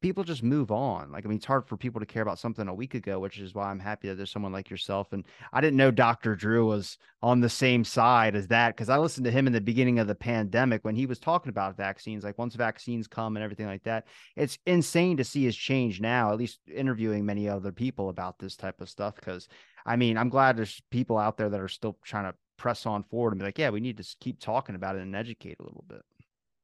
People 0.00 0.24
just 0.24 0.42
move 0.42 0.72
on. 0.72 1.12
Like, 1.12 1.24
I 1.24 1.28
mean, 1.28 1.36
it's 1.36 1.46
hard 1.46 1.68
for 1.68 1.76
people 1.76 2.00
to 2.00 2.06
care 2.06 2.22
about 2.22 2.40
something 2.40 2.66
a 2.66 2.74
week 2.74 2.94
ago, 2.94 3.20
which 3.20 3.38
is 3.38 3.54
why 3.54 3.70
I'm 3.70 3.78
happy 3.78 4.08
that 4.08 4.16
there's 4.16 4.32
someone 4.32 4.50
like 4.50 4.68
yourself. 4.68 5.12
And 5.12 5.24
I 5.52 5.60
didn't 5.60 5.76
know 5.76 5.92
Dr. 5.92 6.34
Drew 6.34 6.66
was 6.66 6.98
on 7.22 7.40
the 7.40 7.48
same 7.48 7.84
side 7.84 8.34
as 8.34 8.48
that 8.48 8.74
because 8.74 8.88
I 8.88 8.98
listened 8.98 9.26
to 9.26 9.30
him 9.30 9.46
in 9.46 9.52
the 9.52 9.60
beginning 9.60 10.00
of 10.00 10.08
the 10.08 10.16
pandemic 10.16 10.84
when 10.84 10.96
he 10.96 11.06
was 11.06 11.20
talking 11.20 11.50
about 11.50 11.76
vaccines. 11.76 12.24
Like, 12.24 12.36
once 12.36 12.56
vaccines 12.56 13.06
come 13.06 13.36
and 13.36 13.44
everything 13.44 13.66
like 13.66 13.84
that, 13.84 14.08
it's 14.34 14.58
insane 14.66 15.18
to 15.18 15.24
see 15.24 15.44
his 15.44 15.56
change 15.56 16.00
now, 16.00 16.32
at 16.32 16.38
least 16.38 16.58
interviewing 16.74 17.24
many 17.24 17.48
other 17.48 17.70
people 17.70 18.08
about 18.08 18.40
this 18.40 18.56
type 18.56 18.80
of 18.80 18.90
stuff. 18.90 19.14
Because 19.14 19.46
I 19.84 19.96
mean, 19.96 20.16
I'm 20.16 20.28
glad 20.28 20.56
there's 20.56 20.80
people 20.90 21.18
out 21.18 21.36
there 21.36 21.48
that 21.48 21.60
are 21.60 21.68
still 21.68 21.98
trying 22.04 22.30
to 22.30 22.36
press 22.62 22.86
on 22.86 23.02
forward 23.02 23.32
and 23.32 23.40
be 23.40 23.44
like, 23.44 23.58
yeah, 23.58 23.70
we 23.70 23.80
need 23.80 23.96
to 23.96 24.16
keep 24.20 24.38
talking 24.38 24.76
about 24.76 24.94
it 24.94 25.02
and 25.02 25.16
educate 25.16 25.58
a 25.58 25.64
little 25.64 25.84
bit. 25.88 26.02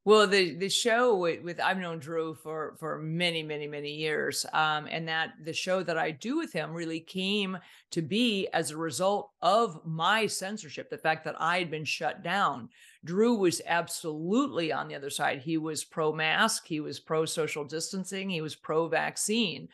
Well, 0.05 0.25
the 0.27 0.55
the 0.55 0.69
show 0.69 1.17
with, 1.17 1.43
with, 1.43 1.59
I've 1.59 1.77
known 1.77 1.99
Drew 1.99 2.33
for 2.33 2.75
for 2.79 2.97
many 2.99 3.43
many 3.43 3.67
many 3.67 3.91
years, 3.91 4.45
um, 4.53 4.87
and 4.89 5.07
that 5.09 5.33
the 5.43 5.51
show 5.51 5.83
that 5.83 5.97
I 5.97 6.11
do 6.11 6.37
with 6.37 6.53
him 6.53 6.71
really 6.73 7.01
came 7.01 7.57
to 7.91 8.01
be 8.01 8.47
as 8.53 8.71
a 8.71 8.77
result 8.77 9.31
of 9.41 9.85
my 9.85 10.25
censorship. 10.25 10.89
The 10.89 10.97
fact 10.97 11.25
that 11.25 11.35
I 11.37 11.59
had 11.59 11.69
been 11.69 11.85
shut 11.85 12.23
down. 12.23 12.69
Drew 13.03 13.35
was 13.35 13.61
absolutely 13.65 14.71
on 14.71 14.87
the 14.87 14.95
other 14.95 15.09
side. 15.09 15.39
He 15.39 15.57
was 15.57 15.83
pro 15.83 16.13
mask. 16.13 16.65
He 16.65 16.79
was 16.79 16.99
pro 16.99 17.25
social 17.25 17.65
distancing. 17.65 18.29
He 18.29 18.41
was 18.41 18.55
pro 18.55 18.87
vaccine. 18.87 19.67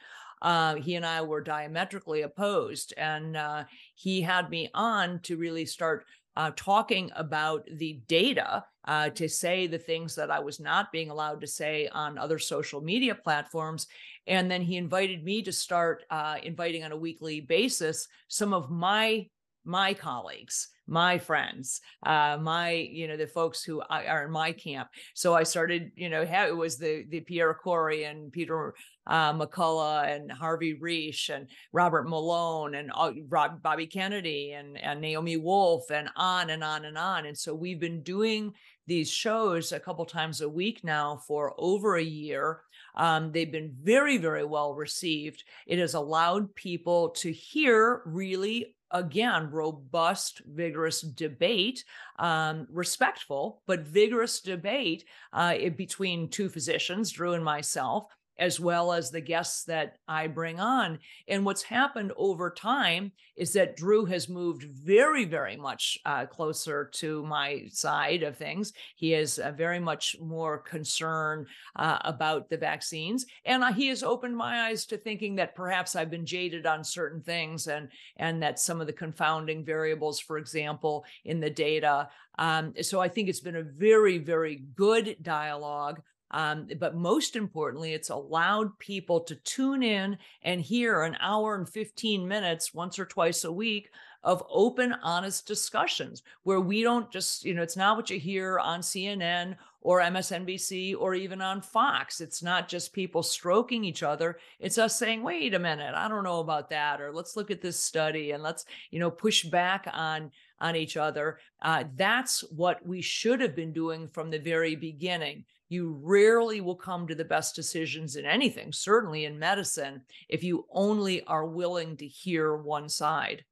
Uh, 0.45 0.75
he 0.75 0.93
and 0.93 1.03
I 1.03 1.23
were 1.23 1.41
diametrically 1.41 2.21
opposed. 2.21 2.93
And 2.97 3.35
uh, 3.35 3.63
he 3.95 4.21
had 4.21 4.51
me 4.51 4.69
on 4.75 5.19
to 5.23 5.37
really 5.37 5.65
start 5.65 6.05
uh, 6.37 6.51
talking 6.55 7.09
about 7.15 7.67
the 7.77 7.99
data 8.07 8.63
uh, 8.87 9.09
to 9.09 9.27
say 9.27 9.65
the 9.65 9.79
things 9.79 10.13
that 10.13 10.29
I 10.29 10.39
was 10.39 10.59
not 10.59 10.91
being 10.91 11.09
allowed 11.09 11.41
to 11.41 11.47
say 11.47 11.87
on 11.87 12.19
other 12.19 12.37
social 12.37 12.79
media 12.79 13.15
platforms. 13.15 13.87
And 14.27 14.51
then 14.51 14.61
he 14.61 14.77
invited 14.77 15.23
me 15.23 15.41
to 15.41 15.51
start 15.51 16.03
uh, 16.11 16.35
inviting 16.43 16.83
on 16.83 16.91
a 16.91 16.97
weekly 16.97 17.41
basis 17.41 18.07
some 18.27 18.53
of 18.53 18.69
my 18.69 19.27
my 19.65 19.93
colleagues 19.93 20.69
my 20.87 21.17
friends 21.17 21.81
uh 22.05 22.37
my 22.39 22.71
you 22.71 23.07
know 23.07 23.17
the 23.17 23.25
folks 23.25 23.63
who 23.63 23.81
are 23.89 24.25
in 24.25 24.31
my 24.31 24.51
camp. 24.51 24.87
So 25.15 25.33
i 25.33 25.43
started 25.43 25.91
you 25.95 26.09
know 26.09 26.21
it 26.21 26.55
was 26.55 26.77
the 26.77 27.05
the 27.09 27.21
pierre 27.21 27.53
kory 27.53 28.03
and 28.03 28.31
peter 28.31 28.75
uh, 29.07 29.33
mccullough 29.33 30.15
and 30.15 30.31
harvey 30.31 30.73
risch 30.75 31.29
and 31.29 31.47
robert 31.71 32.07
malone 32.07 32.75
and 32.75 32.91
uh, 32.93 33.11
Rob, 33.29 33.61
bobby 33.61 33.87
kennedy 33.87 34.53
and, 34.53 34.77
and 34.77 35.01
naomi 35.01 35.37
wolf 35.37 35.89
and 35.91 36.09
on 36.15 36.49
and 36.49 36.63
on 36.63 36.85
and 36.85 36.97
on. 36.97 37.25
And 37.25 37.37
so 37.37 37.53
we've 37.53 37.79
been 37.79 38.01
doing 38.01 38.53
these 38.87 39.09
shows 39.09 39.71
a 39.71 39.79
couple 39.79 40.05
times 40.05 40.41
a 40.41 40.49
week 40.49 40.83
now 40.83 41.17
for 41.27 41.53
over 41.57 41.95
a 41.95 42.03
year. 42.03 42.61
Um, 42.95 43.31
they've 43.31 43.51
been 43.51 43.73
very, 43.81 44.17
very 44.17 44.45
well 44.45 44.73
received. 44.75 45.43
It 45.65 45.79
has 45.79 45.95
allowed 45.95 46.53
people 46.55 47.09
to 47.21 47.31
hear 47.31 48.01
really 48.05 48.74
again, 48.91 49.49
robust, 49.51 50.41
vigorous 50.45 51.01
debate, 51.01 51.83
um, 52.19 52.67
respectful, 52.71 53.61
but 53.65 53.81
vigorous 53.81 54.39
debate 54.41 55.05
uh, 55.33 55.55
between 55.75 56.29
two 56.29 56.49
physicians, 56.49 57.11
Drew 57.11 57.33
and 57.33 57.43
myself, 57.43 58.15
as 58.37 58.59
well 58.59 58.91
as 58.91 59.11
the 59.11 59.21
guests 59.21 59.63
that 59.65 59.97
I 60.07 60.27
bring 60.27 60.59
on. 60.59 60.99
And 61.27 61.45
what's 61.45 61.63
happened 61.63 62.11
over 62.17 62.49
time 62.49 63.11
is 63.35 63.53
that 63.53 63.75
Drew 63.75 64.05
has 64.05 64.29
moved 64.29 64.63
very, 64.63 65.25
very 65.25 65.57
much 65.57 65.97
uh, 66.05 66.25
closer 66.25 66.89
to 66.95 67.23
my 67.25 67.63
side 67.71 68.23
of 68.23 68.37
things. 68.37 68.73
He 68.95 69.13
is 69.13 69.39
uh, 69.39 69.51
very 69.51 69.79
much 69.79 70.15
more 70.21 70.57
concerned 70.57 71.47
uh, 71.75 71.99
about 72.01 72.49
the 72.49 72.57
vaccines, 72.57 73.25
and 73.45 73.63
he 73.75 73.87
has 73.87 74.03
opened 74.03 74.37
my 74.37 74.67
eyes 74.67 74.85
to 74.87 74.97
thinking 74.97 75.35
that 75.35 75.55
perhaps 75.55 75.95
I've 75.95 76.11
been 76.11 76.25
jaded 76.25 76.65
on 76.65 76.83
certain 76.83 77.21
things, 77.21 77.67
and 77.67 77.89
and 78.17 78.41
that 78.41 78.59
some 78.59 78.81
of 78.81 78.87
the 78.87 78.93
confounding 78.93 79.65
variables, 79.65 80.19
for 80.19 80.37
example, 80.37 81.05
in 81.23 81.39
the 81.39 81.49
data. 81.49 82.09
Um, 82.37 82.73
so 82.81 82.99
I 82.99 83.07
think 83.07 83.29
it's 83.29 83.39
been 83.39 83.55
a 83.55 83.63
very, 83.63 84.17
very 84.17 84.63
good 84.75 85.17
dialogue. 85.21 86.01
Um, 86.31 86.67
but 86.79 86.95
most 86.95 87.35
importantly, 87.35 87.93
it's 87.93 88.09
allowed 88.09 88.77
people 88.79 89.21
to 89.21 89.35
tune 89.35 89.83
in 89.83 90.17
and 90.41 90.59
hear 90.59 91.03
an 91.03 91.17
hour 91.19 91.55
and 91.55 91.69
15 91.69 92.27
minutes 92.27 92.73
once 92.73 92.97
or 92.97 93.05
twice 93.05 93.43
a 93.43 93.51
week 93.51 93.89
of 94.25 94.43
open, 94.49 94.93
honest 95.03 95.47
discussions 95.47 96.23
where 96.43 96.59
we 96.59 96.81
don't 96.81 97.11
just, 97.11 97.45
you 97.45 97.53
know, 97.53 97.61
it's 97.61 97.77
not 97.77 97.95
what 97.95 98.09
you 98.09 98.19
hear 98.19 98.57
on 98.57 98.81
CNN 98.81 99.55
or 99.81 100.01
MSNBC 100.01 100.95
or 100.97 101.13
even 101.13 101.41
on 101.41 101.61
Fox. 101.61 102.19
It's 102.19 102.41
not 102.41 102.67
just 102.67 102.91
people 102.91 103.21
stroking 103.21 103.85
each 103.85 104.01
other. 104.01 104.39
It's 104.59 104.79
us 104.79 104.97
saying, 104.97 105.21
wait 105.21 105.53
a 105.53 105.59
minute, 105.59 105.93
I 105.93 106.07
don't 106.07 106.23
know 106.23 106.39
about 106.39 106.71
that. 106.71 106.99
Or 106.99 107.13
let's 107.13 107.35
look 107.35 107.51
at 107.51 107.61
this 107.61 107.79
study 107.79 108.31
and 108.31 108.41
let's, 108.41 108.65
you 108.89 108.99
know, 108.99 109.11
push 109.11 109.43
back 109.43 109.87
on 109.93 110.31
on 110.59 110.75
each 110.75 110.97
other. 110.97 111.37
Uh, 111.61 111.83
that's 111.95 112.41
what 112.51 112.85
we 112.85 113.01
should 113.01 113.41
have 113.41 113.55
been 113.55 113.73
doing 113.73 114.07
from 114.07 114.31
the 114.31 114.39
very 114.39 114.75
beginning 114.75 115.43
you 115.69 115.99
rarely 116.01 116.61
will 116.61 116.75
come 116.75 117.07
to 117.07 117.15
the 117.15 117.25
best 117.25 117.55
decisions 117.55 118.15
in 118.15 118.25
anything, 118.25 118.71
certainly 118.71 119.25
in 119.25 119.39
medicine, 119.39 120.01
if 120.29 120.43
you 120.43 120.65
only 120.71 121.23
are 121.23 121.45
willing 121.45 121.97
to 121.97 122.07
hear 122.07 122.55
one 122.55 122.89
side. 122.89 123.43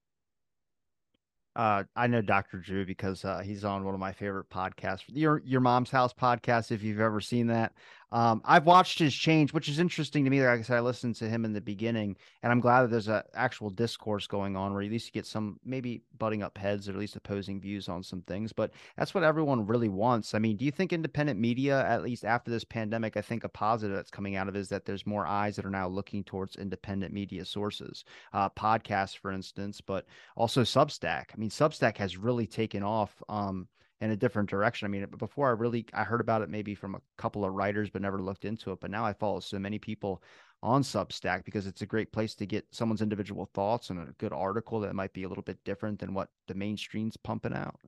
Uh, 1.55 1.83
I 1.95 2.07
know 2.07 2.21
Dr. 2.21 2.57
Drew 2.57 2.83
because 2.85 3.23
uh, 3.23 3.39
he's 3.39 3.63
on 3.63 3.83
one 3.83 3.93
of 3.93 3.99
my 3.99 4.11
favorite 4.11 4.49
podcasts, 4.49 5.03
your 5.07 5.41
Your 5.45 5.61
Mom's 5.61 5.91
House 5.91 6.13
podcast. 6.13 6.71
If 6.71 6.81
you've 6.81 6.99
ever 6.99 7.21
seen 7.21 7.45
that, 7.47 7.73
um, 8.13 8.43
I've 8.45 8.67
watched 8.67 8.99
his 8.99 9.11
change, 9.11 9.53
which 9.53 9.67
is 9.67 9.79
interesting 9.79 10.23
to 10.23 10.29
me. 10.29 10.39
Like 10.45 10.59
I 10.59 10.61
said, 10.61 10.77
I 10.77 10.81
listened 10.81 11.15
to 11.15 11.27
him 11.27 11.45
in 11.45 11.53
the 11.53 11.59
beginning, 11.59 12.15
and 12.43 12.51
I'm 12.51 12.59
glad 12.59 12.83
that 12.83 12.91
there's 12.91 13.07
an 13.07 13.23
actual 13.33 13.71
discourse 13.71 14.27
going 14.27 14.55
on 14.55 14.71
where 14.71 14.83
at 14.83 14.91
least 14.91 15.07
you 15.07 15.11
get 15.11 15.25
some 15.25 15.59
maybe 15.65 16.03
butting 16.19 16.43
up 16.43 16.55
heads 16.55 16.87
or 16.87 16.91
at 16.91 16.99
least 16.99 17.15
opposing 17.15 17.59
views 17.59 17.89
on 17.89 18.03
some 18.03 18.21
things. 18.21 18.53
But 18.53 18.69
that's 18.97 19.15
what 19.15 19.23
everyone 19.23 19.65
really 19.65 19.89
wants. 19.89 20.35
I 20.35 20.39
mean, 20.39 20.57
do 20.57 20.63
you 20.63 20.69
think 20.69 20.93
independent 20.93 21.39
media, 21.39 21.83
at 21.87 22.03
least 22.03 22.23
after 22.23 22.51
this 22.51 22.63
pandemic, 22.63 23.17
I 23.17 23.21
think 23.21 23.43
a 23.43 23.49
positive 23.49 23.95
that's 23.95 24.11
coming 24.11 24.35
out 24.35 24.47
of 24.47 24.55
is 24.55 24.69
that 24.69 24.85
there's 24.85 25.07
more 25.07 25.25
eyes 25.25 25.55
that 25.55 25.65
are 25.65 25.71
now 25.71 25.87
looking 25.87 26.23
towards 26.23 26.55
independent 26.55 27.13
media 27.15 27.43
sources, 27.43 28.05
uh, 28.31 28.47
podcasts, 28.51 29.17
for 29.17 29.31
instance, 29.31 29.81
but 29.81 30.05
also 30.35 30.61
Substack. 30.61 31.25
I 31.33 31.37
mean, 31.37 31.49
Substack 31.49 31.97
has 31.97 32.15
really 32.15 32.45
taken 32.45 32.83
off. 32.83 33.23
Um, 33.27 33.67
in 34.03 34.11
a 34.11 34.17
different 34.17 34.49
direction. 34.49 34.85
I 34.85 34.89
mean, 34.89 35.05
before 35.17 35.47
I 35.47 35.51
really 35.51 35.85
I 35.93 36.03
heard 36.03 36.19
about 36.19 36.41
it 36.41 36.49
maybe 36.49 36.75
from 36.75 36.93
a 36.93 37.01
couple 37.17 37.45
of 37.45 37.53
writers, 37.53 37.89
but 37.89 38.01
never 38.01 38.21
looked 38.21 38.43
into 38.43 38.73
it. 38.73 38.81
But 38.81 38.91
now 38.91 39.05
I 39.05 39.13
follow 39.13 39.39
so 39.39 39.57
many 39.57 39.79
people 39.79 40.21
on 40.61 40.83
Substack 40.83 41.45
because 41.45 41.67
it's 41.67 41.83
a 41.83 41.85
great 41.85 42.11
place 42.11 42.35
to 42.35 42.45
get 42.45 42.65
someone's 42.71 43.01
individual 43.01 43.49
thoughts 43.53 43.91
and 43.91 43.99
a 43.99 44.13
good 44.17 44.33
article 44.33 44.81
that 44.81 44.93
might 44.93 45.13
be 45.13 45.23
a 45.23 45.29
little 45.29 45.43
bit 45.43 45.57
different 45.63 45.99
than 45.99 46.13
what 46.13 46.27
the 46.49 46.53
mainstream's 46.53 47.15
pumping 47.15 47.53
out. 47.53 47.79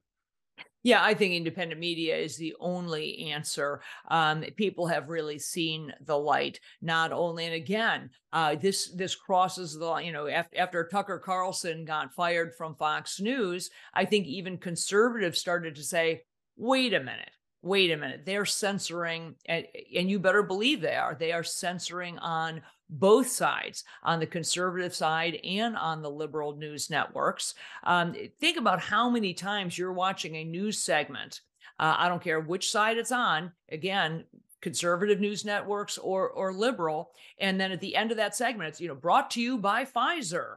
Yeah, 0.86 1.04
I 1.04 1.16
think 1.16 1.34
independent 1.34 1.82
media 1.82 2.16
is 2.16 2.38
the 2.38 2.56
only 2.60 3.32
answer. 3.32 3.82
Um, 4.08 4.44
people 4.56 4.86
have 4.86 5.10
really 5.10 5.40
seen 5.40 5.92
the 6.02 6.16
light. 6.16 6.60
Not 6.80 7.12
only, 7.12 7.46
and 7.46 7.56
again, 7.56 8.12
uh, 8.32 8.54
this 8.54 8.92
this 8.92 9.16
crosses 9.16 9.74
the 9.74 9.96
you 9.96 10.12
know 10.12 10.28
after, 10.28 10.56
after 10.60 10.88
Tucker 10.88 11.18
Carlson 11.18 11.86
got 11.86 12.14
fired 12.14 12.54
from 12.56 12.76
Fox 12.76 13.20
News, 13.20 13.72
I 13.96 14.06
think 14.06 14.28
even 14.28 14.60
conservatives 14.60 15.40
started 15.40 15.74
to 15.78 15.84
say, 15.84 16.22
"Wait 16.56 16.94
a 16.94 17.00
minute." 17.00 17.32
Wait 17.64 17.90
a 17.90 17.98
minute, 17.98 18.22
they're 18.28 18.46
censoring, 18.46 19.34
and, 19.48 19.66
and 19.96 20.08
you 20.08 20.20
better 20.20 20.44
believe 20.44 20.82
they 20.82 20.94
are. 20.94 21.16
They 21.20 21.32
are 21.32 21.44
censoring 21.44 22.20
on 22.20 22.62
both 22.90 23.28
sides, 23.28 23.84
on 24.04 24.20
the 24.20 24.28
conservative 24.28 24.94
side 24.94 25.40
and 25.44 25.76
on 25.76 26.02
the 26.02 26.10
liberal 26.10 26.56
news 26.56 26.90
networks. 26.90 27.56
Um, 27.84 28.16
think 28.40 28.58
about 28.58 28.80
how 28.80 29.10
many 29.10 29.34
times 29.34 29.78
you're 29.78 29.94
watching 29.94 30.36
a 30.36 30.44
news 30.44 30.78
segment. 30.78 31.42
Uh, 31.80 31.96
I 31.98 32.08
don't 32.08 32.24
care 32.24 32.40
which 32.40 32.72
side 32.72 32.98
it's 32.98 33.12
on. 33.12 33.52
Again, 33.70 34.24
conservative 34.62 35.20
news 35.20 35.46
networks 35.46 35.98
or 35.98 36.30
or 36.30 36.54
liberal, 36.54 37.12
and 37.40 37.60
then 37.60 37.72
at 37.72 37.82
the 37.82 37.96
end 37.96 38.12
of 38.12 38.18
that 38.18 38.36
segment, 38.36 38.70
it's 38.70 38.82
you 38.82 38.88
know 38.88 38.96
brought 38.96 39.32
to 39.32 39.42
you 39.42 39.58
by 39.58 39.86
Pfizer 39.86 40.56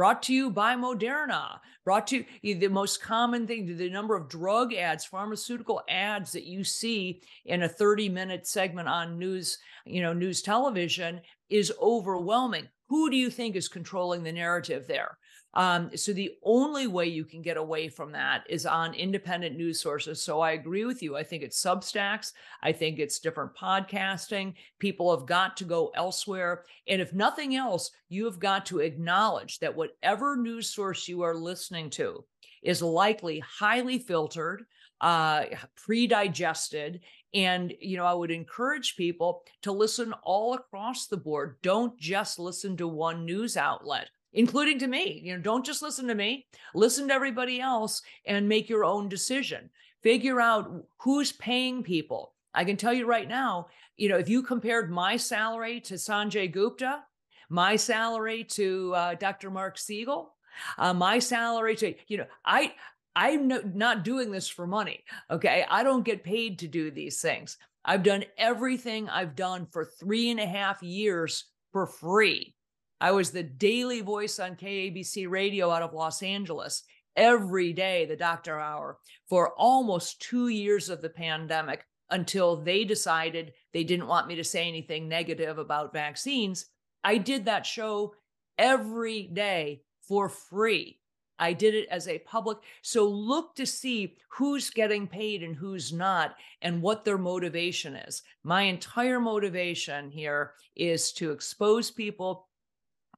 brought 0.00 0.22
to 0.22 0.32
you 0.32 0.48
by 0.48 0.74
Moderna, 0.74 1.58
brought 1.84 2.06
to 2.06 2.24
you 2.40 2.54
the 2.54 2.68
most 2.68 3.02
common 3.02 3.46
thing, 3.46 3.76
the 3.76 3.90
number 3.90 4.16
of 4.16 4.30
drug 4.30 4.72
ads, 4.72 5.04
pharmaceutical 5.04 5.82
ads 5.90 6.32
that 6.32 6.44
you 6.46 6.64
see 6.64 7.20
in 7.44 7.64
a 7.64 7.68
30 7.68 8.08
minute 8.08 8.46
segment 8.46 8.88
on 8.88 9.18
news, 9.18 9.58
you 9.84 10.00
know, 10.00 10.14
news 10.14 10.40
television 10.40 11.20
is 11.50 11.70
overwhelming. 11.82 12.66
Who 12.88 13.10
do 13.10 13.16
you 13.18 13.28
think 13.28 13.56
is 13.56 13.68
controlling 13.68 14.22
the 14.22 14.32
narrative 14.32 14.86
there? 14.86 15.18
Um, 15.54 15.90
so 15.96 16.12
the 16.12 16.32
only 16.44 16.86
way 16.86 17.06
you 17.06 17.24
can 17.24 17.42
get 17.42 17.56
away 17.56 17.88
from 17.88 18.12
that 18.12 18.44
is 18.48 18.66
on 18.66 18.94
independent 18.94 19.56
news 19.56 19.80
sources. 19.80 20.22
So 20.22 20.40
I 20.40 20.52
agree 20.52 20.84
with 20.84 21.02
you. 21.02 21.16
I 21.16 21.24
think 21.24 21.42
it's 21.42 21.60
Substacks. 21.60 22.32
I 22.62 22.70
think 22.72 22.98
it's 22.98 23.18
different 23.18 23.56
podcasting. 23.56 24.54
People 24.78 25.16
have 25.16 25.26
got 25.26 25.56
to 25.56 25.64
go 25.64 25.90
elsewhere. 25.96 26.64
And 26.86 27.00
if 27.00 27.12
nothing 27.12 27.56
else, 27.56 27.90
you 28.08 28.26
have 28.26 28.38
got 28.38 28.64
to 28.66 28.78
acknowledge 28.78 29.58
that 29.58 29.74
whatever 29.74 30.36
news 30.36 30.68
source 30.68 31.08
you 31.08 31.22
are 31.22 31.34
listening 31.34 31.90
to 31.90 32.24
is 32.62 32.80
likely 32.82 33.40
highly 33.40 33.98
filtered, 33.98 34.64
uh, 35.00 35.44
pre-digested, 35.76 37.00
and, 37.32 37.72
you 37.80 37.96
know, 37.96 38.04
I 38.04 38.12
would 38.12 38.30
encourage 38.30 38.96
people 38.96 39.44
to 39.62 39.72
listen 39.72 40.12
all 40.22 40.54
across 40.54 41.06
the 41.06 41.16
board. 41.16 41.56
Don't 41.62 41.98
just 41.98 42.38
listen 42.38 42.76
to 42.76 42.88
one 42.88 43.24
news 43.24 43.56
outlet, 43.56 44.10
including 44.32 44.78
to 44.78 44.86
me. 44.86 45.20
You 45.24 45.36
know, 45.36 45.42
don't 45.42 45.64
just 45.64 45.82
listen 45.82 46.06
to 46.08 46.14
me, 46.14 46.46
listen 46.74 47.08
to 47.08 47.14
everybody 47.14 47.60
else 47.60 48.02
and 48.26 48.48
make 48.48 48.68
your 48.68 48.84
own 48.84 49.08
decision. 49.08 49.70
Figure 50.02 50.40
out 50.40 50.84
who's 50.98 51.32
paying 51.32 51.82
people. 51.82 52.34
I 52.54 52.64
can 52.64 52.76
tell 52.76 52.92
you 52.92 53.06
right 53.06 53.28
now, 53.28 53.68
you 53.96 54.08
know, 54.08 54.16
if 54.16 54.28
you 54.28 54.42
compared 54.42 54.90
my 54.90 55.16
salary 55.16 55.80
to 55.82 55.94
Sanjay 55.94 56.50
Gupta, 56.50 57.02
my 57.48 57.76
salary 57.76 58.44
to 58.44 58.94
uh, 58.94 59.14
Dr. 59.14 59.50
Mark 59.50 59.78
Siegel, 59.78 60.34
uh, 60.78 60.94
my 60.94 61.18
salary 61.18 61.76
to, 61.76 61.94
you 62.08 62.18
know, 62.18 62.26
I, 62.44 62.72
I'm 63.14 63.48
no, 63.48 63.60
not 63.74 64.04
doing 64.04 64.30
this 64.30 64.48
for 64.48 64.66
money. 64.66 65.04
Okay. 65.30 65.64
I 65.68 65.82
don't 65.82 66.04
get 66.04 66.24
paid 66.24 66.58
to 66.60 66.68
do 66.68 66.90
these 66.90 67.20
things. 67.20 67.58
I've 67.84 68.02
done 68.02 68.24
everything 68.38 69.08
I've 69.08 69.34
done 69.34 69.66
for 69.70 69.84
three 69.84 70.30
and 70.30 70.40
a 70.40 70.46
half 70.46 70.82
years 70.82 71.44
for 71.72 71.86
free. 71.86 72.54
I 73.00 73.12
was 73.12 73.30
the 73.30 73.42
daily 73.42 74.02
voice 74.02 74.38
on 74.38 74.56
KABC 74.56 75.28
radio 75.28 75.70
out 75.70 75.82
of 75.82 75.94
Los 75.94 76.22
Angeles 76.22 76.82
every 77.16 77.72
day, 77.72 78.04
the 78.04 78.16
doctor 78.16 78.60
hour, 78.60 78.98
for 79.28 79.54
almost 79.56 80.20
two 80.20 80.48
years 80.48 80.90
of 80.90 81.00
the 81.00 81.08
pandemic 81.08 81.84
until 82.10 82.56
they 82.56 82.84
decided 82.84 83.52
they 83.72 83.84
didn't 83.84 84.08
want 84.08 84.26
me 84.26 84.34
to 84.36 84.44
say 84.44 84.68
anything 84.68 85.08
negative 85.08 85.58
about 85.58 85.92
vaccines. 85.92 86.66
I 87.02 87.16
did 87.16 87.46
that 87.46 87.64
show 87.64 88.14
every 88.58 89.22
day 89.22 89.82
for 90.02 90.28
free. 90.28 90.98
I 91.38 91.54
did 91.54 91.74
it 91.74 91.88
as 91.90 92.06
a 92.06 92.18
public. 92.18 92.58
So 92.82 93.08
look 93.08 93.54
to 93.54 93.64
see 93.64 94.16
who's 94.28 94.68
getting 94.68 95.06
paid 95.06 95.42
and 95.42 95.56
who's 95.56 95.90
not 95.90 96.34
and 96.60 96.82
what 96.82 97.02
their 97.04 97.16
motivation 97.16 97.96
is. 97.96 98.22
My 98.44 98.62
entire 98.62 99.18
motivation 99.18 100.10
here 100.10 100.52
is 100.76 101.12
to 101.12 101.30
expose 101.30 101.90
people 101.90 102.46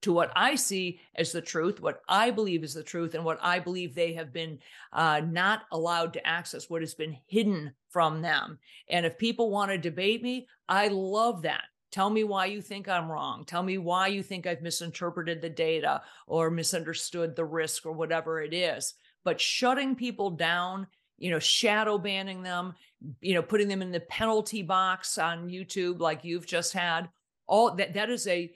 to 0.02 0.12
what 0.12 0.32
I 0.36 0.54
see 0.56 1.00
as 1.14 1.32
the 1.32 1.40
truth, 1.40 1.80
what 1.80 2.02
I 2.08 2.30
believe 2.30 2.62
is 2.64 2.74
the 2.74 2.82
truth, 2.82 3.14
and 3.14 3.24
what 3.24 3.38
I 3.40 3.58
believe 3.58 3.94
they 3.94 4.12
have 4.14 4.32
been 4.32 4.58
uh, 4.92 5.22
not 5.24 5.62
allowed 5.72 6.12
to 6.14 6.26
access, 6.26 6.68
what 6.68 6.82
has 6.82 6.94
been 6.94 7.16
hidden 7.26 7.72
from 7.88 8.20
them. 8.20 8.58
And 8.88 9.06
if 9.06 9.18
people 9.18 9.50
want 9.50 9.70
to 9.70 9.78
debate 9.78 10.22
me, 10.22 10.48
I 10.68 10.88
love 10.88 11.42
that. 11.42 11.64
Tell 11.90 12.08
me 12.08 12.24
why 12.24 12.46
you 12.46 12.62
think 12.62 12.88
I'm 12.88 13.10
wrong. 13.10 13.44
Tell 13.44 13.62
me 13.62 13.78
why 13.78 14.06
you 14.06 14.22
think 14.22 14.46
I've 14.46 14.62
misinterpreted 14.62 15.42
the 15.42 15.50
data 15.50 16.02
or 16.26 16.50
misunderstood 16.50 17.36
the 17.36 17.44
risk 17.44 17.84
or 17.84 17.92
whatever 17.92 18.40
it 18.40 18.54
is. 18.54 18.94
But 19.24 19.40
shutting 19.40 19.94
people 19.94 20.30
down, 20.30 20.86
you 21.18 21.30
know, 21.30 21.38
shadow 21.38 21.98
banning 21.98 22.42
them, 22.42 22.74
you 23.20 23.34
know, 23.34 23.42
putting 23.42 23.68
them 23.68 23.82
in 23.82 23.92
the 23.92 24.00
penalty 24.00 24.62
box 24.62 25.18
on 25.18 25.50
YouTube 25.50 26.00
like 26.00 26.24
you've 26.24 26.46
just 26.46 26.72
had, 26.72 27.10
all 27.46 27.74
that 27.74 27.92
that 27.94 28.08
is 28.08 28.26
a 28.26 28.50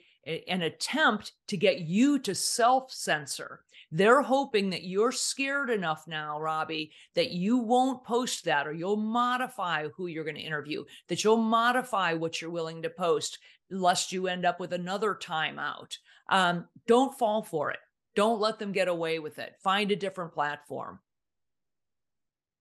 an 0.47 0.61
attempt 0.61 1.33
to 1.47 1.57
get 1.57 1.81
you 1.81 2.19
to 2.19 2.35
self 2.35 2.91
censor. 2.91 3.61
They're 3.91 4.21
hoping 4.21 4.69
that 4.71 4.83
you're 4.83 5.13
scared 5.13 5.69
enough 5.69 6.07
now, 6.07 6.39
Robbie, 6.41 6.91
that 7.15 7.31
you 7.31 7.57
won't 7.57 8.03
post 8.03 8.43
that 8.43 8.67
or 8.67 8.73
you'll 8.73 8.97
modify 8.97 9.87
who 9.95 10.07
you're 10.07 10.25
going 10.25 10.35
to 10.35 10.41
interview, 10.41 10.83
that 11.07 11.23
you'll 11.23 11.37
modify 11.37 12.13
what 12.13 12.41
you're 12.41 12.51
willing 12.51 12.81
to 12.81 12.89
post, 12.89 13.39
lest 13.71 14.11
you 14.11 14.27
end 14.27 14.45
up 14.45 14.59
with 14.59 14.73
another 14.73 15.15
timeout. 15.15 15.97
Um, 16.29 16.67
don't 16.85 17.17
fall 17.17 17.43
for 17.43 17.71
it. 17.71 17.79
Don't 18.15 18.41
let 18.41 18.59
them 18.59 18.73
get 18.73 18.89
away 18.89 19.19
with 19.19 19.39
it. 19.39 19.55
Find 19.63 19.91
a 19.91 19.95
different 19.95 20.33
platform. 20.33 20.99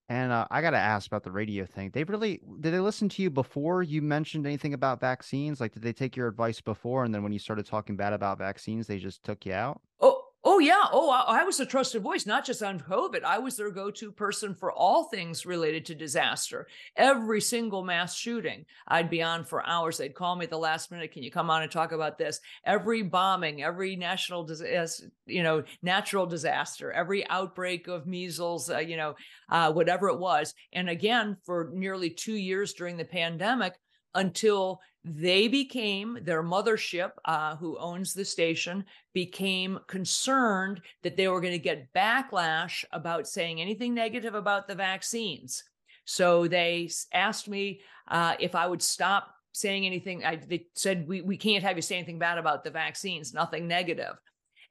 And 0.08 0.30
uh, 0.30 0.46
I 0.50 0.62
got 0.62 0.70
to 0.70 0.78
ask 0.78 1.08
about 1.08 1.24
the 1.24 1.32
radio 1.32 1.66
thing. 1.66 1.90
They 1.90 2.04
really 2.04 2.40
did 2.60 2.72
they 2.72 2.78
listen 2.78 3.08
to 3.10 3.22
you 3.22 3.30
before 3.30 3.82
you 3.82 4.02
mentioned 4.02 4.46
anything 4.46 4.72
about 4.72 5.00
vaccines? 5.00 5.60
Like, 5.60 5.72
did 5.72 5.82
they 5.82 5.92
take 5.92 6.16
your 6.16 6.28
advice 6.28 6.60
before, 6.60 7.04
and 7.04 7.12
then 7.12 7.22
when 7.24 7.32
you 7.32 7.40
started 7.40 7.66
talking 7.66 7.96
bad 7.96 8.12
about 8.12 8.38
vaccines, 8.38 8.86
they 8.86 8.98
just 8.98 9.24
took 9.24 9.44
you 9.44 9.52
out? 9.52 9.80
Oh, 10.00 10.15
Oh 10.56 10.58
yeah. 10.58 10.84
Oh, 10.90 11.10
I, 11.10 11.40
I, 11.40 11.44
was 11.44 11.60
a 11.60 11.66
trusted 11.66 12.00
voice, 12.00 12.24
not 12.24 12.46
just 12.46 12.62
on 12.62 12.80
COVID. 12.80 13.24
I 13.24 13.38
was 13.38 13.58
their 13.58 13.70
go-to 13.70 14.10
person 14.10 14.54
for 14.54 14.72
all 14.72 15.04
things 15.04 15.44
related 15.44 15.84
to 15.84 15.94
disaster. 15.94 16.66
Every 16.96 17.42
single 17.42 17.84
mass 17.84 18.16
shooting, 18.16 18.64
I'd 18.88 19.10
be 19.10 19.22
on 19.22 19.44
for 19.44 19.66
hours. 19.66 19.98
They'd 19.98 20.14
call 20.14 20.34
me 20.34 20.44
at 20.44 20.50
the 20.50 20.56
last 20.56 20.90
minute. 20.90 21.12
Can 21.12 21.22
you 21.22 21.30
come 21.30 21.50
on 21.50 21.60
and 21.60 21.70
talk 21.70 21.92
about 21.92 22.16
this? 22.16 22.40
Every 22.64 23.02
bombing, 23.02 23.62
every 23.62 23.96
national 23.96 24.44
disaster, 24.44 25.10
you 25.26 25.42
know, 25.42 25.62
natural 25.82 26.24
disaster, 26.24 26.90
every 26.90 27.28
outbreak 27.28 27.86
of 27.86 28.06
measles, 28.06 28.70
uh, 28.70 28.78
you 28.78 28.96
know, 28.96 29.14
uh, 29.50 29.70
whatever 29.70 30.08
it 30.08 30.18
was. 30.18 30.54
And 30.72 30.88
again, 30.88 31.36
for 31.44 31.68
nearly 31.74 32.08
two 32.08 32.36
years 32.36 32.72
during 32.72 32.96
the 32.96 33.04
pandemic, 33.04 33.74
until 34.16 34.80
they 35.04 35.46
became 35.46 36.18
their 36.22 36.42
mothership, 36.42 37.12
uh, 37.24 37.54
who 37.56 37.78
owns 37.78 38.12
the 38.12 38.24
station, 38.24 38.84
became 39.14 39.78
concerned 39.86 40.80
that 41.04 41.16
they 41.16 41.28
were 41.28 41.40
going 41.40 41.52
to 41.52 41.60
get 41.60 41.92
backlash 41.94 42.84
about 42.90 43.28
saying 43.28 43.60
anything 43.60 43.94
negative 43.94 44.34
about 44.34 44.66
the 44.66 44.74
vaccines. 44.74 45.62
So 46.06 46.48
they 46.48 46.90
asked 47.14 47.48
me 47.48 47.82
uh, 48.08 48.34
if 48.40 48.56
I 48.56 48.66
would 48.66 48.82
stop 48.82 49.32
saying 49.52 49.86
anything. 49.86 50.24
I, 50.24 50.36
they 50.36 50.66
said, 50.74 51.06
we, 51.06 51.22
we 51.22 51.36
can't 51.36 51.62
have 51.62 51.76
you 51.76 51.82
say 51.82 51.96
anything 51.96 52.18
bad 52.18 52.38
about 52.38 52.64
the 52.64 52.70
vaccines, 52.70 53.32
nothing 53.32 53.68
negative. 53.68 54.14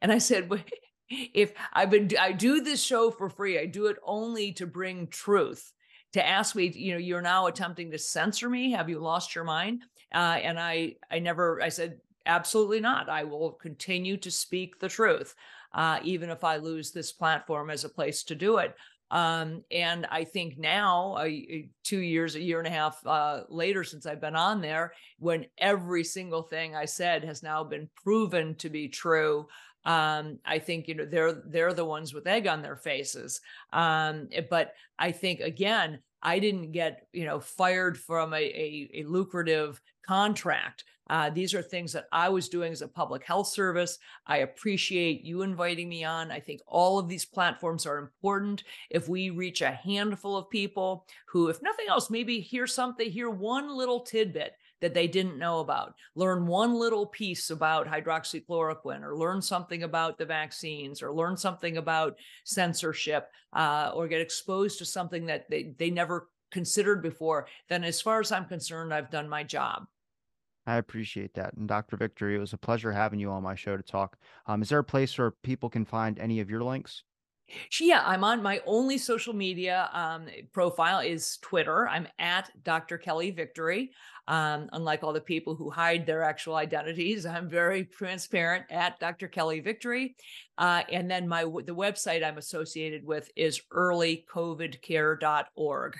And 0.01 0.11
I 0.11 0.17
said, 0.17 0.51
if 1.09 1.53
I've 1.71 1.89
been, 1.89 2.09
I 2.19 2.33
do 2.33 2.61
this 2.61 2.83
show 2.83 3.09
for 3.09 3.29
free, 3.29 3.57
I 3.57 3.67
do 3.67 3.85
it 3.85 3.97
only 4.05 4.51
to 4.53 4.67
bring 4.67 5.07
truth 5.07 5.71
to 6.15 6.25
ask 6.25 6.55
me, 6.55 6.71
you 6.73 6.93
know, 6.93 6.97
you're 6.97 7.21
now 7.21 7.47
attempting 7.47 7.91
to 7.91 7.97
censor 7.97 8.49
me. 8.49 8.71
Have 8.71 8.89
you 8.89 8.99
lost 8.99 9.35
your 9.35 9.43
mind? 9.43 9.83
Uh, 10.13 10.39
and 10.41 10.57
I, 10.57 10.95
I 11.11 11.19
never, 11.19 11.61
I 11.61 11.67
said, 11.67 11.99
absolutely 12.25 12.79
not. 12.79 13.09
I 13.09 13.25
will 13.25 13.51
continue 13.51 14.15
to 14.17 14.31
speak 14.31 14.79
the 14.79 14.87
truth, 14.87 15.35
uh, 15.73 15.99
even 16.03 16.29
if 16.29 16.45
I 16.45 16.55
lose 16.55 16.91
this 16.91 17.11
platform 17.11 17.69
as 17.69 17.83
a 17.83 17.89
place 17.89 18.23
to 18.23 18.35
do 18.35 18.59
it. 18.59 18.73
Um, 19.11 19.65
and 19.71 20.07
I 20.09 20.23
think 20.23 20.57
now, 20.57 21.15
uh, 21.15 21.27
two 21.83 21.99
years, 21.99 22.35
a 22.35 22.41
year 22.41 22.59
and 22.59 22.67
a 22.67 22.71
half 22.71 23.05
uh, 23.05 23.41
later 23.49 23.83
since 23.83 24.05
I've 24.05 24.21
been 24.21 24.37
on 24.37 24.61
there, 24.61 24.93
when 25.19 25.47
every 25.57 26.05
single 26.05 26.43
thing 26.43 26.77
I 26.77 26.85
said 26.85 27.25
has 27.25 27.43
now 27.43 27.61
been 27.65 27.89
proven 28.01 28.55
to 28.55 28.69
be 28.69 28.87
true, 28.87 29.47
um, 29.85 30.39
I 30.45 30.59
think 30.59 30.87
you 30.87 30.95
know 30.95 31.05
they're 31.05 31.33
they're 31.33 31.73
the 31.73 31.85
ones 31.85 32.13
with 32.13 32.27
egg 32.27 32.47
on 32.47 32.61
their 32.61 32.75
faces. 32.75 33.41
Um, 33.71 34.27
eh, 34.31 34.41
but 34.49 34.73
I 34.97 35.11
think 35.11 35.39
again, 35.39 35.99
I 36.21 36.39
didn't 36.39 36.71
get 36.71 37.07
you 37.13 37.25
know 37.25 37.39
fired 37.39 37.97
from 37.97 38.33
a, 38.33 38.37
a, 38.37 38.89
a 38.95 39.03
lucrative 39.03 39.79
contract. 40.05 40.83
Uh, 41.07 41.29
these 41.29 41.53
are 41.53 41.61
things 41.61 41.93
that 41.93 42.07
I 42.11 42.29
was 42.29 42.49
doing 42.49 42.71
as 42.71 42.81
a 42.81 42.87
public 42.87 43.23
health 43.23 43.47
service. 43.47 43.99
I 44.25 44.37
appreciate 44.37 45.23
you 45.23 45.43
inviting 45.43 45.87
me 45.87 46.03
on. 46.03 46.31
I 46.31 46.39
think 46.39 46.61
all 46.65 46.97
of 46.97 47.07
these 47.07 47.25
platforms 47.25 47.85
are 47.85 47.99
important. 47.99 48.63
If 48.89 49.07
we 49.07 49.29
reach 49.29 49.61
a 49.61 49.71
handful 49.71 50.35
of 50.35 50.49
people 50.49 51.05
who, 51.27 51.49
if 51.49 51.61
nothing 51.61 51.85
else, 51.89 52.09
maybe 52.09 52.39
hear 52.39 52.65
something, 52.65 53.07
hear 53.07 53.29
one 53.29 53.69
little 53.69 53.99
tidbit 53.99 54.53
that 54.85 54.93
they 54.93 55.07
didn't 55.07 55.39
know 55.39 55.61
about. 55.61 55.95
Learn 56.13 56.45
one 56.45 56.75
little 56.75 57.07
piece 57.07 57.49
about 57.49 57.87
hydroxychloroquine, 57.87 59.01
or 59.01 59.17
learn 59.17 59.41
something 59.41 59.81
about 59.81 60.19
the 60.19 60.25
vaccines, 60.27 61.01
or 61.01 61.11
learn 61.11 61.35
something 61.35 61.77
about 61.77 62.17
censorship, 62.43 63.31
uh, 63.53 63.91
or 63.95 64.07
get 64.07 64.21
exposed 64.21 64.77
to 64.77 64.85
something 64.85 65.25
that 65.25 65.49
they, 65.49 65.73
they 65.79 65.89
never 65.89 66.29
considered 66.51 67.01
before. 67.01 67.47
Then, 67.67 67.83
as 67.83 67.99
far 67.99 68.19
as 68.19 68.31
I'm 68.31 68.45
concerned, 68.45 68.93
I've 68.93 69.09
done 69.09 69.27
my 69.27 69.41
job. 69.41 69.87
I 70.67 70.75
appreciate 70.77 71.33
that. 71.33 71.55
And 71.55 71.67
Dr. 71.67 71.97
Victory, 71.97 72.35
it 72.35 72.39
was 72.39 72.53
a 72.53 72.57
pleasure 72.57 72.91
having 72.91 73.19
you 73.19 73.31
on 73.31 73.41
my 73.41 73.55
show 73.55 73.75
to 73.75 73.83
talk. 73.83 74.19
Um, 74.45 74.61
is 74.61 74.69
there 74.69 74.79
a 74.79 74.83
place 74.83 75.17
where 75.17 75.31
people 75.31 75.69
can 75.69 75.83
find 75.85 76.19
any 76.19 76.41
of 76.41 76.49
your 76.49 76.63
links? 76.63 77.03
Yeah, 77.79 78.01
I'm 78.05 78.23
on 78.23 78.41
my 78.41 78.59
only 78.65 78.97
social 78.97 79.33
media 79.33 79.89
um, 79.93 80.25
profile 80.51 80.97
is 80.99 81.37
Twitter. 81.41 81.87
I'm 81.87 82.07
at 82.17 82.49
Dr. 82.63 82.97
Kelly 82.97 83.29
Victory. 83.31 83.91
Um, 84.27 84.69
unlike 84.73 85.03
all 85.03 85.13
the 85.13 85.21
people 85.21 85.53
who 85.53 85.69
hide 85.69 86.07
their 86.07 86.23
actual 86.23 86.55
identities, 86.55 87.27
I'm 87.27 87.47
very 87.47 87.85
transparent 87.85 88.65
at 88.71 88.99
Dr. 88.99 89.27
Kelly 89.27 89.59
Victory. 89.59 90.15
Uh, 90.57 90.81
and 90.91 91.11
then 91.11 91.27
my 91.27 91.43
the 91.43 91.75
website 91.75 92.25
I'm 92.25 92.39
associated 92.39 93.05
with 93.05 93.29
is 93.35 93.61
earlycovidcare.org. 93.71 95.95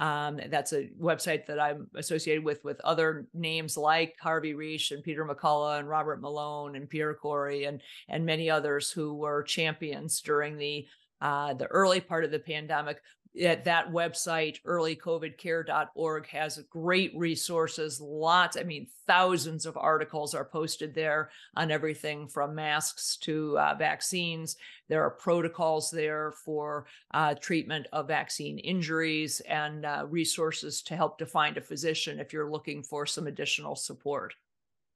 Um, 0.00 0.40
that's 0.48 0.72
a 0.72 0.88
website 0.98 1.44
that 1.46 1.60
I'm 1.60 1.86
associated 1.94 2.42
with 2.42 2.64
with 2.64 2.80
other 2.80 3.26
names 3.34 3.76
like 3.76 4.16
Harvey 4.18 4.54
Risch 4.54 4.92
and 4.92 5.04
Peter 5.04 5.26
McCullough 5.26 5.78
and 5.78 5.88
Robert 5.88 6.22
Malone 6.22 6.74
and 6.74 6.88
Pierre 6.88 7.12
Kory 7.12 7.64
and 7.64 7.82
and 8.08 8.24
many 8.24 8.48
others 8.48 8.90
who 8.90 9.14
were 9.14 9.42
champions 9.42 10.22
during 10.22 10.56
the 10.56 10.86
uh, 11.20 11.52
the 11.52 11.66
early 11.66 12.00
part 12.00 12.24
of 12.24 12.30
the 12.30 12.38
pandemic 12.38 13.02
at 13.40 13.64
that 13.64 13.92
website 13.92 14.60
earlycovidcare.org 14.62 16.26
has 16.26 16.58
great 16.68 17.12
resources 17.16 18.00
lots 18.00 18.56
i 18.56 18.62
mean 18.62 18.86
thousands 19.06 19.66
of 19.66 19.76
articles 19.76 20.34
are 20.34 20.44
posted 20.44 20.94
there 20.94 21.30
on 21.54 21.70
everything 21.70 22.26
from 22.26 22.54
masks 22.54 23.16
to 23.16 23.56
uh, 23.58 23.74
vaccines 23.76 24.56
there 24.88 25.02
are 25.04 25.10
protocols 25.10 25.90
there 25.90 26.32
for 26.44 26.86
uh, 27.12 27.34
treatment 27.34 27.86
of 27.92 28.08
vaccine 28.08 28.58
injuries 28.58 29.40
and 29.40 29.84
uh, 29.84 30.04
resources 30.08 30.82
to 30.82 30.96
help 30.96 31.16
to 31.18 31.26
find 31.26 31.56
a 31.56 31.60
physician 31.60 32.18
if 32.18 32.32
you're 32.32 32.50
looking 32.50 32.82
for 32.82 33.06
some 33.06 33.28
additional 33.28 33.76
support 33.76 34.34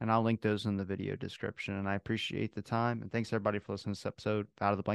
and 0.01 0.11
I'll 0.11 0.23
link 0.23 0.43
those 0.43 0.67
in 0.67 0.77
the 0.77 0.85
video 0.85 1.17
description. 1.17 1.75
And 1.75 1.89
I 1.89 1.95
appreciate 1.95 2.55
the 2.55 2.61
time. 2.61 3.01
And 3.01 3.11
thanks 3.11 3.33
everybody 3.33 3.59
for 3.59 3.73
listening 3.73 3.95
to 3.95 4.01
this 4.01 4.07
episode 4.07 4.47
Out 4.61 4.73
of 4.73 4.77
the 4.77 4.83
Blank 4.83 4.93